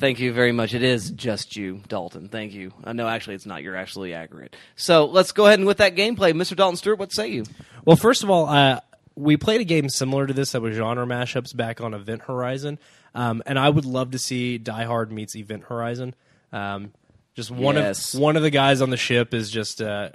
Thank 0.02 0.18
you 0.18 0.32
very 0.32 0.50
much. 0.50 0.74
It 0.74 0.82
is 0.82 1.12
just 1.12 1.54
you, 1.54 1.80
Dalton. 1.86 2.28
Thank 2.28 2.54
you. 2.54 2.72
Uh, 2.82 2.92
no, 2.92 3.06
actually, 3.06 3.36
it's 3.36 3.46
not. 3.46 3.62
You're 3.62 3.76
actually 3.76 4.14
accurate. 4.14 4.56
So 4.74 5.04
let's 5.04 5.30
go 5.30 5.46
ahead 5.46 5.60
and 5.60 5.68
with 5.68 5.76
that 5.76 5.94
gameplay, 5.94 6.32
Mr. 6.32 6.56
Dalton 6.56 6.76
Stewart, 6.76 6.98
what 6.98 7.12
say 7.12 7.28
you? 7.28 7.44
Well, 7.84 7.94
first 7.94 8.24
of 8.24 8.28
all, 8.28 8.48
uh, 8.48 8.80
we 9.14 9.36
played 9.36 9.60
a 9.60 9.64
game 9.64 9.88
similar 9.88 10.26
to 10.26 10.32
this 10.32 10.50
that 10.50 10.60
was 10.60 10.74
genre 10.74 11.06
mashups 11.06 11.54
back 11.54 11.80
on 11.80 11.94
Event 11.94 12.22
Horizon, 12.22 12.80
um, 13.14 13.44
and 13.46 13.60
I 13.60 13.70
would 13.70 13.84
love 13.84 14.10
to 14.10 14.18
see 14.18 14.58
Die 14.58 14.82
Hard 14.82 15.12
meets 15.12 15.36
Event 15.36 15.62
Horizon. 15.68 16.16
Um, 16.52 16.90
just 17.36 17.52
one 17.52 17.76
Yes. 17.76 18.12
of 18.14 18.20
one 18.20 18.36
of 18.36 18.42
the 18.42 18.50
guys 18.50 18.82
on 18.82 18.90
the 18.90 18.96
ship 18.96 19.32
is 19.32 19.52
just 19.52 19.80
uh, 19.80 20.08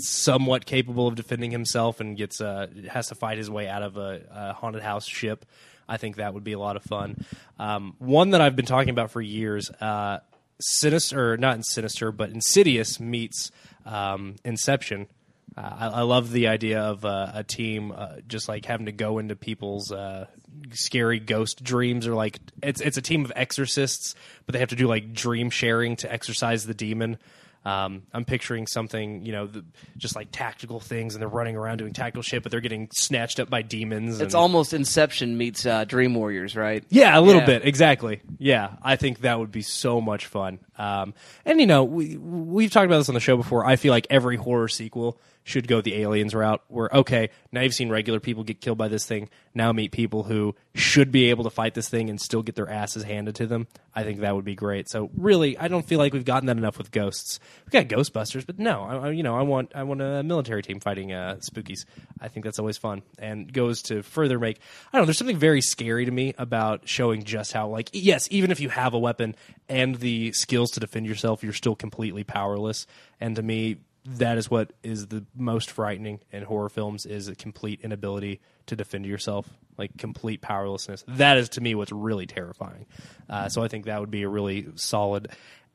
somewhat 0.00 0.66
capable 0.66 1.08
of 1.08 1.14
defending 1.14 1.50
himself 1.50 1.98
and 2.00 2.14
gets 2.14 2.42
uh, 2.42 2.66
has 2.90 3.06
to 3.06 3.14
fight 3.14 3.38
his 3.38 3.50
way 3.50 3.68
out 3.68 3.82
of 3.82 3.96
a, 3.96 4.20
a 4.30 4.52
haunted 4.52 4.82
house 4.82 5.06
ship. 5.06 5.46
I 5.90 5.96
think 5.96 6.16
that 6.16 6.32
would 6.32 6.44
be 6.44 6.52
a 6.52 6.58
lot 6.58 6.76
of 6.76 6.82
fun. 6.84 7.24
Um, 7.58 7.94
one 7.98 8.30
that 8.30 8.40
I've 8.40 8.56
been 8.56 8.66
talking 8.66 8.90
about 8.90 9.10
for 9.10 9.20
years. 9.20 9.70
Uh, 9.70 10.20
Sinister, 10.60 11.36
not 11.36 11.56
in 11.56 11.62
Sinister, 11.62 12.12
but 12.12 12.30
Insidious 12.30 13.00
meets 13.00 13.50
um, 13.84 14.36
Inception. 14.44 15.08
Uh, 15.56 15.76
I, 15.78 15.86
I 15.88 16.02
love 16.02 16.30
the 16.30 16.48
idea 16.48 16.80
of 16.80 17.04
uh, 17.04 17.32
a 17.34 17.42
team 17.42 17.92
uh, 17.92 18.16
just 18.28 18.48
like 18.48 18.64
having 18.64 18.86
to 18.86 18.92
go 18.92 19.18
into 19.18 19.34
people's 19.34 19.90
uh, 19.90 20.26
scary 20.70 21.18
ghost 21.18 21.64
dreams, 21.64 22.06
or 22.06 22.14
like 22.14 22.38
it's 22.62 22.80
it's 22.80 22.96
a 22.96 23.02
team 23.02 23.24
of 23.24 23.32
exorcists, 23.34 24.14
but 24.46 24.52
they 24.52 24.60
have 24.60 24.68
to 24.68 24.76
do 24.76 24.86
like 24.86 25.12
dream 25.12 25.50
sharing 25.50 25.96
to 25.96 26.12
exorcise 26.12 26.66
the 26.66 26.74
demon. 26.74 27.18
Um, 27.64 28.04
I'm 28.14 28.24
picturing 28.24 28.66
something, 28.66 29.24
you 29.26 29.32
know, 29.32 29.46
the, 29.46 29.64
just 29.98 30.16
like 30.16 30.28
tactical 30.32 30.80
things, 30.80 31.14
and 31.14 31.20
they're 31.20 31.28
running 31.28 31.56
around 31.56 31.76
doing 31.78 31.92
tactical 31.92 32.22
shit, 32.22 32.42
but 32.42 32.50
they're 32.50 32.60
getting 32.62 32.88
snatched 32.92 33.38
up 33.38 33.50
by 33.50 33.60
demons. 33.60 34.20
It's 34.20 34.34
almost 34.34 34.72
Inception 34.72 35.36
meets 35.36 35.66
uh, 35.66 35.84
Dream 35.84 36.14
Warriors, 36.14 36.56
right? 36.56 36.82
yeah, 36.88 37.18
a 37.18 37.20
little 37.20 37.42
Yeah. 37.42 37.46
bit, 37.46 37.66
exactly. 37.66 38.22
Yeah, 38.38 38.70
I 38.82 38.96
think 38.96 39.20
that 39.20 39.38
would 39.38 39.52
be 39.52 39.60
so 39.62 40.00
much 40.00 40.24
fun. 40.26 40.58
Um, 40.78 41.12
and 41.44 41.60
you 41.60 41.66
know, 41.66 41.84
we 41.84 42.16
we've 42.16 42.70
talked 42.70 42.86
about 42.86 42.98
this 42.98 43.10
on 43.10 43.14
the 43.14 43.20
show 43.20 43.36
before. 43.36 43.66
I 43.66 43.76
feel 43.76 43.92
like 43.92 44.06
every 44.08 44.36
horror 44.36 44.68
sequel 44.68 45.20
should 45.50 45.68
go 45.68 45.80
the 45.80 45.96
aliens 45.96 46.34
route. 46.34 46.62
Where 46.68 46.88
okay, 46.94 47.30
now 47.52 47.60
you've 47.60 47.74
seen 47.74 47.90
regular 47.90 48.20
people 48.20 48.44
get 48.44 48.60
killed 48.60 48.78
by 48.78 48.88
this 48.88 49.04
thing. 49.04 49.28
Now 49.54 49.72
meet 49.72 49.90
people 49.92 50.22
who 50.22 50.54
should 50.74 51.10
be 51.12 51.30
able 51.30 51.44
to 51.44 51.50
fight 51.50 51.74
this 51.74 51.88
thing 51.88 52.08
and 52.08 52.20
still 52.20 52.42
get 52.42 52.54
their 52.54 52.68
asses 52.70 53.02
handed 53.02 53.34
to 53.36 53.46
them. 53.46 53.66
I 53.94 54.04
think 54.04 54.20
that 54.20 54.36
would 54.36 54.44
be 54.44 54.54
great. 54.54 54.88
So 54.88 55.10
really, 55.16 55.58
I 55.58 55.66
don't 55.66 55.84
feel 55.84 55.98
like 55.98 56.12
we've 56.12 56.24
gotten 56.24 56.46
that 56.46 56.56
enough 56.56 56.78
with 56.78 56.92
ghosts. 56.92 57.40
We 57.66 57.70
got 57.70 57.88
Ghostbusters, 57.88 58.46
but 58.46 58.58
no, 58.58 58.82
I, 58.82 58.96
I- 58.96 59.10
you 59.10 59.22
know, 59.24 59.36
I 59.36 59.42
want 59.42 59.72
I 59.74 59.82
want 59.82 60.00
a 60.00 60.22
military 60.22 60.62
team 60.62 60.78
fighting 60.80 61.12
uh, 61.12 61.36
spookies. 61.40 61.84
I 62.20 62.28
think 62.28 62.44
that's 62.44 62.58
always 62.60 62.78
fun 62.78 63.02
and 63.18 63.52
goes 63.52 63.82
to 63.82 64.02
further 64.02 64.38
make. 64.38 64.58
I 64.92 64.96
don't 64.96 65.02
know. 65.02 65.06
There's 65.06 65.18
something 65.18 65.36
very 65.38 65.60
scary 65.60 66.04
to 66.04 66.10
me 66.12 66.34
about 66.38 66.88
showing 66.88 67.24
just 67.24 67.52
how 67.52 67.68
like 67.68 67.90
yes, 67.92 68.28
even 68.30 68.50
if 68.52 68.60
you 68.60 68.68
have 68.68 68.94
a 68.94 68.98
weapon 68.98 69.34
and 69.68 69.96
the 69.96 70.32
skills 70.32 70.70
to 70.72 70.80
defend 70.80 71.06
yourself, 71.06 71.42
you're 71.42 71.52
still 71.52 71.74
completely 71.74 72.22
powerless. 72.24 72.86
And 73.20 73.34
to 73.36 73.42
me, 73.42 73.78
that 74.04 74.38
is 74.38 74.50
what 74.50 74.72
is 74.82 75.08
the 75.08 75.24
most 75.34 75.70
frightening 75.70 76.20
in 76.32 76.42
horror 76.42 76.68
films 76.68 77.06
is 77.06 77.28
a 77.28 77.34
complete 77.34 77.80
inability 77.82 78.40
to 78.66 78.76
defend 78.76 79.04
yourself 79.06 79.48
like 79.76 79.96
complete 79.98 80.40
powerlessness 80.40 81.04
that 81.06 81.36
is 81.38 81.48
to 81.50 81.60
me 81.60 81.74
what's 81.74 81.92
really 81.92 82.26
terrifying 82.26 82.86
uh, 83.28 83.48
so 83.48 83.62
i 83.62 83.68
think 83.68 83.84
that 83.84 84.00
would 84.00 84.10
be 84.10 84.22
a 84.22 84.28
really 84.28 84.66
solid 84.74 85.28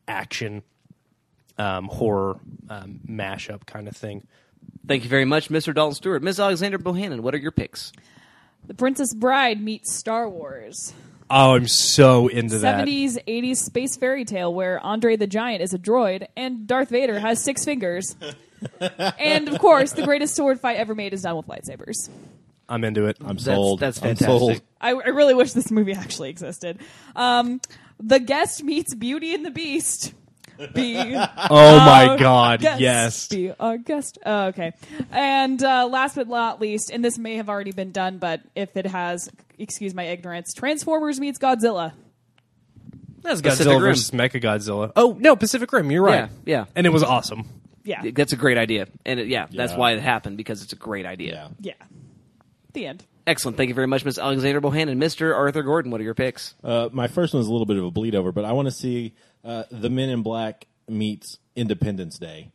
action 0.07 0.63
um, 1.57 1.86
horror 1.86 2.38
um, 2.69 2.99
mashup 3.07 3.65
kind 3.65 3.88
of 3.88 3.95
thing 3.95 4.26
Thank 4.88 5.03
you 5.03 5.09
very 5.09 5.26
much, 5.26 5.49
Mr. 5.49 5.73
Dalton 5.73 5.95
Stewart. 5.95 6.21
Ms. 6.21 6.39
Alexander 6.39 6.78
Bohannon, 6.78 7.21
what 7.21 7.34
are 7.34 7.39
your 7.39 7.51
picks? 7.51 7.91
The 8.67 8.73
Princess 8.73 9.13
Bride 9.13 9.61
meets 9.61 9.93
Star 9.93 10.30
Wars. 10.30 10.93
Oh 11.30 11.55
i'm 11.55 11.67
so 11.67 12.28
into 12.28 12.59
that 12.59 12.86
70s, 12.88 13.17
80s 13.28 13.57
space 13.57 13.95
fairy 13.97 14.26
tale 14.26 14.53
where 14.53 14.80
Andre 14.80 15.15
the 15.15 15.28
Giant 15.28 15.61
is 15.61 15.73
a 15.73 15.80
droid 15.80 16.28
and 16.36 16.67
Darth 16.67 16.89
Vader 16.89 17.19
has 17.19 17.43
six 17.43 17.65
fingers. 17.65 18.15
and 19.19 19.47
of 19.49 19.59
course, 19.59 19.91
the 19.93 20.03
greatest 20.03 20.36
sword 20.36 20.59
fight 20.59 20.78
ever 20.78 20.95
made 20.95 21.13
is 21.13 21.21
done 21.23 21.36
with 21.38 21.47
lightsabers. 21.47 22.09
i'm 22.69 22.84
into 22.84 23.05
it 23.05 23.17
I'm 23.23 23.38
sold. 23.38 23.80
that's 23.80 23.97
I'm 23.97 24.15
fantastic. 24.15 24.28
sold. 24.28 24.61
I, 24.82 24.89
I 24.91 25.09
really 25.09 25.34
wish 25.34 25.53
this 25.53 25.71
movie 25.71 25.93
actually 25.93 26.30
existed. 26.30 26.80
Um, 27.15 27.61
the 27.99 28.19
guest 28.19 28.63
meets 28.63 28.93
Beauty 28.95 29.34
and 29.34 29.45
the 29.45 29.51
Beast. 29.51 30.13
Be 30.73 30.97
oh 31.15 31.78
my 31.80 32.15
god 32.17 32.61
guest. 32.61 32.80
yes 32.82 33.28
Be 33.28 33.51
our 33.59 33.78
guest. 33.78 34.17
Oh, 34.26 34.45
okay. 34.47 34.71
And 35.11 35.61
uh, 35.61 35.88
last 35.88 36.15
but 36.15 36.28
not 36.28 36.61
least, 36.61 36.91
and 36.91 37.03
this 37.03 37.17
may 37.17 37.36
have 37.36 37.49
already 37.49 37.71
been 37.71 37.91
done, 37.91 38.17
but 38.19 38.41
if 38.55 38.78
it 38.78 38.86
has, 38.86 39.30
excuse 39.60 39.93
my 39.93 40.03
ignorance, 40.03 40.53
Transformers 40.53 41.20
meets 41.20 41.39
Godzilla. 41.39 41.93
that's 43.22 43.41
Pacific 43.41 43.68
godzilla 43.68 43.76
Rim. 43.76 43.82
versus 43.82 44.12
mechagodzilla 44.12 44.91
oh 44.95 45.18
no 45.20 45.36
pacific 45.36 45.72
rim 45.74 45.89
you're 45.91 46.03
right 46.03 46.30
Yeah, 46.45 46.58
yeah. 46.60 46.66
and 46.76 46.86
it 46.86 46.91
was 46.91 47.03
awesome 47.03 47.47
Yeah. 47.84 48.01
That's 48.14 48.34
a 48.34 48.36
great 48.36 48.58
idea. 48.58 48.88
And 49.06 49.20
it, 49.20 49.28
yeah, 49.28 49.45
that's 49.51 49.74
Yeah. 49.74 49.78
why 49.78 49.91
it 49.93 49.99
happened, 50.01 50.38
because 50.38 50.64
it's 50.64 50.74
a 50.74 50.76
great 50.76 51.06
idea. 51.06 51.51
Yeah. 51.60 51.74
Yeah. 51.80 51.86
The 52.74 52.86
end. 52.88 53.06
Excellent. 53.28 53.58
Thank 53.58 53.70
you 53.70 53.76
very 53.76 53.86
much, 53.88 54.03
Ms. 54.03 54.18
Alexander 54.18 54.60
Bohannon. 54.60 54.97
Mr. 54.97 55.36
Arthur 55.36 55.62
Gordon, 55.64 55.91
what 55.91 56.01
are 56.01 56.03
your 56.03 56.16
picks? 56.16 56.56
Uh, 56.64 56.89
my 56.91 57.08
first 57.08 57.34
one 57.36 57.41
is 57.41 57.47
a 57.47 57.51
little 57.51 57.68
bit 57.68 57.78
of 57.78 57.84
a 57.86 57.91
bleed 57.91 58.16
over, 58.16 58.32
but 58.32 58.43
I 58.43 58.53
want 58.53 58.68
to 58.68 58.72
see 58.72 59.14
uh, 59.43 59.64
the 59.72 59.89
Men 59.91 60.10
in 60.10 60.24
Black 60.24 60.66
meets 60.89 61.38
Independence 61.56 62.18
Day. 62.18 62.49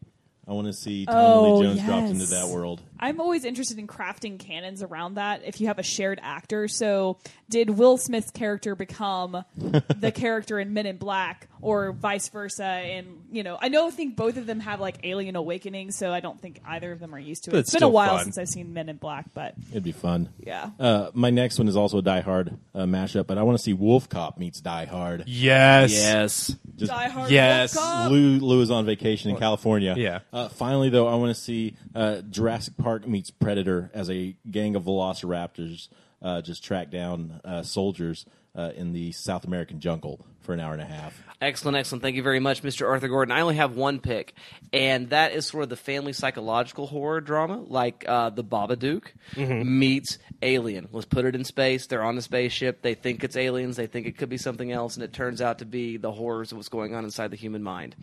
I 0.48 0.52
want 0.52 0.66
to 0.66 0.72
see 0.72 1.06
Tommy 1.06 1.18
Oh, 1.20 1.54
Lee 1.58 1.66
Jones 1.66 1.84
dropped 1.84 2.08
into 2.10 2.26
that 2.26 2.48
world. 2.48 2.80
I'm 3.00 3.20
always 3.20 3.44
interested 3.44 3.78
in 3.78 3.86
crafting 3.86 4.38
canons 4.38 4.82
around 4.82 5.14
that 5.14 5.42
if 5.44 5.60
you 5.60 5.66
have 5.68 5.78
a 5.78 5.82
shared 5.82 6.20
actor. 6.22 6.68
So, 6.68 7.18
did 7.48 7.70
Will 7.70 7.96
Smith's 7.96 8.30
character 8.30 8.74
become 8.74 9.44
the 9.56 10.12
character 10.14 10.60
in 10.60 10.72
Men 10.74 10.86
in 10.86 10.98
Black 10.98 11.48
or 11.62 11.92
vice 11.92 12.28
versa? 12.28 12.64
And, 12.64 13.22
you 13.32 13.42
know, 13.42 13.58
I 13.60 13.68
know 13.68 13.88
I 13.88 13.90
think 13.90 14.16
both 14.16 14.36
of 14.36 14.46
them 14.46 14.60
have 14.60 14.80
like 14.80 14.98
Alien 15.02 15.34
Awakening, 15.36 15.90
so 15.92 16.12
I 16.12 16.20
don't 16.20 16.40
think 16.40 16.60
either 16.66 16.92
of 16.92 17.00
them 17.00 17.14
are 17.14 17.18
used 17.18 17.44
to 17.44 17.50
it. 17.50 17.52
But 17.52 17.58
it's 17.60 17.68
it's 17.70 17.76
been 17.76 17.82
a 17.82 17.88
while 17.88 18.16
fun. 18.16 18.24
since 18.24 18.38
I've 18.38 18.48
seen 18.48 18.72
Men 18.74 18.88
in 18.90 18.96
Black, 18.98 19.26
but 19.34 19.54
It'd 19.70 19.82
be 19.82 19.92
fun. 19.92 20.28
yeah. 20.38 20.70
Uh, 20.78 21.10
my 21.14 21.30
next 21.30 21.58
one 21.58 21.68
is 21.68 21.76
also 21.76 21.98
a 21.98 22.02
Die 22.02 22.20
Hard 22.20 22.56
uh, 22.74 22.80
mashup, 22.84 23.26
but 23.26 23.38
I 23.38 23.42
want 23.44 23.56
to 23.58 23.62
see 23.64 23.72
Wolf 23.72 24.08
Cop 24.08 24.38
meets 24.38 24.60
Die 24.60 24.84
Hard. 24.84 25.24
yes 25.26 25.90
Yes. 25.92 26.54
Just 26.76 26.92
Die 26.92 27.08
Hard 27.08 27.30
Yes. 27.30 27.74
Wolf 27.74 27.86
Cop. 27.86 28.10
Lou, 28.10 28.38
Lou 28.40 28.60
is 28.62 28.70
on 28.70 28.84
vacation 28.84 29.30
in 29.30 29.36
California. 29.38 29.94
Yeah. 29.96 30.20
Uh, 30.32 30.48
finally, 30.50 30.88
though, 30.90 31.06
I 31.08 31.14
want 31.16 31.34
to 31.34 31.40
see 31.40 31.74
uh, 31.94 32.20
Jurassic 32.22 32.76
Park 32.76 32.89
meets 32.98 33.30
Predator 33.30 33.90
as 33.94 34.10
a 34.10 34.36
gang 34.50 34.76
of 34.76 34.84
velociraptors 34.84 35.88
uh, 36.22 36.42
just 36.42 36.64
track 36.64 36.90
down 36.90 37.40
uh, 37.44 37.62
soldiers 37.62 38.26
uh, 38.54 38.72
in 38.74 38.92
the 38.92 39.12
South 39.12 39.44
American 39.44 39.80
jungle 39.80 40.24
for 40.40 40.52
an 40.52 40.60
hour 40.60 40.72
and 40.72 40.82
a 40.82 40.86
half. 40.86 41.22
Excellent, 41.40 41.76
excellent. 41.76 42.02
Thank 42.02 42.16
you 42.16 42.22
very 42.22 42.40
much, 42.40 42.62
Mr. 42.62 42.86
Arthur 42.86 43.08
Gordon. 43.08 43.32
I 43.32 43.40
only 43.40 43.56
have 43.56 43.76
one 43.76 44.00
pick, 44.00 44.34
and 44.72 45.08
that 45.10 45.32
is 45.32 45.46
sort 45.46 45.62
of 45.62 45.68
the 45.70 45.76
family 45.76 46.12
psychological 46.12 46.86
horror 46.86 47.20
drama, 47.20 47.60
like 47.60 48.04
uh, 48.06 48.30
the 48.30 48.44
Babadook 48.44 49.04
meets 49.36 50.18
Alien. 50.42 50.88
Let's 50.92 51.06
put 51.06 51.24
it 51.24 51.34
in 51.34 51.44
space. 51.44 51.86
They're 51.86 52.02
on 52.02 52.16
the 52.16 52.22
spaceship. 52.22 52.82
They 52.82 52.94
think 52.94 53.24
it's 53.24 53.36
aliens. 53.36 53.76
They 53.76 53.86
think 53.86 54.06
it 54.06 54.18
could 54.18 54.28
be 54.28 54.36
something 54.36 54.70
else, 54.70 54.96
and 54.96 55.04
it 55.04 55.12
turns 55.12 55.40
out 55.40 55.60
to 55.60 55.64
be 55.64 55.96
the 55.96 56.12
horrors 56.12 56.52
of 56.52 56.58
what's 56.58 56.68
going 56.68 56.94
on 56.94 57.04
inside 57.04 57.30
the 57.30 57.36
human 57.36 57.62
mind. 57.62 57.94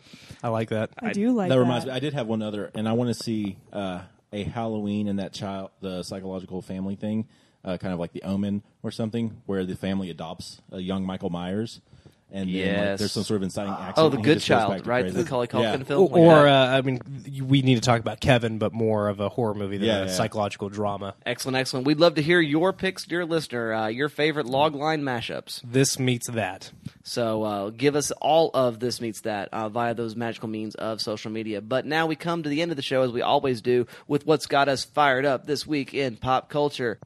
i 0.41 0.47
like 0.47 0.69
that 0.69 0.91
I 0.99 1.13
do 1.13 1.33
like 1.33 1.49
that 1.49 1.55
that. 1.55 1.61
reminds 1.61 1.85
me. 1.85 1.91
I 1.91 1.99
did 1.99 2.13
have 2.13 2.27
one 2.27 2.41
other, 2.41 2.71
and 2.73 2.87
I 2.87 2.93
want 2.93 3.09
to 3.09 3.23
see 3.23 3.57
uh, 3.71 4.01
a 4.31 4.43
Halloween 4.43 5.07
and 5.07 5.19
that 5.19 5.33
child, 5.33 5.71
the 5.81 6.03
psychological 6.03 6.61
family 6.61 6.95
thing, 6.95 7.27
uh, 7.63 7.77
kind 7.77 7.93
of 7.93 7.99
like 7.99 8.13
the 8.13 8.23
Omen 8.23 8.63
or 8.83 8.91
something, 8.91 9.41
where 9.45 9.65
the 9.65 9.75
family 9.75 10.09
adopts 10.09 10.61
a 10.71 10.79
young 10.79 11.05
Michael 11.05 11.29
Myers, 11.29 11.81
and 12.31 12.49
then 12.49 12.55
like, 12.55 12.75
Yes. 12.85 12.99
there's 12.99 13.11
some 13.11 13.23
sort 13.23 13.37
of 13.37 13.43
inciting 13.43 13.71
accident. 13.73 13.97
Oh, 13.97 14.09
the 14.09 14.17
Good 14.17 14.35
just 14.39 14.49
goes 14.49 14.57
back 14.59 14.67
Child, 14.69 14.87
right? 14.87 15.01
crazy. 15.03 15.17
The 15.17 15.23
Macaulay 15.23 15.47
Culkin 15.47 15.61
Yeah. 15.79 15.83
film. 15.83 16.01
like 16.11 16.11
or 16.21 16.43
that. 16.43 16.73
uh, 16.73 16.77
I 16.77 16.81
mean, 16.81 16.99
we 17.45 17.61
need 17.61 17.75
to 17.75 17.81
talk 17.81 17.99
about 18.01 18.19
Kevin, 18.19 18.57
but 18.57 18.73
more 18.73 19.07
of 19.09 19.19
a 19.19 19.29
horror 19.29 19.53
movie 19.53 19.77
than 19.77 19.87
Yeah, 19.87 19.97
a 19.99 20.05
yeah. 20.05 20.11
psychological 20.11 20.69
drama. 20.69 21.15
Excellent, 21.25 21.55
excellent. 21.57 21.85
We'd 21.87 21.99
love 21.99 22.15
to 22.15 22.21
hear 22.21 22.39
your 22.41 22.73
picks, 22.73 23.05
dear 23.05 23.25
listener, 23.25 23.73
uh, 23.73 23.87
your 23.87 24.09
favorite 24.09 24.45
log 24.45 24.75
line 24.75 25.03
mashups. 25.03 25.61
This 25.63 25.97
meets 25.99 26.29
that. 26.29 26.71
So 27.03 27.43
uh, 27.43 27.69
give 27.69 27.95
us 27.95 28.11
all 28.21 28.51
of 28.53 28.79
this 28.79 28.99
meets 28.99 29.21
that 29.21 29.47
uh, 29.53 29.69
via 29.69 29.93
those 29.93 30.15
magical 30.15 30.49
means 30.49 30.75
of 30.75 30.99
social 31.01 31.31
media. 31.31 31.61
But 31.61 31.85
now 31.85 32.07
we 32.07 32.15
come 32.17 32.43
to 32.43 32.49
the 32.49 32.61
end 32.61 32.71
of 32.71 32.75
the 32.77 32.83
show, 32.83 33.03
as 33.03 33.11
we 33.11 33.21
always 33.21 33.61
do, 33.61 33.87
with 34.07 34.25
what's 34.25 34.45
got 34.47 34.67
us 34.67 34.83
fired 34.83 35.25
up 35.25 35.45
this 35.47 35.65
week 35.65 35.93
in 35.93 36.17
pop 36.17 36.49
culture. 36.49 36.99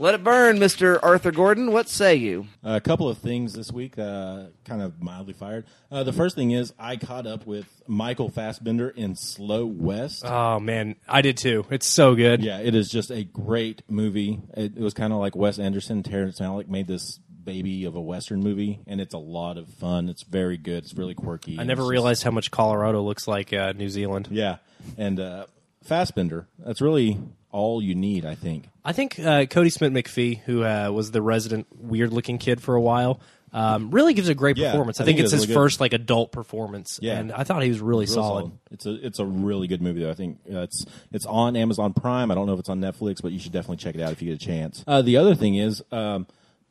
Let 0.00 0.14
it 0.14 0.22
burn, 0.22 0.58
Mister 0.60 1.04
Arthur 1.04 1.32
Gordon. 1.32 1.72
What 1.72 1.88
say 1.88 2.14
you? 2.14 2.46
A 2.62 2.80
couple 2.80 3.08
of 3.08 3.18
things 3.18 3.52
this 3.52 3.72
week, 3.72 3.98
uh, 3.98 4.44
kind 4.64 4.80
of 4.80 5.02
mildly 5.02 5.32
fired. 5.32 5.66
Uh, 5.90 6.04
the 6.04 6.12
first 6.12 6.36
thing 6.36 6.52
is 6.52 6.72
I 6.78 6.96
caught 6.96 7.26
up 7.26 7.46
with 7.46 7.66
Michael 7.88 8.28
Fassbender 8.30 8.88
in 8.90 9.16
Slow 9.16 9.66
West. 9.66 10.24
Oh 10.24 10.60
man, 10.60 10.94
I 11.08 11.20
did 11.20 11.36
too. 11.36 11.66
It's 11.70 11.86
so 11.86 12.14
good. 12.14 12.44
Yeah, 12.44 12.60
it 12.60 12.76
is 12.76 12.88
just 12.88 13.10
a 13.10 13.24
great 13.24 13.82
movie. 13.88 14.40
It, 14.56 14.76
it 14.76 14.80
was 14.82 14.94
kind 14.94 15.12
of 15.12 15.18
like 15.18 15.34
Wes 15.34 15.58
Anderson, 15.58 16.04
Terrence 16.04 16.38
Malick 16.38 16.68
made 16.68 16.86
this 16.86 17.18
baby 17.42 17.84
of 17.84 17.96
a 17.96 18.00
western 18.00 18.40
movie, 18.40 18.78
and 18.86 19.00
it's 19.00 19.14
a 19.14 19.18
lot 19.18 19.56
of 19.58 19.68
fun. 19.74 20.08
It's 20.08 20.22
very 20.22 20.58
good. 20.58 20.84
It's 20.84 20.94
really 20.94 21.14
quirky. 21.14 21.58
I 21.58 21.64
never 21.64 21.80
it's 21.80 21.86
just- 21.86 21.90
realized 21.90 22.22
how 22.22 22.30
much 22.30 22.50
Colorado 22.52 23.02
looks 23.02 23.26
like 23.26 23.52
uh, 23.52 23.72
New 23.72 23.88
Zealand. 23.88 24.28
Yeah, 24.30 24.58
and 24.96 25.18
uh, 25.18 25.46
Fassbender. 25.88 26.46
That's 26.58 26.80
really 26.80 27.18
all 27.50 27.82
you 27.82 27.94
need, 27.94 28.24
I 28.24 28.34
think. 28.34 28.68
I 28.84 28.92
think 28.92 29.18
uh, 29.18 29.46
Kodi 29.46 29.72
Smit-McPhee, 29.72 30.40
who 30.40 30.62
uh, 30.64 30.90
was 30.92 31.10
the 31.10 31.22
resident 31.22 31.66
weird 31.74 32.12
looking 32.12 32.38
kid 32.38 32.60
for 32.60 32.74
a 32.74 32.80
while, 32.80 33.20
um, 33.52 33.90
really 33.90 34.12
gives 34.12 34.28
a 34.28 34.34
great 34.34 34.58
Yeah, 34.58 34.70
performance. 34.72 35.00
I, 35.00 35.04
I 35.04 35.06
think, 35.06 35.16
think 35.18 35.24
it's 35.24 35.32
his 35.32 35.46
really 35.48 35.54
first 35.54 35.80
like 35.80 35.94
adult 35.94 36.32
performance. 36.32 36.98
Yeah. 37.00 37.18
and 37.18 37.32
I 37.32 37.44
thought 37.44 37.62
he 37.62 37.70
was 37.70 37.80
really 37.80 38.04
Real 38.04 38.14
solid. 38.14 38.52
It's 38.70 38.84
a 38.84 39.06
it's 39.06 39.18
a 39.18 39.24
really 39.24 39.66
good 39.66 39.80
movie 39.80 40.02
though. 40.02 40.10
I 40.10 40.14
think 40.14 40.38
uh, 40.52 40.58
it's 40.60 40.84
it's 41.10 41.24
on 41.24 41.56
Amazon 41.56 41.94
Prime. 41.94 42.30
I 42.30 42.34
don't 42.34 42.46
know 42.46 42.52
if 42.52 42.60
it's 42.60 42.68
on 42.68 42.80
Netflix, 42.80 43.22
but 43.22 43.32
you 43.32 43.38
should 43.38 43.52
definitely 43.52 43.78
check 43.78 43.94
it 43.94 44.02
out 44.02 44.12
if 44.12 44.20
you 44.20 44.28
get 44.30 44.42
a 44.42 44.44
chance. 44.44 44.84
Uh, 44.86 45.00
the 45.00 45.16
other 45.16 45.34
thing 45.34 45.54
is 45.54 45.82
um, 45.90 46.26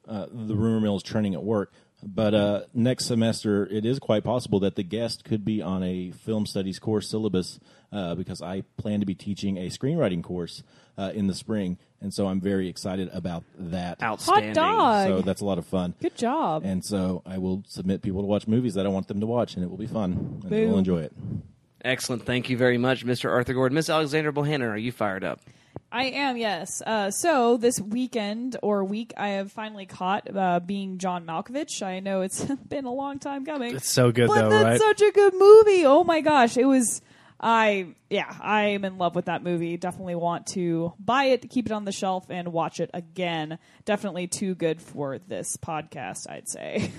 uh, 0.07 0.27
the 0.31 0.55
rumor 0.55 0.79
mill 0.79 0.95
is 0.97 1.03
trending 1.03 1.33
at 1.33 1.43
work. 1.43 1.71
But 2.03 2.35
uh, 2.35 2.61
next 2.75 3.05
semester, 3.05 3.65
it 3.65 3.83
is 3.83 3.97
quite 3.97 4.23
possible 4.23 4.59
that 4.59 4.75
the 4.75 4.83
guest 4.83 5.23
could 5.23 5.43
be 5.43 5.63
on 5.63 5.81
a 5.81 6.11
film 6.11 6.45
studies 6.45 6.77
course 6.77 7.09
syllabus 7.09 7.59
uh, 7.91 8.13
because 8.13 8.39
I 8.41 8.61
plan 8.77 8.99
to 8.99 9.05
be 9.07 9.15
teaching 9.15 9.57
a 9.57 9.67
screenwriting 9.67 10.23
course 10.23 10.61
uh, 10.95 11.11
in 11.15 11.25
the 11.25 11.33
spring, 11.33 11.79
and 11.99 12.13
so 12.13 12.27
I'm 12.27 12.39
very 12.39 12.69
excited 12.69 13.09
about 13.11 13.43
that. 13.57 14.01
Outstanding. 14.03 14.53
Hot 14.55 14.77
dog. 14.77 15.07
So 15.07 15.21
that's 15.21 15.41
a 15.41 15.45
lot 15.45 15.57
of 15.57 15.65
fun. 15.65 15.95
Good 15.99 16.15
job. 16.15 16.63
And 16.65 16.85
so 16.85 17.23
I 17.25 17.39
will 17.39 17.63
submit 17.67 18.03
people 18.03 18.21
to 18.21 18.27
watch 18.27 18.47
movies 18.47 18.75
that 18.75 18.85
I 18.85 18.89
want 18.89 19.07
them 19.07 19.19
to 19.19 19.25
watch, 19.25 19.55
and 19.55 19.63
it 19.63 19.69
will 19.69 19.77
be 19.77 19.87
fun, 19.87 20.11
and 20.11 20.41
Boom. 20.41 20.49
they'll 20.49 20.77
enjoy 20.77 21.01
it. 21.01 21.13
Excellent. 21.83 22.25
Thank 22.25 22.49
you 22.49 22.57
very 22.57 22.77
much, 22.77 23.05
Mister 23.05 23.31
Arthur 23.31 23.53
Gordon. 23.53 23.73
Miss 23.75 23.89
Alexandra 23.89 24.31
Bohannon, 24.31 24.69
are 24.69 24.77
you 24.77 24.91
fired 24.91 25.23
up? 25.23 25.41
I 25.91 26.05
am, 26.05 26.35
yes. 26.35 26.81
Uh, 26.85 27.11
so 27.11 27.55
this 27.57 27.79
weekend 27.79 28.57
or 28.61 28.83
week, 28.83 29.13
I 29.15 29.29
have 29.29 29.51
finally 29.51 29.85
caught 29.85 30.35
uh, 30.35 30.59
being 30.59 30.97
John 30.97 31.25
Malkovich. 31.25 31.81
I 31.81 32.01
know 32.01 32.21
it's 32.21 32.43
been 32.69 32.85
a 32.85 32.91
long 32.93 33.19
time 33.19 33.45
coming. 33.45 33.75
It's 33.75 33.89
so 33.89 34.11
good 34.11 34.27
but 34.27 34.41
though, 34.41 34.49
that's 34.49 34.81
right? 34.81 34.97
such 34.97 35.01
a 35.01 35.11
good 35.11 35.33
movie. 35.33 35.85
Oh 35.85 36.03
my 36.03 36.21
gosh, 36.21 36.57
it 36.57 36.65
was. 36.65 37.01
I 37.39 37.89
yeah, 38.09 38.33
I 38.39 38.67
am 38.67 38.85
in 38.85 38.97
love 38.97 39.15
with 39.15 39.25
that 39.25 39.43
movie. 39.43 39.77
Definitely 39.77 40.15
want 40.15 40.47
to 40.47 40.93
buy 40.97 41.25
it, 41.25 41.49
keep 41.49 41.65
it 41.65 41.71
on 41.71 41.85
the 41.85 41.91
shelf, 41.91 42.25
and 42.29 42.51
watch 42.51 42.79
it 42.79 42.89
again. 42.93 43.59
Definitely 43.85 44.27
too 44.27 44.55
good 44.55 44.81
for 44.81 45.19
this 45.19 45.57
podcast, 45.57 46.29
I'd 46.29 46.47
say. 46.47 46.91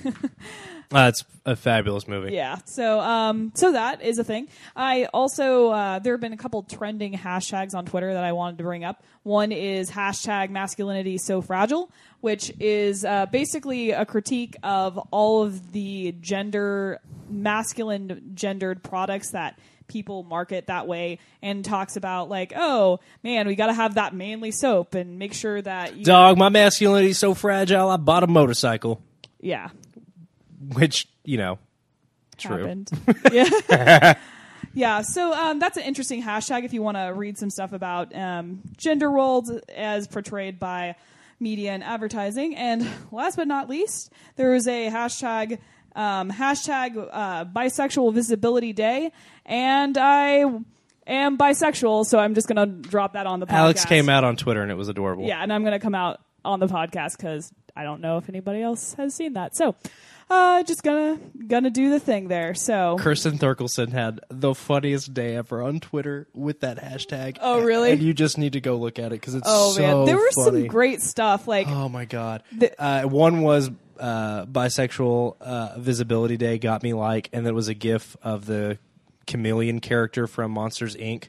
Uh, 0.93 1.07
it's 1.09 1.24
a 1.45 1.57
fabulous 1.57 2.07
movie. 2.07 2.34
Yeah. 2.34 2.59
So, 2.66 3.01
um, 3.01 3.53
so 3.55 3.72
that 3.72 4.03
is 4.03 4.18
a 4.18 4.24
thing. 4.24 4.49
I 4.76 5.07
also 5.07 5.70
uh, 5.70 5.99
there 5.99 6.12
have 6.12 6.20
been 6.20 6.34
a 6.34 6.39
couple 6.39 6.62
trending 6.62 7.14
hashtags 7.14 7.74
on 7.74 7.86
Twitter 7.86 8.12
that 8.12 8.24
I 8.24 8.32
wanted 8.32 8.59
to 8.59 8.64
bring 8.64 8.84
up. 8.84 9.03
One 9.24 9.51
is 9.51 9.91
hashtag 9.91 10.51
masculinity 10.51 11.18
so 11.18 11.41
fragile, 11.41 11.91
which 12.20 12.53
is 12.61 13.05
uh, 13.05 13.26
basically 13.26 13.91
a 13.91 14.05
critique 14.05 14.57
of 14.62 14.99
all 15.11 15.43
of 15.43 15.72
the 15.72 16.14
gender 16.20 17.01
masculine 17.30 18.32
gendered 18.34 18.82
products 18.82 19.30
that 19.32 19.59
people 19.89 20.22
market 20.22 20.66
that 20.66 20.86
way 20.86 21.18
and 21.43 21.64
talks 21.64 21.97
about 21.97 22.28
like 22.28 22.53
oh 22.55 23.01
man 23.22 23.47
we 23.47 23.55
got 23.55 23.66
to 23.66 23.72
have 23.72 23.95
that 23.95 24.14
manly 24.14 24.51
soap 24.51 24.95
and 24.95 25.18
make 25.18 25.32
sure 25.32 25.61
that 25.61 25.97
you 25.97 26.05
Dog, 26.05 26.39
my 26.39 26.49
masculinity 26.49 27.11
is 27.11 27.18
so 27.18 27.34
fragile. 27.34 27.89
I 27.89 27.97
bought 27.97 28.22
a 28.22 28.26
motorcycle, 28.26 29.03
yeah 29.41 29.70
which 30.74 31.09
you 31.28 31.36
know, 31.36 31.59
true. 32.39 32.57
happened. 32.57 32.91
yeah. 33.32 34.14
yeah. 34.74 35.03
So 35.03 35.34
um, 35.34 35.59
that's 35.59 35.76
an 35.76 35.84
interesting 35.84 36.22
hashtag 36.22 36.64
if 36.64 36.72
you 36.72 36.82
want 36.82 36.97
to 36.97 37.12
read 37.14 37.36
some 37.36 37.51
stuff 37.51 37.74
about 37.74 38.14
um, 38.14 38.62
gender 38.78 39.11
roles 39.11 39.51
as 39.74 40.07
portrayed 40.09 40.59
by 40.59 40.97
media 41.41 41.72
and 41.72 41.84
advertising. 41.84 42.57
And 42.57 42.89
last 43.12 43.36
but 43.36 43.47
not 43.47 43.68
least, 43.68 44.11
there 44.36 44.51
was 44.53 44.66
a 44.66 44.89
hashtag. 44.89 45.59
Um, 45.99 46.30
hashtag 46.30 46.96
uh, 47.11 47.44
bisexual 47.44 48.14
visibility 48.14 48.72
day 48.72 49.11
and 49.44 49.99
i 49.99 50.44
am 51.09 51.36
bisexual 51.36 52.07
so 52.07 52.20
i'm 52.20 52.34
just 52.36 52.46
gonna 52.46 52.66
drop 52.66 53.14
that 53.14 53.26
on 53.26 53.40
the 53.40 53.46
podcast 53.46 53.53
Alex 53.53 53.84
came 53.84 54.09
out 54.09 54.22
on 54.22 54.36
Twitter 54.36 54.62
and 54.62 54.70
it 54.70 54.76
was 54.76 54.88
adorable. 54.88 55.24
yeah, 55.26 55.42
and 55.42 55.53
I'm 55.53 55.62
going 55.62 55.72
to 55.72 55.80
come 55.80 55.96
out 55.96 56.20
on 56.44 56.61
the 56.61 56.68
podcast 56.68 57.16
because 57.16 57.53
I 57.74 57.82
don't 57.82 58.01
know 58.01 58.16
if 58.18 58.28
anybody 58.28 58.62
else 58.62 58.94
has 58.94 59.12
seen 59.14 59.32
that. 59.32 59.57
So, 59.57 59.74
uh, 60.30 60.62
just 60.62 60.82
gonna 60.82 61.18
gonna 61.46 61.70
do 61.70 61.90
the 61.90 61.99
thing 62.01 62.28
there. 62.28 62.55
So, 62.55 62.96
Kirsten 63.01 63.38
Thurkelson 63.38 63.90
had 63.92 64.20
the 64.30 64.55
funniest 64.55 65.12
day 65.14 65.34
ever 65.36 65.62
on 65.62 65.80
Twitter 65.80 66.28
with 66.34 66.61
that 66.61 66.78
hashtag. 66.78 67.38
Oh, 67.40 67.61
really? 67.62 67.90
And 67.92 68.03
you 68.03 68.14
just 68.14 68.38
need 68.38 68.53
to 68.53 68.61
go 68.61 68.76
look 68.76 68.99
at 68.99 69.07
it 69.07 69.20
because 69.20 69.34
it's 69.34 69.49
oh 69.51 69.72
so 69.72 69.80
man, 69.82 70.05
there 70.07 70.16
was 70.16 70.34
funny. 70.44 70.61
some 70.62 70.68
great 70.68 71.01
stuff. 71.03 71.49
Like, 71.49 71.66
Oh 71.68 71.88
my 71.88 72.05
god! 72.05 72.42
The- 72.57 72.80
uh, 72.80 73.03
one 73.09 73.42
was 73.42 73.70
uh, 73.99 74.46
bisexual 74.46 75.36
uh, 75.40 75.78
visibility 75.78 76.36
day 76.36 76.59
got 76.59 76.82
me 76.82 76.92
like, 76.94 77.28
and 77.32 77.44
there 77.44 77.55
was 77.55 77.68
a 77.68 77.74
GIF 77.74 78.16
of 78.22 78.46
the 78.46 78.78
chameleon 79.26 79.80
character 79.80 80.26
from 80.26 80.53
Monsters 80.53 80.96
Inc. 80.96 81.28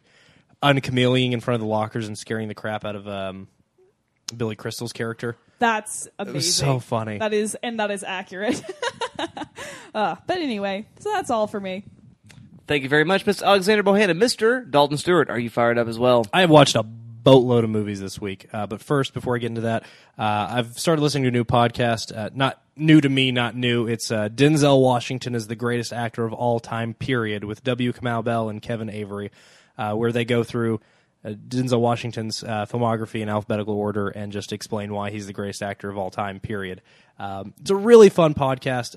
unchameleoning 0.63 1.32
in 1.32 1.39
front 1.39 1.55
of 1.55 1.61
the 1.61 1.67
lockers 1.67 2.07
and 2.07 2.17
scaring 2.17 2.47
the 2.47 2.55
crap 2.55 2.86
out 2.86 2.95
of 2.95 3.07
um, 3.07 3.47
Billy 4.36 4.55
Crystal's 4.55 4.93
character. 4.93 5.38
that's 5.59 6.07
amazing. 6.17 6.36
was 6.36 6.55
so 6.55 6.80
funny. 6.80 7.17
That 7.17 7.34
is, 7.34 7.55
and 7.61 7.80
that 7.80 7.91
is 7.91 8.03
accurate. 8.03 8.61
uh, 9.93 10.15
but 10.26 10.38
anyway, 10.38 10.86
so 10.99 11.11
that's 11.11 11.30
all 11.30 11.47
for 11.47 11.59
me. 11.59 11.84
Thank 12.67 12.84
you 12.84 12.89
very 12.89 13.03
much, 13.03 13.26
Miss 13.26 13.41
Alexandra 13.41 13.84
Bohannon. 13.84 14.17
Mister 14.17 14.61
Dalton 14.61 14.97
Stewart, 14.97 15.30
are 15.30 15.39
you 15.39 15.49
fired 15.49 15.80
up 15.80 15.88
as 15.88 15.97
well? 15.97 16.26
I 16.32 16.41
have 16.41 16.51
watched 16.51 16.76
a 16.76 16.86
boatload 17.24 17.63
of 17.63 17.70
movies 17.70 17.99
this 17.99 18.20
week. 18.20 18.47
Uh, 18.53 18.67
but 18.67 18.82
first, 18.82 19.13
before 19.13 19.36
I 19.36 19.39
get 19.39 19.47
into 19.47 19.61
that, 19.61 19.84
uh, 20.17 20.47
I've 20.49 20.80
started 20.80 21.01
listening 21.01 21.24
to 21.24 21.30
a 21.30 21.32
new 21.32 21.43
podcast. 21.43 22.15
Uh, 22.15 22.30
not 22.34 22.61
new 22.76 23.01
to 23.01 23.09
me, 23.09 23.32
not 23.32 23.55
new. 23.55 23.88
It's 23.88 24.11
uh, 24.11 24.30
Denzel 24.30 24.82
Washington 24.82 25.36
is 25.36 25.47
the 25.47 25.55
greatest 25.55 25.93
actor 25.93 26.26
of 26.26 26.34
all 26.34 26.59
time. 26.59 26.93
Period. 26.93 27.43
With 27.43 27.63
W. 27.63 27.93
Kamau 27.93 28.24
Bell 28.24 28.49
and 28.49 28.61
Kevin 28.61 28.89
Avery, 28.89 29.32
uh, 29.78 29.93
where 29.93 30.11
they 30.11 30.26
go 30.26 30.43
through. 30.43 30.80
Uh, 31.22 31.32
Denzel 31.32 31.82
Washington's 31.82 32.43
filmography 32.43 33.20
in 33.20 33.28
alphabetical 33.28 33.74
order 33.74 34.07
and 34.07 34.32
just 34.32 34.53
explain 34.53 34.93
why 34.93 35.11
he's 35.11 35.28
the 35.28 35.34
greatest 35.34 35.61
actor 35.61 35.89
of 35.89 35.97
all 35.97 36.09
time. 36.09 36.39
Period. 36.39 36.82
Um, 37.17 37.53
it's 37.59 37.70
a 37.70 37.76
really 37.76 38.07
fun 38.07 38.34
podcast. 38.34 38.95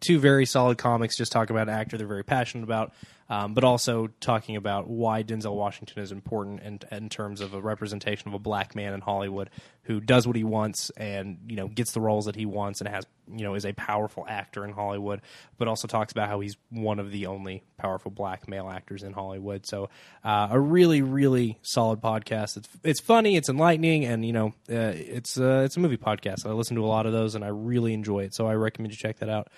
Two 0.00 0.18
very 0.18 0.44
solid 0.44 0.76
comics 0.76 1.16
just 1.16 1.32
talk 1.32 1.48
about 1.48 1.68
an 1.68 1.74
actor 1.74 1.96
they're 1.96 2.06
very 2.06 2.22
passionate 2.22 2.64
about, 2.64 2.92
um, 3.32 3.54
but 3.54 3.64
also 3.64 4.08
talking 4.20 4.56
about 4.56 4.88
why 4.88 5.22
Denzel 5.22 5.54
Washington 5.54 6.02
is 6.02 6.12
important 6.12 6.60
in, 6.60 6.80
in 6.90 7.08
terms 7.08 7.40
of 7.40 7.54
a 7.54 7.62
representation 7.62 8.28
of 8.28 8.34
a 8.34 8.38
black 8.38 8.74
man 8.74 8.92
in 8.92 9.00
Hollywood 9.00 9.48
who 9.84 10.00
does 10.00 10.26
what 10.26 10.36
he 10.36 10.44
wants 10.44 10.90
and 10.98 11.38
you 11.48 11.56
know 11.56 11.66
gets 11.66 11.92
the 11.92 12.00
roles 12.00 12.26
that 12.26 12.36
he 12.36 12.44
wants 12.44 12.82
and 12.82 12.88
has 12.90 13.06
you 13.26 13.42
know 13.42 13.54
is 13.54 13.64
a 13.64 13.72
powerful 13.72 14.26
actor 14.28 14.66
in 14.66 14.72
Hollywood, 14.72 15.22
but 15.56 15.66
also 15.66 15.88
talks 15.88 16.12
about 16.12 16.28
how 16.28 16.40
he's 16.40 16.58
one 16.68 16.98
of 16.98 17.10
the 17.10 17.24
only 17.24 17.64
powerful 17.78 18.10
black 18.10 18.46
male 18.48 18.68
actors 18.68 19.02
in 19.02 19.14
Hollywood. 19.14 19.64
So 19.64 19.88
uh, 20.22 20.48
a 20.50 20.60
really 20.60 21.00
really 21.00 21.58
solid 21.62 22.02
podcast. 22.02 22.58
It's 22.58 22.68
it's 22.84 23.00
funny, 23.00 23.36
it's 23.36 23.48
enlightening, 23.48 24.04
and 24.04 24.26
you 24.26 24.34
know 24.34 24.48
uh, 24.70 24.92
it's 24.94 25.40
uh, 25.40 25.62
it's 25.64 25.78
a 25.78 25.80
movie 25.80 25.96
podcast. 25.96 26.44
I 26.44 26.50
listen 26.50 26.76
to 26.76 26.84
a 26.84 26.86
lot 26.86 27.06
of 27.06 27.12
those 27.12 27.34
and 27.34 27.42
I 27.42 27.48
really 27.48 27.94
enjoy 27.94 28.24
it. 28.24 28.34
So 28.34 28.46
I 28.46 28.56
recommend 28.56 28.92
you 28.92 28.98
check 28.98 29.20
that 29.20 29.30
out. 29.30 29.48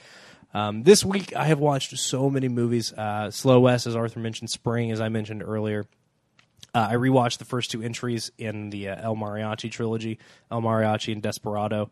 Um, 0.54 0.84
this 0.84 1.04
week, 1.04 1.34
I 1.34 1.46
have 1.46 1.58
watched 1.58 1.98
so 1.98 2.30
many 2.30 2.48
movies. 2.48 2.92
Uh, 2.92 3.30
Slow 3.32 3.60
West, 3.60 3.88
as 3.88 3.96
Arthur 3.96 4.20
mentioned, 4.20 4.50
Spring, 4.50 4.92
as 4.92 5.00
I 5.00 5.08
mentioned 5.08 5.42
earlier. 5.42 5.84
Uh, 6.72 6.88
I 6.90 6.94
rewatched 6.94 7.38
the 7.38 7.44
first 7.44 7.72
two 7.72 7.82
entries 7.82 8.30
in 8.38 8.70
the 8.70 8.90
uh, 8.90 9.02
El 9.02 9.16
Mariachi 9.16 9.70
trilogy, 9.70 10.18
El 10.50 10.62
Mariachi 10.62 11.12
and 11.12 11.20
Desperado. 11.20 11.90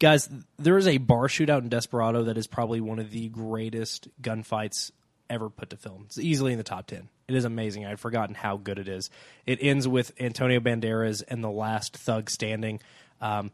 Guys, 0.00 0.28
there 0.58 0.78
is 0.78 0.88
a 0.88 0.98
bar 0.98 1.28
shootout 1.28 1.62
in 1.62 1.68
Desperado 1.68 2.24
that 2.24 2.36
is 2.36 2.48
probably 2.48 2.80
one 2.80 2.98
of 2.98 3.12
the 3.12 3.28
greatest 3.28 4.08
gunfights 4.20 4.90
ever 5.28 5.48
put 5.48 5.70
to 5.70 5.76
film. 5.76 6.02
It's 6.06 6.18
easily 6.18 6.50
in 6.52 6.58
the 6.58 6.64
top 6.64 6.88
10. 6.88 7.08
It 7.28 7.36
is 7.36 7.44
amazing. 7.44 7.86
I'd 7.86 8.00
forgotten 8.00 8.34
how 8.34 8.56
good 8.56 8.80
it 8.80 8.88
is. 8.88 9.10
It 9.46 9.60
ends 9.62 9.86
with 9.86 10.12
Antonio 10.20 10.58
Banderas 10.58 11.22
and 11.28 11.42
the 11.42 11.50
last 11.50 11.96
thug 11.96 12.30
standing, 12.30 12.80
um, 13.20 13.52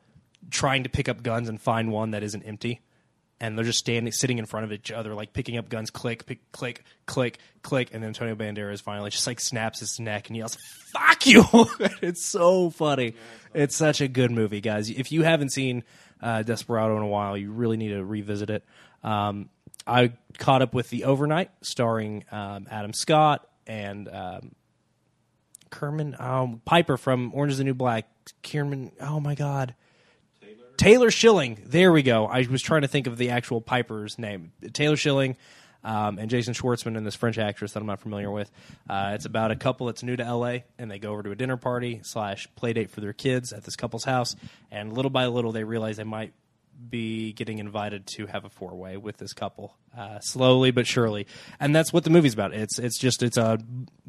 trying 0.51 0.85
to 0.85 0.89
pick 0.89 1.07
up 1.07 1.23
guns 1.23 1.51
and 1.51 1.61
find 1.61 1.93
one 1.93 2.13
that 2.13 2.23
isn't 2.23 2.43
empty 2.45 2.81
and 3.41 3.57
they're 3.57 3.65
just 3.65 3.79
standing, 3.79 4.13
sitting 4.13 4.39
in 4.39 4.47
front 4.47 4.65
of 4.65 4.73
each 4.73 4.91
other, 4.91 5.15
like 5.15 5.33
picking 5.33 5.59
up 5.59 5.69
guns, 5.69 5.91
click, 5.91 6.27
pick, 6.27 6.51
click, 6.53 6.85
click, 7.07 7.39
click, 7.63 7.91
and 7.93 8.03
then 8.03 8.09
Antonio 8.09 8.35
Banderas 8.35 8.81
finally 8.81 9.11
just 9.11 9.27
like 9.27 9.41
snaps 9.41 9.81
his 9.81 10.01
neck 10.01 10.29
and 10.29 10.37
yells, 10.37 10.57
"Fuck 10.93 11.27
you!" 11.27 11.45
it's 12.01 12.25
so 12.25 12.71
funny. 12.71 13.15
It's 13.53 13.77
such 13.77 14.01
a 14.01 14.09
good 14.09 14.31
movie, 14.31 14.61
guys. 14.61 14.89
If 14.89 15.13
you 15.13 15.23
haven't 15.23 15.51
seen 15.51 15.85
uh, 16.23 16.43
Desperado 16.43 16.97
in 16.97 17.03
a 17.03 17.09
while, 17.09 17.37
you 17.37 17.53
really 17.53 17.77
need 17.77 17.91
to 17.91 18.05
revisit 18.05 18.51
it. 18.51 18.65
Um, 19.03 19.51
I 19.87 20.13
caught 20.39 20.63
up 20.63 20.75
with 20.75 20.91
the 20.91 21.05
Overnight, 21.05 21.51
starring 21.63 22.25
um, 22.33 22.67
Adam 22.71 22.93
Scott 22.93 23.47
and 23.67 24.09
um, 24.09 24.53
Kerman, 25.71 26.17
um, 26.19 26.61
Piper 26.65 26.97
from 26.97 27.33
Orange 27.35 27.53
is 27.53 27.59
the 27.59 27.65
New 27.65 27.75
Black, 27.75 28.09
Kierman. 28.43 28.93
Oh 29.01 29.21
my 29.21 29.35
God, 29.35 29.75
Taylor 30.77 31.11
Schilling. 31.11 31.63
There 31.65 31.93
we 31.93 32.03
go. 32.03 32.27
I 32.27 32.47
was 32.51 32.63
trying 32.63 32.83
to 32.83 32.89
think 32.89 33.07
of 33.07 33.17
the 33.17 33.31
actual 33.31 33.61
Piper's 33.61 34.19
name. 34.19 34.53
Taylor 34.73 34.97
Schilling 34.97 35.37
um, 35.85 36.19
and 36.19 36.29
Jason 36.29 36.53
Schwartzman 36.55 36.97
and 36.97 37.07
this 37.07 37.15
French 37.15 37.39
actress 37.39 37.73
that 37.73 37.81
I'm 37.81 37.87
not 37.87 38.01
familiar 38.01 38.31
with. 38.31 38.51
Uh, 38.89 39.13
it's 39.15 39.25
about 39.25 39.51
a 39.51 39.57
couple 39.57 39.87
that's 39.87 40.03
new 40.03 40.17
to 40.17 40.35
LA 40.35 40.59
and 40.79 40.91
they 40.91 40.99
go 40.99 41.13
over 41.13 41.23
to 41.23 41.31
a 41.31 41.37
dinner 41.37 41.57
party 41.57 42.01
slash 42.03 42.49
play 42.57 42.73
date 42.73 42.91
for 42.91 43.01
their 43.01 43.13
kids 43.13 43.53
at 43.53 43.65
this 43.65 43.77
couple's 43.77 44.05
house. 44.05 44.37
And 44.71 44.93
little 44.93 45.11
by 45.11 45.27
little, 45.27 45.53
they 45.53 45.65
realize 45.65 45.97
they 45.97 46.05
might 46.05 46.33
be 46.89 47.33
getting 47.33 47.59
invited 47.59 48.07
to 48.07 48.27
have 48.27 48.45
a 48.45 48.51
four 48.51 48.75
way 48.75 48.97
with 48.97 49.17
this 49.17 49.33
couple, 49.33 49.77
uh, 49.97 50.21
slowly 50.21 50.71
but 50.71 50.87
surely, 50.87 51.27
and 51.59 51.75
that's 51.75 51.93
what 51.93 52.05
the 52.05 52.11
movie's 52.11 52.35
about. 52.35 52.55
It's 52.55 52.79
it's 52.79 52.99
just 52.99 53.23
it's 53.23 53.37
a 53.37 53.59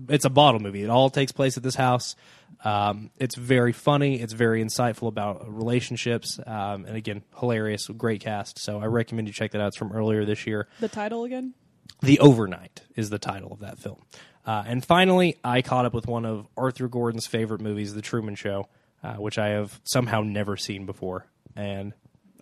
it's 0.09 0.25
a 0.25 0.29
bottle 0.29 0.59
movie. 0.59 0.83
It 0.83 0.89
all 0.89 1.09
takes 1.09 1.31
place 1.31 1.57
at 1.57 1.63
this 1.63 1.75
house. 1.75 2.15
Um, 2.63 3.11
it's 3.17 3.35
very 3.35 3.73
funny. 3.73 4.19
It's 4.19 4.33
very 4.33 4.63
insightful 4.63 5.07
about 5.07 5.51
relationships, 5.53 6.39
um, 6.45 6.85
and 6.85 6.95
again, 6.95 7.23
hilarious. 7.39 7.87
Great 7.87 8.21
cast. 8.21 8.59
So 8.59 8.79
I 8.79 8.85
recommend 8.85 9.27
you 9.27 9.33
check 9.33 9.51
that 9.51 9.61
out. 9.61 9.67
It's 9.67 9.77
from 9.77 9.91
earlier 9.91 10.25
this 10.25 10.45
year. 10.47 10.67
The 10.79 10.87
title 10.87 11.23
again? 11.23 11.53
The 12.01 12.19
Overnight 12.19 12.81
is 12.95 13.09
the 13.09 13.19
title 13.19 13.51
of 13.51 13.59
that 13.59 13.79
film. 13.79 14.01
Uh, 14.45 14.63
and 14.65 14.85
finally, 14.85 15.37
I 15.43 15.61
caught 15.61 15.85
up 15.85 15.93
with 15.93 16.07
one 16.07 16.25
of 16.25 16.47
Arthur 16.55 16.87
Gordon's 16.87 17.27
favorite 17.27 17.59
movies, 17.59 17.93
The 17.93 18.01
Truman 18.01 18.35
Show, 18.35 18.69
uh, 19.03 19.15
which 19.15 19.37
I 19.37 19.49
have 19.49 19.81
somehow 19.83 20.21
never 20.21 20.55
seen 20.55 20.85
before. 20.85 21.25
And 21.55 21.93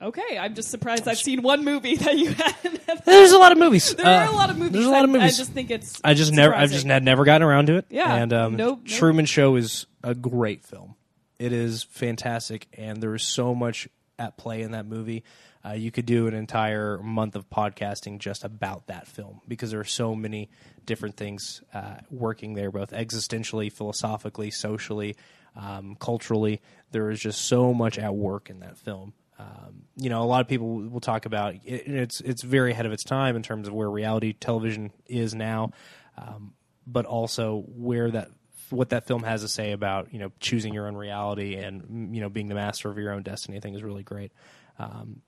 Okay, 0.01 0.37
I'm 0.37 0.53
just 0.55 0.69
surprised 0.69 1.07
I've 1.07 1.17
seen 1.17 1.41
one 1.41 1.63
movie 1.63 1.95
that 1.97 2.17
you 2.17 2.31
hadn't. 2.33 3.05
there's 3.05 3.31
a 3.31 3.37
lot 3.37 3.51
of 3.51 3.57
movies. 3.57 3.93
There 3.95 4.05
are 4.05 4.27
Uh, 4.27 4.31
a 4.31 4.35
lot 4.35 4.49
of 4.49 4.57
movies. 4.57 4.73
There's 4.73 4.85
a 4.85 4.89
lot 4.89 5.03
of 5.05 5.09
I- 5.09 5.13
movies. 5.13 5.33
I 5.35 5.37
just 5.37 5.51
think 5.51 5.71
it's. 5.71 6.01
I 6.03 6.13
just 6.13 6.33
never. 6.33 6.53
I've 6.53 6.71
just 6.71 6.85
had 6.85 7.03
never 7.03 7.23
gotten 7.23 7.47
around 7.47 7.67
to 7.67 7.77
it. 7.77 7.85
Yeah, 7.89 8.13
And 8.13 8.33
um, 8.33 8.55
nope, 8.55 8.79
nope. 8.79 8.87
Truman 8.87 9.25
Show 9.25 9.55
is 9.55 9.85
a 10.03 10.13
great 10.13 10.63
film. 10.63 10.95
It 11.39 11.51
is 11.53 11.83
fantastic, 11.83 12.67
and 12.77 13.01
there 13.01 13.13
is 13.15 13.23
so 13.23 13.53
much 13.55 13.87
at 14.19 14.37
play 14.37 14.61
in 14.61 14.71
that 14.71 14.85
movie. 14.85 15.23
Uh, 15.65 15.71
you 15.73 15.91
could 15.91 16.05
do 16.05 16.27
an 16.27 16.33
entire 16.35 16.99
month 16.99 17.35
of 17.35 17.49
podcasting 17.49 18.19
just 18.19 18.43
about 18.43 18.87
that 18.87 19.07
film 19.07 19.41
because 19.47 19.71
there 19.71 19.79
are 19.79 19.83
so 19.83 20.13
many 20.13 20.49
different 20.85 21.17
things 21.17 21.61
uh, 21.73 21.95
working 22.11 22.53
there, 22.53 22.69
both 22.69 22.91
existentially, 22.91 23.71
philosophically, 23.71 24.51
socially, 24.51 25.15
um, 25.55 25.95
culturally. 25.99 26.61
There 26.91 27.09
is 27.09 27.19
just 27.19 27.41
so 27.41 27.73
much 27.73 27.97
at 27.97 28.13
work 28.15 28.49
in 28.51 28.59
that 28.59 28.77
film. 28.77 29.13
Um, 29.37 29.83
you 29.97 30.09
know, 30.09 30.23
a 30.23 30.25
lot 30.25 30.41
of 30.41 30.47
people 30.47 30.75
will 30.75 31.01
talk 31.01 31.25
about 31.25 31.55
it, 31.55 31.61
it's 31.65 32.21
it's 32.21 32.41
very 32.41 32.71
ahead 32.71 32.85
of 32.85 32.91
its 32.91 33.03
time 33.03 33.35
in 33.35 33.43
terms 33.43 33.67
of 33.67 33.73
where 33.73 33.89
reality 33.89 34.33
television 34.33 34.91
is 35.07 35.35
now, 35.35 35.71
um, 36.17 36.53
but 36.87 37.05
also 37.05 37.63
where 37.67 38.09
that 38.11 38.29
what 38.69 38.89
that 38.89 39.07
film 39.07 39.23
has 39.23 39.41
to 39.41 39.47
say 39.47 39.71
about 39.71 40.13
you 40.13 40.19
know 40.19 40.31
choosing 40.39 40.73
your 40.73 40.87
own 40.87 40.95
reality 40.95 41.55
and 41.55 42.15
you 42.15 42.21
know 42.21 42.29
being 42.29 42.47
the 42.47 42.55
master 42.55 42.89
of 42.89 42.97
your 42.97 43.11
own 43.11 43.23
destiny. 43.23 43.57
I 43.57 43.59
think 43.59 43.75
is 43.75 43.83
really 43.83 44.03
great. 44.03 44.31
Um, 44.79 45.21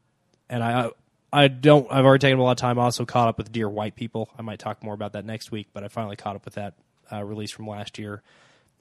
and 0.50 0.64
I 0.64 0.90
I 1.32 1.50
don't 1.50 1.92
I've 1.92 2.06
already 2.06 2.22
taken 2.22 2.40
a 2.40 2.44
lot 2.44 2.52
of 2.52 2.58
time. 2.58 2.80
Also 2.80 3.06
caught 3.06 3.28
up 3.28 3.38
with 3.38 3.52
Dear 3.52 3.70
White 3.70 3.96
People. 3.96 4.30
I 4.38 4.42
might 4.42 4.60
talk 4.60 4.84
more 4.84 4.94
about 4.94 5.14
that 5.14 5.26
next 5.26 5.52
week, 5.52 5.68
but 5.74 5.84
I 5.84 5.90
finally 5.90 6.16
caught 6.16 6.36
up 6.36 6.46
with 6.46 6.56
that 6.56 6.76
uh, 7.12 7.24
release 7.24 7.52
from 7.52 7.68
last 7.68 8.00
year. 8.00 8.22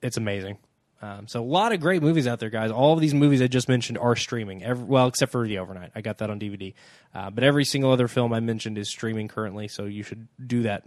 It's 0.03 0.17
amazing. 0.17 0.59
Um, 1.03 1.29
so 1.29 1.43
a 1.43 1.45
lot 1.45 1.73
of 1.73 1.81
great 1.81 2.03
movies 2.03 2.27
out 2.27 2.41
there, 2.41 2.51
guys. 2.51 2.71
All 2.71 2.95
of 2.95 3.01
these 3.01 3.13
movies 3.13 3.43
I 3.43 3.49
just 3.49 3.69
mentioned 3.69 3.99
are 3.99 4.17
streaming. 4.17 4.65
Every, 4.65 4.85
well, 4.85 5.07
except 5.09 5.31
for 5.33 5.47
the 5.47 5.59
overnight, 5.59 5.91
I 5.95 6.01
got 6.01 6.19
that 6.19 6.31
on 6.31 6.41
DVD. 6.41 6.75
Uh, 7.15 7.31
but 7.31 7.45
every 7.45 7.65
single 7.65 7.93
other 7.93 8.09
film 8.09 8.33
I 8.33 8.41
mentioned 8.41 8.79
is 8.79 8.89
streaming 8.89 9.29
currently, 9.29 9.69
so 9.69 9.85
you 9.85 10.03
should 10.03 10.27
do 10.45 10.63
that 10.63 10.85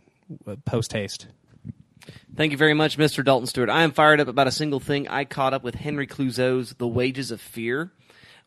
uh, 0.47 0.55
post 0.65 0.93
haste. 0.93 1.27
Thank 2.35 2.51
you 2.51 2.57
very 2.57 2.73
much, 2.73 2.97
Mr. 2.97 3.23
Dalton 3.23 3.47
Stewart. 3.47 3.69
I 3.69 3.83
am 3.83 3.91
fired 3.91 4.19
up 4.19 4.27
about 4.27 4.47
a 4.47 4.51
single 4.51 4.79
thing. 4.79 5.07
I 5.07 5.25
caught 5.25 5.53
up 5.53 5.63
with 5.63 5.75
Henry 5.75 6.07
Clouzot's 6.07 6.73
The 6.75 6.87
Wages 6.87 7.31
of 7.31 7.41
Fear, 7.41 7.91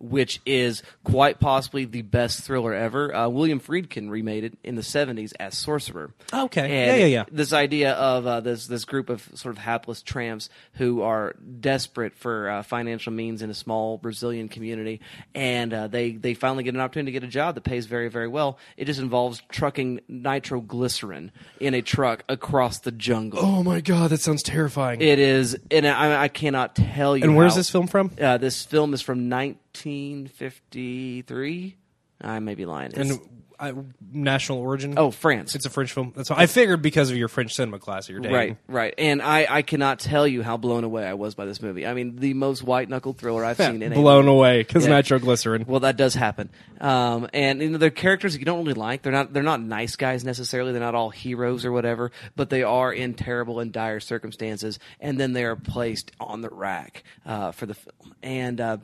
which 0.02 0.40
is 0.44 0.82
quite 1.04 1.38
possibly 1.40 1.84
the 1.84 2.02
best 2.02 2.42
thriller 2.42 2.74
ever. 2.74 3.14
Uh, 3.14 3.28
William 3.28 3.60
Friedkin 3.60 4.10
remade 4.10 4.44
it 4.44 4.58
in 4.64 4.74
the 4.74 4.82
70s 4.82 5.32
as 5.38 5.56
Sorcerer. 5.56 6.12
Okay. 6.32 6.60
And 6.62 6.86
Yeah, 6.88 6.94
yeah, 6.96 7.06
yeah. 7.06 7.24
This 7.30 7.52
idea 7.52 7.92
of 7.92 8.26
uh, 8.26 8.40
this 8.40 8.66
this 8.66 8.84
group 8.84 9.08
of 9.08 9.28
sort 9.34 9.54
of 9.54 9.58
hapless 9.58 10.02
tramps 10.02 10.48
who 10.74 11.02
are 11.02 11.34
desperate 11.60 12.14
for 12.14 12.50
uh, 12.50 12.62
financial 12.62 13.12
means 13.12 13.42
in 13.42 13.50
a 13.50 13.54
small 13.54 13.96
Brazilian 13.98 14.48
community, 14.48 15.00
and 15.34 15.72
uh, 15.72 15.86
they 15.86 16.12
they 16.12 16.34
finally 16.34 16.64
get 16.64 16.74
an 16.74 16.80
opportunity 16.80 17.12
to 17.12 17.20
get 17.20 17.26
a 17.26 17.30
job 17.30 17.54
that 17.54 17.62
pays 17.62 17.86
very 17.86 18.08
very 18.08 18.28
well. 18.28 18.58
It 18.76 18.86
just 18.86 19.00
involves 19.00 19.40
trucking 19.50 20.00
nitroglycerin 20.08 21.30
in 21.60 21.74
a 21.74 21.82
truck 21.82 22.24
across 22.28 22.80
the 22.80 22.92
jungle. 22.92 23.38
Oh 23.40 23.62
my 23.62 23.80
god, 23.80 24.10
that 24.10 24.20
sounds 24.20 24.42
terrifying. 24.42 25.00
It 25.00 25.18
is, 25.18 25.56
and 25.70 25.86
I, 25.86 26.24
I 26.24 26.28
cannot 26.28 26.74
tell 26.74 27.16
you. 27.16 27.24
And 27.24 27.36
where's 27.36 27.52
how- 27.52 27.58
this 27.58 27.70
film 27.70 27.86
from? 27.86 28.10
Uh, 28.20 28.38
this 28.38 28.64
film 28.64 28.94
is 28.94 29.02
from 29.02 29.28
1953. 29.74 31.76
I 32.24 32.38
may 32.38 32.54
be 32.54 32.66
lying. 32.66 32.92
It's- 32.92 33.10
and 33.10 33.20
uh, 33.58 33.72
national 34.12 34.58
origin? 34.58 34.94
oh, 34.96 35.10
France. 35.12 35.54
It's 35.54 35.66
a 35.66 35.70
French 35.70 35.92
film. 35.92 36.12
That's 36.16 36.32
all. 36.32 36.36
I 36.38 36.46
figured 36.46 36.82
because 36.82 37.10
of 37.12 37.16
your 37.16 37.28
French 37.28 37.54
cinema 37.54 37.78
class 37.78 38.06
that 38.06 38.12
you're 38.12 38.20
taking. 38.22 38.36
Right, 38.36 38.56
right. 38.66 38.94
And 38.98 39.22
I, 39.22 39.46
I 39.48 39.62
cannot 39.62 40.00
tell 40.00 40.26
you 40.26 40.42
how 40.42 40.56
blown 40.56 40.82
away 40.82 41.06
I 41.06 41.14
was 41.14 41.36
by 41.36 41.44
this 41.44 41.62
movie. 41.62 41.86
I 41.86 41.94
mean, 41.94 42.16
the 42.16 42.34
most 42.34 42.64
white 42.64 42.88
knuckle 42.88 43.12
thriller 43.12 43.44
I've 43.44 43.58
seen 43.58 43.82
in 43.82 43.92
a 43.92 43.94
Blown 43.94 44.24
movie. 44.24 44.36
away 44.36 44.58
because 44.62 44.82
Yeah. 44.84 44.90
nitroglycerin. 44.90 45.64
Well, 45.68 45.80
that 45.80 45.96
does 45.96 46.14
happen. 46.14 46.50
Um, 46.80 47.28
and 47.32 47.62
you 47.62 47.70
know, 47.70 47.78
they're 47.78 47.90
characters 47.90 48.32
that 48.32 48.40
you 48.40 48.46
don't 48.46 48.64
really 48.64 48.74
like. 48.74 49.02
They're 49.02 49.12
not 49.12 49.32
they're 49.32 49.44
not 49.44 49.60
nice 49.60 49.94
guys 49.94 50.24
necessarily. 50.24 50.72
They're 50.72 50.80
not 50.80 50.96
all 50.96 51.10
heroes 51.10 51.64
or 51.64 51.70
whatever, 51.70 52.10
but 52.34 52.50
they 52.50 52.64
are 52.64 52.92
in 52.92 53.14
terrible 53.14 53.60
and 53.60 53.72
dire 53.72 54.00
circumstances. 54.00 54.80
And 54.98 55.20
then 55.20 55.34
they 55.34 55.44
are 55.44 55.54
placed 55.56 56.10
on 56.18 56.40
the 56.40 56.50
rack 56.50 57.04
uh, 57.24 57.52
for 57.52 57.66
the 57.66 57.74
film. 57.74 58.14
And 58.24 58.60
uh, 58.60 58.78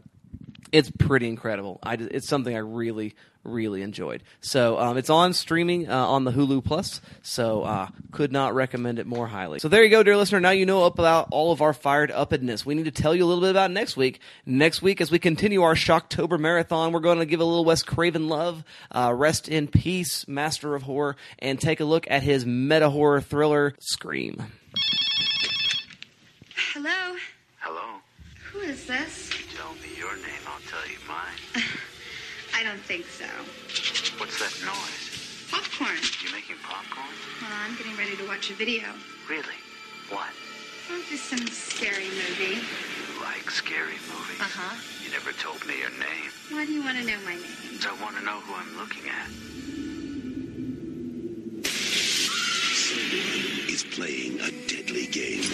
it's 0.73 0.91
pretty 0.91 1.29
incredible. 1.29 1.79
I, 1.83 1.95
it's 1.95 2.29
something 2.29 2.55
I 2.55 2.59
really, 2.59 3.15
really 3.45 3.83
enjoyed. 3.83 4.23
So 4.41 4.79
um, 4.79 4.97
it's 4.97 5.11
on 5.11 5.33
streaming 5.33 5.89
uh, 5.89 6.07
on 6.07 6.25
the 6.25 6.31
Hulu 6.31 6.65
Plus. 6.65 7.01
So 7.23 7.63
uh, 7.63 7.89
could 8.13 8.33
not 8.33 8.55
recommend 8.55 8.99
it 8.99 9.07
more 9.07 9.27
highly. 9.27 9.59
So 9.59 9.69
there 9.69 9.83
you 9.83 9.91
go, 9.91 10.03
dear 10.03 10.17
listener. 10.17 10.41
Now 10.41 10.51
you 10.51 10.67
know 10.67 10.85
about 10.85 11.29
all 11.31 11.53
of 11.53 11.63
our 11.63 11.73
fired 11.73 12.11
upness. 12.11 12.67
We 12.67 12.75
need 12.75 12.85
to 12.85 12.91
tell 12.91 13.15
you 13.15 13.25
a 13.25 13.27
little 13.27 13.43
bit 13.43 13.51
about 13.51 13.71
next 13.71 13.97
week. 13.97 14.21
Next 14.45 14.83
week, 14.83 15.01
as 15.01 15.11
we 15.11 15.19
continue 15.19 15.63
our 15.63 15.75
Shocktober 15.75 16.39
marathon, 16.39 16.93
we're 16.93 17.01
going 17.01 17.19
to 17.19 17.27
give 17.27 17.41
a 17.41 17.45
little 17.45 17.65
Wes 17.65 17.83
Craven 17.83 18.29
love. 18.29 18.65
Uh, 18.91 19.13
rest 19.15 19.49
in 19.49 19.69
peace, 19.69 20.27
master 20.29 20.75
of 20.75 20.83
horror, 20.83 21.17
and 21.39 21.61
take 21.61 21.81
a 21.81 21.85
look 21.85 22.07
at 22.11 22.23
his 22.23 22.45
meta 22.45 22.91
horror 22.91 23.21
thriller, 23.21 23.75
Scream. 23.79 24.53
Hello? 26.73 27.17
Hello. 27.61 28.01
Who 28.53 28.61
is 28.61 28.87
this? 28.87 29.31
Tell 29.57 29.73
me 29.75 29.97
your 29.97 30.15
name, 30.17 30.45
I'll 30.47 30.61
tell 30.69 30.87
you 30.89 30.99
mine. 31.09 31.65
I 32.59 32.65
don't 32.65 32.81
think 32.81 33.07
so. 33.07 33.25
What's 34.19 34.41
that 34.43 34.51
noise? 34.67 35.47
Popcorn. 35.49 35.95
You 36.27 36.35
making 36.35 36.57
popcorn? 36.65 37.07
Well, 37.41 37.53
I'm 37.55 37.77
getting 37.77 37.97
ready 37.97 38.17
to 38.17 38.27
watch 38.27 38.51
a 38.51 38.55
video. 38.55 38.83
Really? 39.31 39.55
What? 40.11 40.35
Oh, 40.91 41.01
just 41.09 41.27
some 41.31 41.47
scary 41.47 42.11
movie. 42.11 42.59
You 42.59 43.23
like 43.23 43.49
scary 43.49 43.95
movies? 44.11 44.41
Uh-huh. 44.41 44.75
You 45.05 45.13
never 45.13 45.31
told 45.39 45.65
me 45.67 45.79
your 45.79 45.91
name. 46.03 46.35
Why 46.51 46.67
do 46.67 46.73
you 46.73 46.83
want 46.83 46.99
to 46.99 47.05
know 47.05 47.21
my 47.25 47.37
name? 47.37 47.79
So 47.79 47.91
I 47.95 48.03
want 48.03 48.17
to 48.17 48.25
know 48.25 48.41
who 48.41 48.55
I'm 48.55 48.77
looking 48.77 49.07
at. 49.07 49.31
Someone 52.75 53.71
is 53.71 53.85
playing 53.85 54.41
a 54.41 54.51
deadly 54.67 55.07
game. 55.07 55.45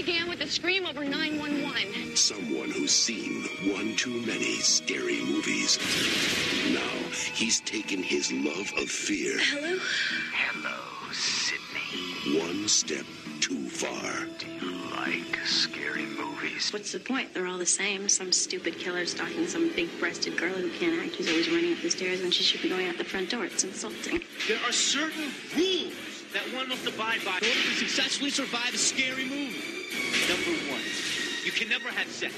It 0.00 0.04
all 0.04 0.14
began 0.14 0.28
with 0.30 0.40
a 0.40 0.46
scream 0.46 0.86
over 0.86 1.04
911. 1.04 2.16
Someone 2.16 2.70
who's 2.70 2.90
seen 2.90 3.42
one 3.70 3.94
too 3.96 4.22
many 4.24 4.56
scary 4.56 5.20
movies. 5.20 5.78
Now 6.72 7.10
he's 7.34 7.60
taken 7.60 8.02
his 8.02 8.32
love 8.32 8.72
of 8.78 8.88
fear 8.88 9.36
Hello? 9.38 9.78
Hello, 10.32 11.12
Sidney. 11.12 12.40
one 12.40 12.66
step 12.66 13.04
too 13.40 13.68
far. 13.68 14.24
Do 14.38 14.46
you 14.46 14.72
like 14.96 15.38
scary 15.44 16.06
movies? 16.06 16.72
What's 16.72 16.92
the 16.92 17.00
point? 17.00 17.34
They're 17.34 17.46
all 17.46 17.58
the 17.58 17.66
same. 17.66 18.08
Some 18.08 18.32
stupid 18.32 18.78
killer 18.78 19.04
stalking 19.04 19.46
some 19.46 19.68
big-breasted 19.76 20.38
girl 20.38 20.54
who 20.54 20.70
can't 20.78 20.98
act, 21.04 21.16
who's 21.16 21.28
always 21.28 21.50
running 21.50 21.74
up 21.74 21.82
the 21.82 21.90
stairs 21.90 22.22
when 22.22 22.30
she 22.30 22.42
should 22.42 22.62
be 22.62 22.70
going 22.70 22.88
out 22.88 22.96
the 22.96 23.04
front 23.04 23.28
door. 23.28 23.44
It's 23.44 23.64
insulting. 23.64 24.22
There 24.48 24.58
are 24.66 24.72
certain 24.72 25.30
rules 25.54 26.09
that 26.32 26.42
one 26.54 26.68
must 26.68 26.86
abide 26.86 27.24
by 27.24 27.38
in 27.38 27.48
order 27.48 27.68
to 27.70 27.74
successfully 27.74 28.30
survive 28.30 28.72
a 28.74 28.78
scary 28.78 29.24
movie. 29.24 29.62
Number 30.28 30.70
one, 30.70 30.82
you 31.44 31.52
can 31.52 31.68
never 31.68 31.88
have 31.88 32.08
sex. 32.08 32.34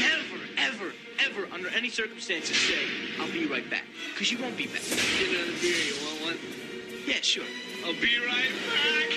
Never, 0.00 0.40
ever, 0.56 0.92
ever, 1.18 1.46
under 1.52 1.68
any 1.68 1.90
circumstances, 1.90 2.56
say, 2.56 2.86
I'll 3.18 3.30
be 3.30 3.46
right 3.46 3.68
back. 3.68 3.84
Because 4.14 4.32
you 4.32 4.38
won't 4.38 4.56
be 4.56 4.66
back. 4.66 4.80
Get 4.80 5.28
another 5.28 5.52
beer, 5.60 5.76
you 5.76 5.94
want 6.06 6.22
one? 6.22 6.38
Yeah, 7.06 7.20
sure. 7.20 7.44
I'll 7.84 7.92
be 7.92 8.16
right 8.24 8.52
back. 8.70 9.10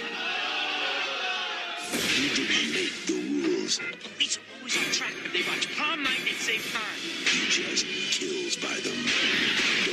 You 2.19 2.29
didn't 2.35 2.73
make 2.73 3.05
the 3.05 3.47
rules. 3.47 3.79
Police 4.13 4.37
are 4.37 4.41
always 4.57 4.77
on 4.77 4.83
track, 4.91 5.13
but 5.23 5.31
they 5.31 5.43
watch 5.47 5.73
prom 5.77 6.03
night 6.03 6.19
at 6.19 6.35
same 6.35 6.61
time. 6.73 6.99
He 6.99 7.47
just 7.49 7.85
kills 7.85 8.57
by 8.57 8.75
them. 8.81 9.92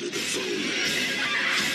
Don't 0.00 0.12
the 0.12 0.18
phone. 0.18 1.67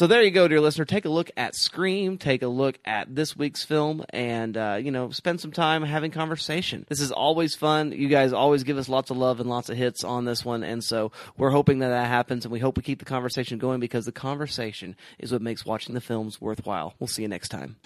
So 0.00 0.06
there 0.06 0.22
you 0.22 0.30
go, 0.30 0.48
dear 0.48 0.62
listener. 0.62 0.86
Take 0.86 1.04
a 1.04 1.10
look 1.10 1.30
at 1.36 1.54
Scream. 1.54 2.16
Take 2.16 2.40
a 2.40 2.46
look 2.46 2.78
at 2.86 3.14
this 3.14 3.36
week's 3.36 3.64
film, 3.64 4.02
and 4.08 4.56
uh, 4.56 4.78
you 4.80 4.90
know, 4.90 5.10
spend 5.10 5.42
some 5.42 5.52
time 5.52 5.82
having 5.82 6.10
conversation. 6.10 6.86
This 6.88 7.00
is 7.00 7.12
always 7.12 7.54
fun. 7.54 7.92
You 7.92 8.08
guys 8.08 8.32
always 8.32 8.62
give 8.62 8.78
us 8.78 8.88
lots 8.88 9.10
of 9.10 9.18
love 9.18 9.40
and 9.40 9.50
lots 9.50 9.68
of 9.68 9.76
hits 9.76 10.02
on 10.02 10.24
this 10.24 10.42
one, 10.42 10.64
and 10.64 10.82
so 10.82 11.12
we're 11.36 11.50
hoping 11.50 11.80
that 11.80 11.90
that 11.90 12.06
happens, 12.06 12.46
and 12.46 12.52
we 12.52 12.60
hope 12.60 12.78
we 12.78 12.82
keep 12.82 12.98
the 12.98 13.04
conversation 13.04 13.58
going 13.58 13.78
because 13.78 14.06
the 14.06 14.10
conversation 14.10 14.96
is 15.18 15.32
what 15.32 15.42
makes 15.42 15.66
watching 15.66 15.94
the 15.94 16.00
films 16.00 16.40
worthwhile. 16.40 16.94
We'll 16.98 17.06
see 17.06 17.20
you 17.20 17.28
next 17.28 17.50
time. 17.50 17.76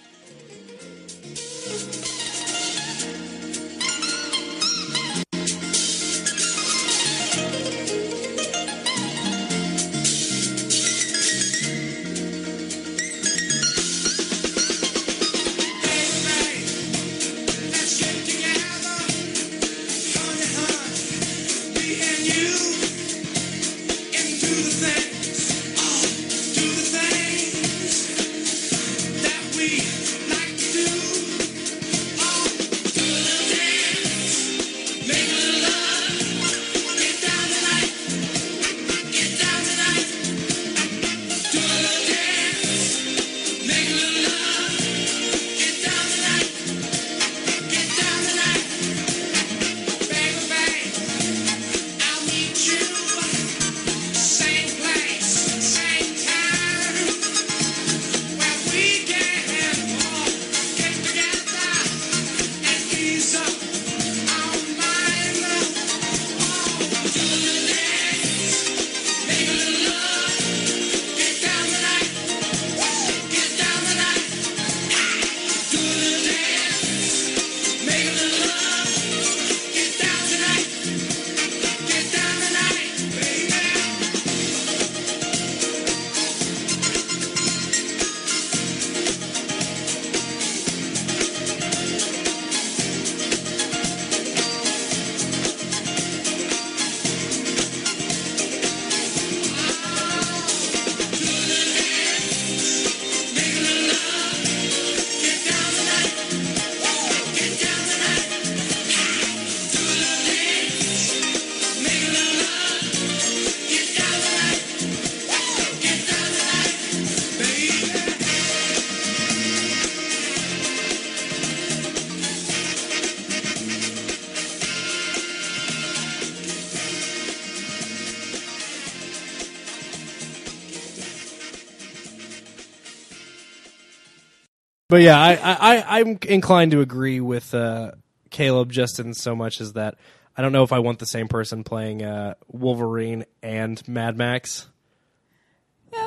But 134.95 135.01
yeah, 135.01 135.19
I, 135.19 135.35
I, 135.35 135.99
I'm 135.99 136.17
inclined 136.25 136.71
to 136.71 136.79
agree 136.79 137.19
with 137.19 137.53
uh, 137.53 137.91
Caleb 138.29 138.71
just 138.71 138.97
in 138.97 139.13
so 139.13 139.35
much 139.35 139.59
as 139.59 139.73
that 139.73 139.97
I 140.37 140.41
don't 140.41 140.53
know 140.53 140.63
if 140.63 140.71
I 140.71 140.79
want 140.79 140.99
the 140.99 141.05
same 141.05 141.27
person 141.27 141.65
playing 141.65 142.01
uh, 142.01 142.35
Wolverine 142.47 143.25
and 143.43 143.85
Mad 143.89 144.15
Max. 144.15 144.69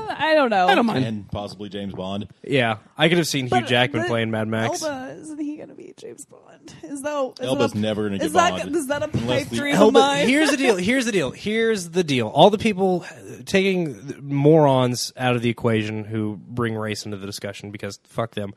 Yeah, 0.09 0.17
I 0.19 0.35
don't 0.35 0.51
know. 0.51 0.67
I 0.69 0.75
don't 0.75 0.87
mind. 0.87 1.05
And 1.05 1.31
possibly 1.31 1.69
James 1.69 1.95
Bond. 1.95 2.29
Yeah, 2.43 2.79
I 2.97 3.09
could 3.09 3.19
have 3.19 3.27
seen 3.29 3.45
Hugh 3.47 3.51
But- 3.51 3.67
Jackman 3.67 4.03
but 4.03 4.09
playing 4.09 4.31
Mad 4.31 4.49
Max. 4.49 4.83
Elba, 4.83 5.17
isn't 5.21 5.39
he 5.41 5.57
going 5.57 5.69
to 5.69 5.75
be 5.75 5.93
James 5.97 6.25
Bond? 6.27 6.45
Is 6.83 7.03
that 7.03 7.33
is 7.41 7.47
Elba's 7.47 7.73
that 7.73 7.79
a, 7.79 7.81
never 7.81 8.09
gonna 8.09 8.17
is 8.23 8.33
get 8.33 8.39
that, 8.39 8.51
Bond 8.63 8.77
Is 8.77 8.87
that 8.89 9.03
a 9.03 9.11
unless 9.13 9.41
pipe 9.45 9.51
the- 9.51 9.57
dream 9.57 9.75
of 9.77 9.81
Elba, 9.81 9.99
mine? 9.99 10.29
here's 10.29 10.51
the 10.51 10.57
deal. 10.57 10.77
Here's 10.77 11.05
the 11.07 11.13
deal. 11.13 11.31
Here's 11.31 11.91
the 11.91 12.05
deal. 12.05 12.29
All 12.29 12.51
the 12.51 12.59
people 12.59 13.05
taking 13.47 14.15
morons 14.21 15.13
out 15.17 15.37
of 15.37 15.43
the 15.43 15.49
equation 15.51 16.05
who 16.05 16.39
bring 16.47 16.75
race 16.75 17.05
into 17.05 17.17
the 17.17 17.27
discussion 17.27 17.71
because 17.71 17.99
fuck 18.05 18.35
them. 18.35 18.53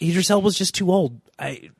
Idris 0.00 0.30
Elba's 0.30 0.58
just 0.58 0.74
too 0.74 0.90
old. 0.92 1.20
I 1.38 1.70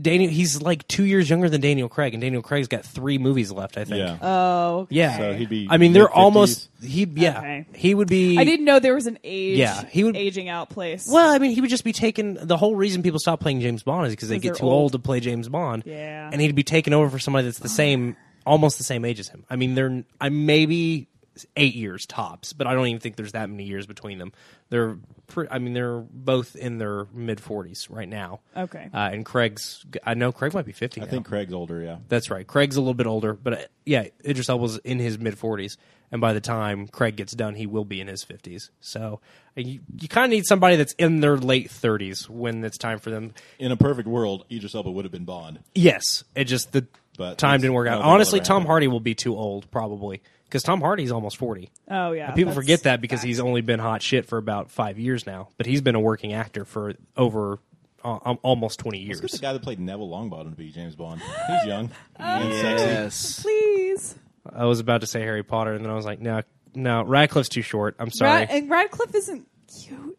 Daniel, 0.00 0.30
he's 0.30 0.60
like 0.62 0.86
two 0.88 1.04
years 1.04 1.30
younger 1.30 1.48
than 1.48 1.60
Daniel 1.60 1.88
Craig, 1.88 2.12
and 2.14 2.20
Daniel 2.20 2.42
Craig's 2.42 2.66
got 2.66 2.84
three 2.84 3.18
movies 3.18 3.52
left. 3.52 3.78
I 3.78 3.84
think. 3.84 3.98
Yeah. 3.98 4.18
Oh, 4.20 4.78
okay. 4.80 4.96
Yeah. 4.96 5.16
So 5.18 5.34
he'd 5.34 5.48
be 5.48 5.68
I 5.70 5.76
mean, 5.76 5.92
they're 5.92 6.02
mid-fifties. 6.04 6.22
almost. 6.24 6.68
He 6.82 7.04
yeah. 7.14 7.38
Okay. 7.38 7.66
He 7.74 7.94
would 7.94 8.08
be. 8.08 8.36
I 8.38 8.44
didn't 8.44 8.64
know 8.64 8.80
there 8.80 8.94
was 8.94 9.06
an 9.06 9.18
age. 9.22 9.58
Yeah, 9.58 9.84
he 9.86 10.02
would- 10.02 10.16
aging 10.16 10.48
out 10.48 10.70
place. 10.70 11.08
Well, 11.10 11.28
I 11.32 11.38
mean, 11.38 11.52
he 11.52 11.60
would 11.60 11.70
just 11.70 11.84
be 11.84 11.92
taken. 11.92 12.36
The 12.40 12.56
whole 12.56 12.74
reason 12.74 13.02
people 13.02 13.18
stop 13.20 13.38
playing 13.40 13.60
James 13.60 13.82
Bond 13.84 14.06
is 14.08 14.12
because 14.14 14.28
they 14.28 14.38
get 14.38 14.56
too 14.56 14.64
old. 14.64 14.72
old. 14.72 14.92
to 14.92 14.98
play 14.98 15.20
James 15.20 15.48
Bond. 15.48 15.84
Yeah. 15.86 16.30
and 16.32 16.40
he'd 16.40 16.54
be 16.54 16.64
taken 16.64 16.92
over 16.92 17.08
for 17.08 17.18
somebody 17.18 17.44
that's 17.44 17.58
the 17.60 17.68
same, 17.68 18.16
almost 18.44 18.78
the 18.78 18.84
same 18.84 19.04
age 19.04 19.20
as 19.20 19.28
him. 19.28 19.44
I 19.48 19.56
mean, 19.56 19.74
they're 19.74 20.04
I 20.20 20.30
maybe 20.30 21.08
eight 21.56 21.74
years 21.74 22.06
tops, 22.06 22.52
but 22.52 22.66
I 22.66 22.74
don't 22.74 22.86
even 22.86 23.00
think 23.00 23.16
there's 23.16 23.32
that 23.32 23.50
many 23.50 23.64
years 23.64 23.86
between 23.86 24.18
them. 24.18 24.32
They're, 24.70 24.96
pre- 25.26 25.48
I 25.50 25.58
mean, 25.58 25.74
they're 25.74 25.98
both 26.00 26.56
in 26.56 26.78
their 26.78 27.06
mid 27.12 27.40
forties 27.40 27.88
right 27.90 28.08
now. 28.08 28.40
Okay. 28.56 28.88
uh, 28.94 29.10
and 29.12 29.24
Craig's. 29.24 29.84
I 30.04 30.14
know 30.14 30.32
Craig 30.32 30.54
might 30.54 30.66
be 30.66 30.72
fifty. 30.72 31.00
I 31.00 31.04
now. 31.04 31.10
think 31.10 31.26
Craig's 31.26 31.52
older. 31.52 31.82
Yeah. 31.82 31.96
That's 32.08 32.30
right. 32.30 32.46
Craig's 32.46 32.76
a 32.76 32.80
little 32.80 32.94
bit 32.94 33.06
older, 33.06 33.34
but 33.34 33.52
uh, 33.52 33.62
yeah, 33.84 34.06
Idris 34.24 34.48
Elba's 34.48 34.78
in 34.78 34.98
his 34.98 35.18
mid 35.18 35.38
forties, 35.38 35.76
and 36.10 36.20
by 36.20 36.32
the 36.32 36.40
time 36.40 36.88
Craig 36.88 37.16
gets 37.16 37.32
done, 37.32 37.54
he 37.54 37.66
will 37.66 37.84
be 37.84 38.00
in 38.00 38.08
his 38.08 38.24
fifties. 38.24 38.70
So 38.80 39.20
uh, 39.56 39.60
you, 39.60 39.80
you 40.00 40.08
kind 40.08 40.24
of 40.24 40.30
need 40.30 40.46
somebody 40.46 40.76
that's 40.76 40.94
in 40.94 41.20
their 41.20 41.36
late 41.36 41.70
thirties 41.70 42.28
when 42.28 42.64
it's 42.64 42.78
time 42.78 42.98
for 42.98 43.10
them. 43.10 43.34
In 43.58 43.70
a 43.70 43.76
perfect 43.76 44.08
world, 44.08 44.44
Idris 44.50 44.74
Elba 44.74 44.90
would 44.90 45.04
have 45.04 45.12
been 45.12 45.24
Bond. 45.26 45.60
Yes, 45.74 46.24
it 46.34 46.44
just 46.44 46.72
the 46.72 46.86
But 47.16 47.38
time 47.38 47.60
didn't 47.60 47.74
work 47.74 47.86
out. 47.86 47.90
don't 47.92 47.98
think 47.98 48.04
it'll 48.06 48.14
Honestly, 48.14 48.40
Tom 48.40 48.62
happen. 48.62 48.66
Hardy 48.66 48.88
will 48.88 49.00
be 49.00 49.14
too 49.14 49.36
old 49.36 49.70
probably 49.70 50.22
because 50.46 50.62
Tom 50.62 50.80
Hardy's 50.80 51.12
almost 51.12 51.36
forty. 51.36 51.70
oh 51.90 52.12
yeah. 52.12 52.26
And 52.26 52.34
people 52.34 52.52
forget 52.54 52.84
that 52.84 53.00
because 53.00 53.20
fact. 53.20 53.26
he's 53.26 53.40
only 53.40 53.60
been 53.60 53.78
hot 53.80 54.02
shit 54.02 54.26
for 54.26 54.38
about 54.38 54.70
five 54.70 54.98
years 54.98 55.26
now, 55.26 55.48
but 55.56 55.66
he's 55.66 55.80
been 55.80 55.94
a 55.94 56.00
working 56.00 56.32
actor 56.32 56.64
for 56.64 56.94
over 57.16 57.58
uh, 58.04 58.18
um, 58.24 58.38
almost 58.42 58.78
twenty 58.78 59.06
Let's 59.06 59.20
get 59.20 59.22
years. 59.30 59.32
the 59.32 59.38
guy 59.38 59.52
that 59.52 59.62
played 59.62 59.80
Neville 59.80 60.08
Longbottom 60.08 60.50
to 60.50 60.56
be 60.56 60.70
James 60.70 60.94
Bond. 60.96 61.20
He's 61.20 61.64
young 61.66 61.90
and 62.16 62.52
sexy. 62.54 62.84
Yes. 62.86 63.42
Please. 63.42 64.14
I 64.54 64.64
was 64.66 64.78
about 64.80 65.00
to 65.00 65.06
say 65.08 65.20
Harry 65.22 65.42
Potter, 65.42 65.72
and 65.74 65.84
then 65.84 65.90
I 65.90 65.96
was 65.96 66.04
like, 66.04 66.20
no, 66.20 66.42
no, 66.74 67.02
Radcliffe's 67.02 67.48
too 67.48 67.62
short. 67.62 67.96
I'm 67.98 68.10
sorry. 68.12 68.30
Rad- 68.42 68.48
and 68.50 68.70
Radcliffe 68.70 69.14
isn't 69.14 69.46
cute. 69.82 70.16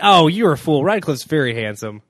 Oh, 0.00 0.26
you're 0.26 0.52
a 0.52 0.58
fool. 0.58 0.84
Radcliffe's 0.84 1.24
very 1.24 1.54
handsome. 1.54 2.02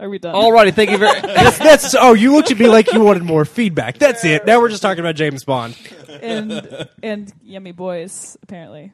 Are 0.00 0.08
we 0.08 0.18
done? 0.18 0.34
Alrighty, 0.34 0.74
thank 0.74 0.90
you 0.90 0.98
very. 0.98 1.20
That's, 1.20 1.58
that's 1.58 1.94
oh, 1.94 2.14
you 2.14 2.32
looked 2.32 2.50
at 2.50 2.58
me 2.58 2.68
like 2.68 2.92
you 2.92 3.00
wanted 3.00 3.24
more 3.24 3.44
feedback. 3.44 3.98
That's 3.98 4.24
it. 4.24 4.46
Now 4.46 4.60
we're 4.60 4.68
just 4.68 4.82
talking 4.82 5.00
about 5.00 5.16
James 5.16 5.44
Bond. 5.44 5.76
and 6.08 6.88
and 7.02 7.32
yummy 7.42 7.72
boys 7.72 8.36
apparently. 8.42 8.92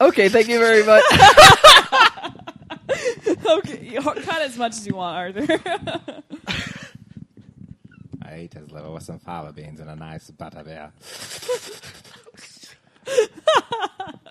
okay, 0.00 0.28
thank 0.28 0.48
you 0.48 0.58
very 0.58 0.84
much. 0.84 1.04
okay, 3.46 3.84
you- 3.84 4.00
cut 4.00 4.42
as 4.42 4.56
much 4.56 4.72
as 4.72 4.86
you 4.86 4.94
want, 4.94 5.16
Arthur. 5.16 5.60
I 8.22 8.34
ate 8.34 8.54
his 8.54 8.70
liver 8.70 8.90
with 8.90 9.02
some 9.02 9.18
fava 9.18 9.52
beans 9.52 9.80
and 9.80 9.90
a 9.90 9.96
nice 9.96 10.30
butter 10.30 10.62
beer. 10.62 10.92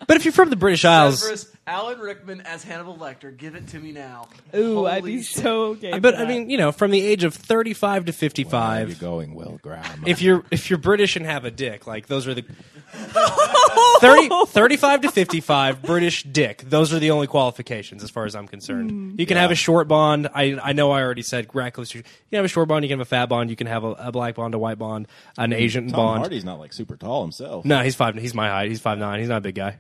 But 0.07 0.17
if 0.17 0.25
you're 0.25 0.31
from 0.31 0.49
the 0.49 0.55
British 0.55 0.85
Isles, 0.85 1.19
Severus, 1.21 1.51
Alan 1.67 1.99
Rickman 1.99 2.41
as 2.41 2.63
Hannibal 2.63 2.95
Lecter. 2.95 3.35
Give 3.35 3.53
it 3.53 3.67
to 3.67 3.79
me 3.79 3.91
now. 3.91 4.29
Ooh, 4.55 4.85
I'd 4.85 5.03
be 5.03 5.21
shit. 5.21 5.43
so 5.43 5.75
game. 5.75 5.95
Uh, 5.95 5.99
but 5.99 6.15
for 6.15 6.21
I 6.21 6.23
that. 6.23 6.29
mean, 6.29 6.49
you 6.49 6.57
know, 6.57 6.71
from 6.71 6.91
the 6.91 7.05
age 7.05 7.25
of 7.25 7.35
35 7.35 7.77
to 7.77 7.87
Where 7.87 7.95
are 7.95 7.99
you 8.05 8.11
55, 8.13 8.99
going, 8.99 9.35
Will 9.35 9.59
Graham? 9.61 10.05
if 10.07 10.21
you're 10.21 10.45
if 10.49 10.69
you're 10.69 10.79
British 10.79 11.17
and 11.17 11.25
have 11.25 11.43
a 11.43 11.51
dick, 11.51 11.85
like 11.85 12.07
those 12.07 12.25
are 12.25 12.33
the 12.33 12.45
30, 13.99 14.29
35 14.47 15.01
to 15.01 15.11
55, 15.11 15.81
British 15.81 16.23
dick. 16.23 16.61
Those 16.61 16.93
are 16.93 16.99
the 16.99 17.11
only 17.11 17.27
qualifications 17.27 18.01
as 18.01 18.09
far 18.09 18.23
as 18.23 18.33
I'm 18.33 18.47
concerned. 18.47 18.91
Hmm. 18.91 19.15
You 19.19 19.25
can 19.25 19.35
have 19.35 19.51
a 19.51 19.55
short 19.55 19.89
bond. 19.89 20.29
I 20.33 20.57
I 20.63 20.71
know 20.71 20.91
I 20.91 21.01
already 21.01 21.21
said 21.21 21.53
reckless. 21.53 21.93
You 21.93 22.03
can 22.03 22.37
have 22.37 22.45
a 22.45 22.47
short 22.47 22.69
bond. 22.69 22.85
You 22.85 22.89
can 22.89 22.99
have 22.99 23.05
a 23.07 23.09
fat 23.09 23.25
bond. 23.25 23.49
You 23.49 23.57
can 23.57 23.67
have 23.67 23.83
a, 23.83 23.91
a 23.91 24.11
black 24.13 24.35
bond, 24.35 24.53
a 24.53 24.57
white 24.57 24.79
bond, 24.79 25.07
an 25.37 25.51
hmm. 25.51 25.57
Asian 25.57 25.87
Tom 25.89 25.97
bond. 25.97 26.19
Hardy's 26.19 26.45
not 26.45 26.59
like 26.59 26.71
super 26.71 26.95
tall 26.95 27.23
himself. 27.23 27.65
No, 27.65 27.81
he's 27.81 27.95
five. 27.95 28.15
He's 28.15 28.33
my 28.33 28.47
height. 28.47 28.69
He's 28.69 28.79
five 28.79 28.97
nine. 28.97 29.19
He's 29.19 29.29
not 29.29 29.39
a 29.39 29.41
big 29.41 29.55
guy. 29.55 29.79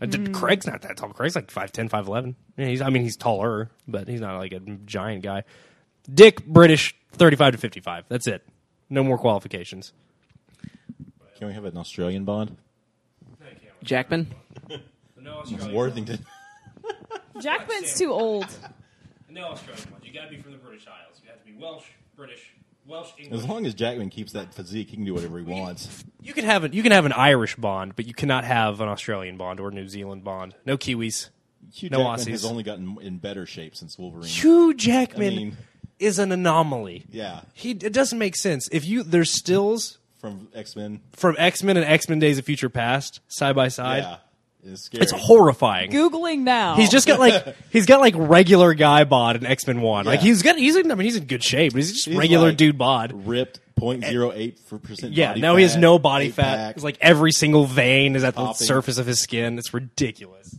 Uh, 0.00 0.06
d- 0.06 0.18
hmm. 0.18 0.32
Craig's 0.32 0.66
not 0.66 0.82
that 0.82 0.96
tall. 0.96 1.10
Craig's 1.10 1.34
like 1.34 1.48
5'10", 1.48 1.90
5'11". 1.90 2.34
Yeah, 2.56 2.66
he's. 2.66 2.80
I 2.80 2.90
mean, 2.90 3.02
he's 3.02 3.16
taller, 3.16 3.70
but 3.86 4.06
he's 4.08 4.20
not 4.20 4.38
like 4.38 4.52
a 4.52 4.60
giant 4.60 5.22
guy. 5.22 5.44
Dick, 6.12 6.44
British, 6.46 6.96
thirty 7.12 7.36
five 7.36 7.52
to 7.52 7.58
fifty 7.58 7.80
five. 7.80 8.04
That's 8.08 8.26
it. 8.26 8.46
No 8.88 9.04
more 9.04 9.18
qualifications. 9.18 9.92
Can 11.36 11.48
we 11.48 11.52
have 11.54 11.64
an 11.64 11.76
Australian 11.76 12.24
bond? 12.24 12.56
Jackman. 13.82 14.28
No. 15.20 15.42
Worthington. 15.72 16.24
Jackman's 17.40 17.98
too 17.98 18.10
old. 18.12 18.46
No 19.28 19.48
Australian 19.48 19.90
ones. 19.90 20.04
You 20.06 20.12
got 20.14 20.24
to 20.24 20.30
be 20.30 20.40
from 20.40 20.52
the 20.52 20.58
British 20.58 20.86
Isles. 20.86 21.20
You 21.22 21.28
have 21.28 21.38
to 21.40 21.44
be 21.44 21.52
Welsh, 21.58 21.84
British, 22.16 22.50
Welsh, 22.88 23.10
As 23.30 23.44
long 23.46 23.66
as 23.66 23.74
Jackman 23.74 24.08
keeps 24.08 24.32
that 24.32 24.54
physique, 24.54 24.88
he 24.88 24.96
can 24.96 25.04
do 25.04 25.12
whatever 25.12 25.38
he 25.38 25.44
wants. 25.44 26.04
You 26.22 26.32
can 26.32 26.44
have 26.46 26.64
an 26.64 26.72
you 26.72 26.82
can 26.82 26.92
have 26.92 27.04
an 27.04 27.12
Irish 27.12 27.54
bond, 27.56 27.94
but 27.94 28.06
you 28.06 28.14
cannot 28.14 28.44
have 28.44 28.80
an 28.80 28.88
Australian 28.88 29.36
bond 29.36 29.60
or 29.60 29.70
New 29.70 29.88
Zealand 29.88 30.24
bond. 30.24 30.54
No 30.64 30.78
Kiwis. 30.78 31.28
Hugh 31.72 31.90
no 31.90 31.98
Jackman 31.98 32.18
Aussies. 32.18 32.30
has 32.30 32.44
only 32.46 32.62
gotten 32.62 32.96
in 33.02 33.18
better 33.18 33.44
shape 33.44 33.76
since 33.76 33.98
Wolverine. 33.98 34.24
Hugh 34.28 34.72
Jackman 34.72 35.32
I 35.32 35.36
mean, 35.36 35.56
is 35.98 36.18
an 36.18 36.32
anomaly. 36.32 37.04
Yeah. 37.10 37.40
He 37.52 37.72
it 37.72 37.92
doesn't 37.92 38.18
make 38.18 38.36
sense. 38.36 38.68
If 38.72 38.86
you 38.86 39.02
there's 39.02 39.30
stills 39.30 39.98
from 40.18 40.48
X 40.54 40.74
Men. 40.74 41.00
from 41.12 41.36
X 41.38 41.62
Men 41.62 41.76
and 41.76 41.84
X 41.84 42.08
Men 42.08 42.18
Days 42.20 42.38
of 42.38 42.46
Future 42.46 42.70
Past 42.70 43.20
side 43.28 43.54
by 43.54 43.68
side. 43.68 44.02
Yeah, 44.02 44.16
it's 44.72 44.82
scary. 44.82 45.02
It's 45.02 45.12
horrifying. 45.12 45.90
Googling 45.90 46.40
now. 46.40 46.76
He's 46.76 46.90
just 46.90 47.06
got 47.06 47.18
like 47.18 47.56
he's 47.70 47.86
got 47.86 48.00
like 48.00 48.14
regular 48.16 48.74
guy 48.74 49.04
bod 49.04 49.36
in 49.36 49.46
X 49.46 49.66
Men 49.66 49.80
One. 49.80 50.04
Like 50.06 50.20
Yeah. 50.20 50.26
he's 50.26 50.42
got 50.42 50.56
he's 50.56 50.76
in, 50.76 50.90
I 50.90 50.94
mean 50.94 51.04
he's 51.06 51.16
in 51.16 51.24
good 51.26 51.42
shape, 51.44 51.72
but 51.72 51.78
he's 51.78 51.92
just 51.92 52.06
He's 52.06 52.16
regular 52.16 52.48
like 52.48 52.56
dude 52.56 52.78
bod. 52.78 53.26
ripped 53.26 53.60
0.08 53.80 54.58
for 54.66 54.78
percent. 54.78 55.12
Yeah, 55.14 55.28
body 55.30 55.40
no, 55.40 55.56
he 55.56 55.62
has 55.62 55.74
fat, 55.74 55.80
no 55.80 55.98
body 55.98 56.26
eight 56.26 56.34
fat. 56.34 56.56
pack. 56.56 56.74
It's 56.76 56.84
like 56.84 56.98
every 57.00 57.30
single 57.32 57.64
vein 57.64 58.16
is 58.16 58.24
at 58.24 58.34
the 58.34 58.40
Popping. 58.40 58.66
surface 58.66 58.98
of 58.98 59.06
his 59.06 59.20
skin. 59.20 59.56
It's 59.58 59.72
ridiculous. 59.72 60.56